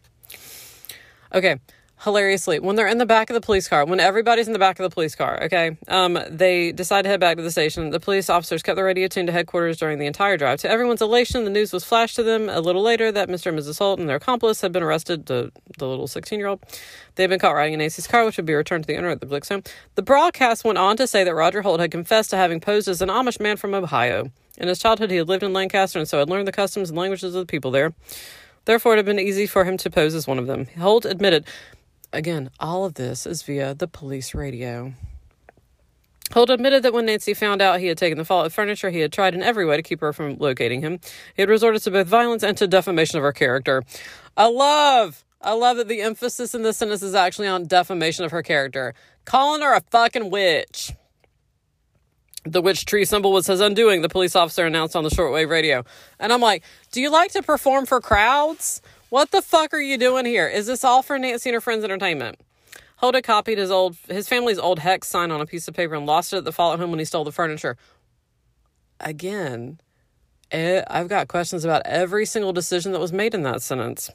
[1.35, 1.59] Okay,
[2.03, 4.79] hilariously, when they're in the back of the police car, when everybody's in the back
[4.79, 7.89] of the police car, okay, um, they decide to head back to the station.
[7.89, 10.59] The police officers kept the radio tuned to headquarters during the entire drive.
[10.61, 13.47] To everyone's elation, the news was flashed to them a little later that Mr.
[13.47, 13.79] and Mrs.
[13.79, 15.25] Holt and their accomplice had been arrested.
[15.25, 16.61] The the little 16 year old,
[17.15, 19.09] they had been caught riding in Nancy's car, which would be returned to the owner
[19.09, 19.63] at the Glick's home.
[19.95, 23.01] The broadcast went on to say that Roger Holt had confessed to having posed as
[23.01, 24.31] an Amish man from Ohio.
[24.57, 26.97] In his childhood, he had lived in Lancaster and so had learned the customs and
[26.97, 27.93] languages of the people there.
[28.65, 30.67] Therefore, it had been easy for him to pose as one of them.
[30.77, 31.45] Holt admitted,
[32.13, 34.93] again, all of this is via the police radio.
[36.33, 39.11] Holt admitted that when Nancy found out he had taken the Follett furniture, he had
[39.11, 40.99] tried in every way to keep her from locating him.
[41.35, 43.83] He had resorted to both violence and to defamation of her character.
[44.37, 48.31] I love, I love that the emphasis in this sentence is actually on defamation of
[48.31, 48.93] her character.
[49.25, 50.93] Calling her a fucking witch.
[52.45, 55.83] The witch tree symbol was his undoing, the police officer announced on the shortwave radio.
[56.19, 58.81] And I'm like, do you like to perform for crowds?
[59.09, 60.47] What the fuck are you doing here?
[60.47, 62.39] Is this all for Nancy and her friends' entertainment?
[62.97, 66.05] Holt copied his old his family's old hex sign on a piece of paper and
[66.05, 67.75] lost it at the Follett home when he stole the furniture.
[68.99, 69.79] Again,
[70.51, 74.11] it, I've got questions about every single decision that was made in that sentence.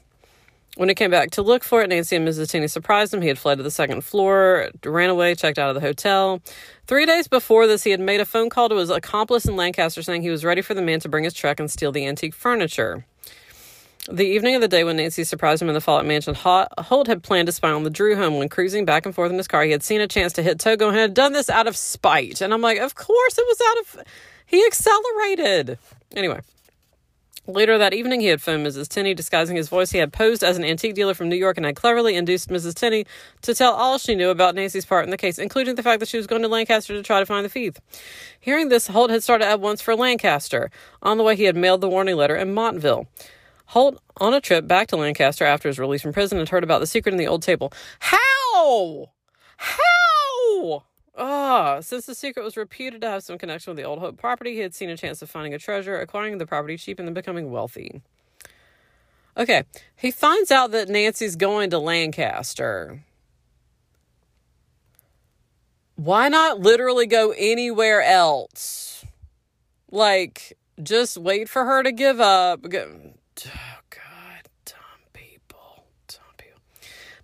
[0.77, 2.49] When he came back to look for it, Nancy and Mrs.
[2.49, 3.21] Tenney surprised him.
[3.21, 6.41] He had fled to the second floor, ran away, checked out of the hotel.
[6.85, 10.01] Three days before this, he had made a phone call to his accomplice in Lancaster
[10.01, 12.33] saying he was ready for the man to bring his truck and steal the antique
[12.33, 13.05] furniture.
[14.07, 17.23] The evening of the day when Nancy surprised him in the Follett mansion, Holt had
[17.23, 18.37] planned to spy on the Drew home.
[18.37, 20.59] When cruising back and forth in his car, he had seen a chance to hit
[20.59, 22.39] Togo and had done this out of spite.
[22.39, 24.07] And I'm like, of course it was out of.
[24.45, 25.79] He accelerated.
[26.15, 26.41] Anyway.
[27.47, 28.87] Later that evening, he had phoned Mrs.
[28.87, 29.91] Tenney, disguising his voice.
[29.91, 32.73] He had posed as an antique dealer from New York and had cleverly induced Mrs.
[32.73, 33.05] Tenney
[33.41, 36.09] to tell all she knew about Nancy's part in the case, including the fact that
[36.09, 37.75] she was going to Lancaster to try to find the thief.
[38.39, 40.71] Hearing this, Holt had started at once for Lancaster.
[41.03, 43.07] On the way, he had mailed the warning letter in Montville.
[43.67, 46.79] Holt, on a trip back to Lancaster after his release from prison, had heard about
[46.79, 47.71] the secret in the old table.
[47.99, 49.11] How?
[49.57, 50.83] How?
[51.17, 54.53] Ah, since the secret was reputed to have some connection with the Old Holt property,
[54.53, 57.13] he had seen a chance of finding a treasure, acquiring the property cheap, and then
[57.13, 58.01] becoming wealthy.
[59.37, 59.63] Okay,
[59.95, 63.03] he finds out that Nancy's going to Lancaster.
[65.95, 69.05] Why not literally go anywhere else?
[69.89, 72.61] Like, just wait for her to give up.
[73.47, 76.59] Oh, God, dumb people, dumb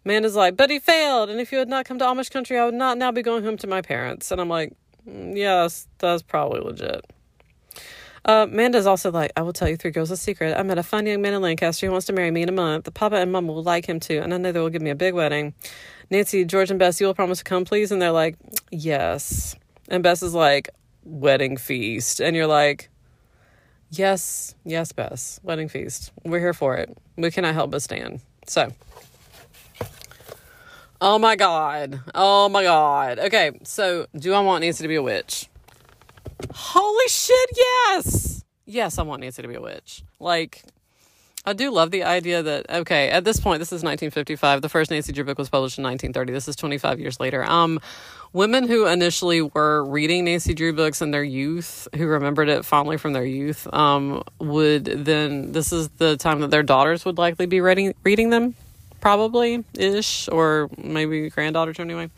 [0.04, 2.58] Man is like, but he failed, and if you had not come to Amish country,
[2.58, 4.32] I would not now be going home to my parents.
[4.32, 4.74] And I'm like,
[5.08, 7.06] mm, yes, that's probably legit.
[8.24, 10.56] Uh, Amanda's also like, I will tell you three girls a secret.
[10.56, 12.52] I met a fine young man in Lancaster who wants to marry me in a
[12.52, 12.86] month.
[12.86, 14.92] The papa and mama will like him too, and I know they will give me
[14.92, 15.56] a big wedding.
[16.10, 17.92] Nancy, George, and Bess, you will promise to come, please?
[17.92, 18.36] And they're like,
[18.70, 19.56] yes.
[19.88, 20.70] And Bess is like,
[21.04, 22.20] wedding feast.
[22.20, 22.90] And you're like,
[23.92, 26.12] yes, yes, Bess, wedding feast.
[26.24, 26.98] We're here for it.
[27.18, 28.22] We cannot help but stand.
[28.48, 28.74] So,
[31.04, 32.00] Oh my god.
[32.14, 33.18] Oh my god.
[33.18, 35.50] Okay, so do I want Nancy to be a witch?
[36.54, 38.44] Holy shit, yes!
[38.66, 40.04] Yes, I want Nancy to be a witch.
[40.20, 40.62] Like,
[41.46, 44.62] I do love the idea that okay, at this point, this is 1955.
[44.62, 46.34] The first Nancy Drew book was published in 1930.
[46.34, 47.44] This is 25 years later.
[47.44, 47.80] Um,
[48.32, 52.98] women who initially were reading Nancy Drew books in their youth, who remembered it fondly
[52.98, 57.48] from their youth, um, would then this is the time that their daughters would likely
[57.48, 58.56] be reading reading them
[59.02, 62.10] probably ish, or maybe granddaughter to anyway.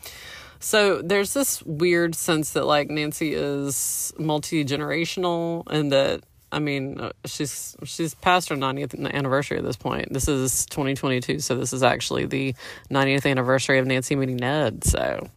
[0.60, 6.22] So there's this weird sense that like Nancy is multi generational, and that
[6.54, 10.12] I mean uh, she's she's past her 90th anniversary at this point.
[10.12, 12.54] This is 2022, so this is actually the
[12.90, 14.84] 90th anniversary of Nancy meeting Ned.
[14.84, 15.28] So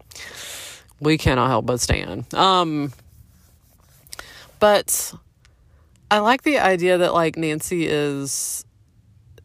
[0.99, 2.31] we cannot help but stand.
[2.33, 2.93] Um,
[4.59, 5.13] but
[6.09, 8.63] I like the idea that like Nancy is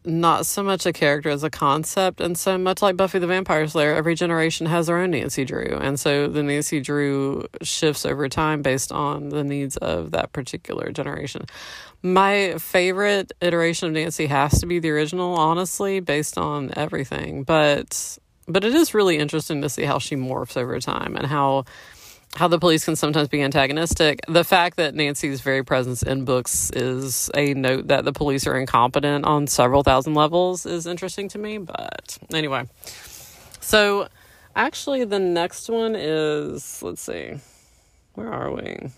[0.05, 3.67] not so much a character as a concept, and so much like Buffy the Vampire
[3.67, 8.27] Slayer, every generation has their own Nancy Drew, and so the Nancy Drew shifts over
[8.29, 11.45] time based on the needs of that particular generation.
[12.01, 18.17] My favorite iteration of Nancy has to be the original, honestly, based on everything, but
[18.45, 21.63] but it is really interesting to see how she morphs over time and how
[22.35, 24.19] how the police can sometimes be antagonistic.
[24.27, 28.57] The fact that Nancy's very presence in books is a note that the police are
[28.57, 31.59] incompetent on several thousand levels is interesting to me.
[31.59, 32.67] But anyway,
[33.59, 34.07] so
[34.55, 37.35] actually, the next one is let's see,
[38.15, 38.89] where are we?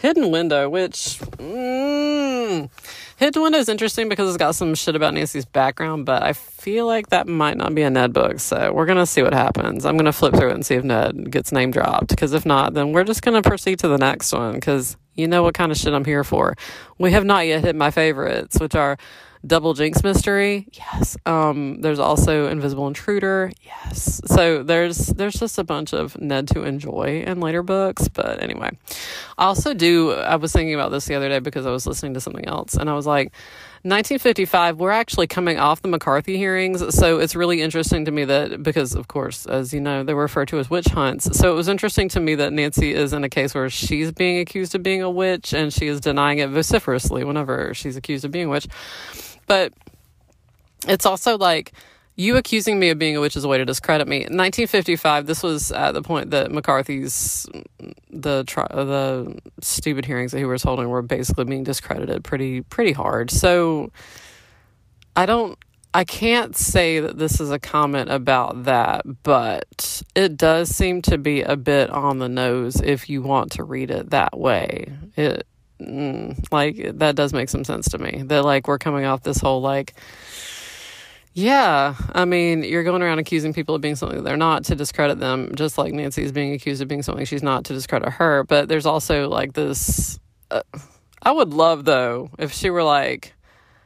[0.00, 2.70] Hidden Window, which mm,
[3.16, 6.86] Hidden Window is interesting because it's got some shit about Nancy's background, but I feel
[6.86, 8.38] like that might not be a Ned book.
[8.38, 9.84] So we're gonna see what happens.
[9.84, 12.08] I'm gonna flip through it and see if Ned gets name dropped.
[12.08, 14.54] Because if not, then we're just gonna proceed to the next one.
[14.54, 16.54] Because you know what kind of shit I'm here for.
[16.98, 18.98] We have not yet hit my favorites, which are
[19.46, 21.16] Double Jinx Mystery, yes.
[21.24, 24.20] Um, there's also Invisible Intruder, yes.
[24.26, 28.08] So there's there's just a bunch of Ned to enjoy in later books.
[28.08, 28.70] But anyway,
[29.36, 30.12] I also do.
[30.12, 32.74] I was thinking about this the other day because I was listening to something else,
[32.74, 33.32] and I was like.
[33.84, 36.96] 1955, we're actually coming off the McCarthy hearings.
[36.96, 40.22] So it's really interesting to me that, because of course, as you know, they were
[40.22, 41.38] referred to as witch hunts.
[41.38, 44.40] So it was interesting to me that Nancy is in a case where she's being
[44.40, 48.32] accused of being a witch and she is denying it vociferously whenever she's accused of
[48.32, 48.66] being a witch.
[49.48, 49.72] But
[50.86, 51.72] it's also like
[52.18, 54.16] you accusing me of being a witch is a way to discredit me.
[54.16, 57.46] In 1955, this was at the point that McCarthy's
[58.10, 62.92] the uh, the stupid hearings that he was holding were basically being discredited pretty pretty
[62.92, 63.30] hard.
[63.30, 63.92] So
[65.14, 65.58] I don't
[65.94, 71.18] I can't say that this is a comment about that, but it does seem to
[71.18, 74.92] be a bit on the nose if you want to read it that way.
[75.16, 75.46] It
[75.80, 78.22] mm, like that does make some sense to me.
[78.26, 79.94] That like we're coming off this whole like
[81.38, 85.20] yeah, I mean, you're going around accusing people of being something they're not to discredit
[85.20, 88.42] them, just like Nancy is being accused of being something she's not to discredit her.
[88.42, 90.18] But there's also like this.
[90.50, 90.62] Uh,
[91.22, 93.34] I would love though if she were like,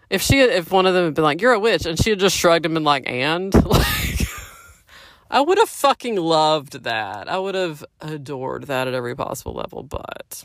[0.09, 2.19] if she, if one of them had been like, "You're a witch," and she had
[2.19, 4.27] just shrugged and been like, "And," like,
[5.31, 7.29] I would have fucking loved that.
[7.29, 9.83] I would have adored that at every possible level.
[9.83, 10.45] But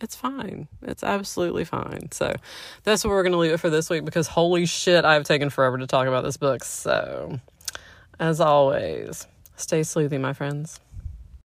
[0.00, 0.68] it's fine.
[0.82, 2.10] It's absolutely fine.
[2.12, 2.34] So
[2.84, 5.50] that's what we're going to leave it for this week because holy shit, I've taken
[5.50, 6.64] forever to talk about this book.
[6.64, 7.40] So,
[8.20, 9.26] as always,
[9.56, 10.80] stay sleuthy, my friends.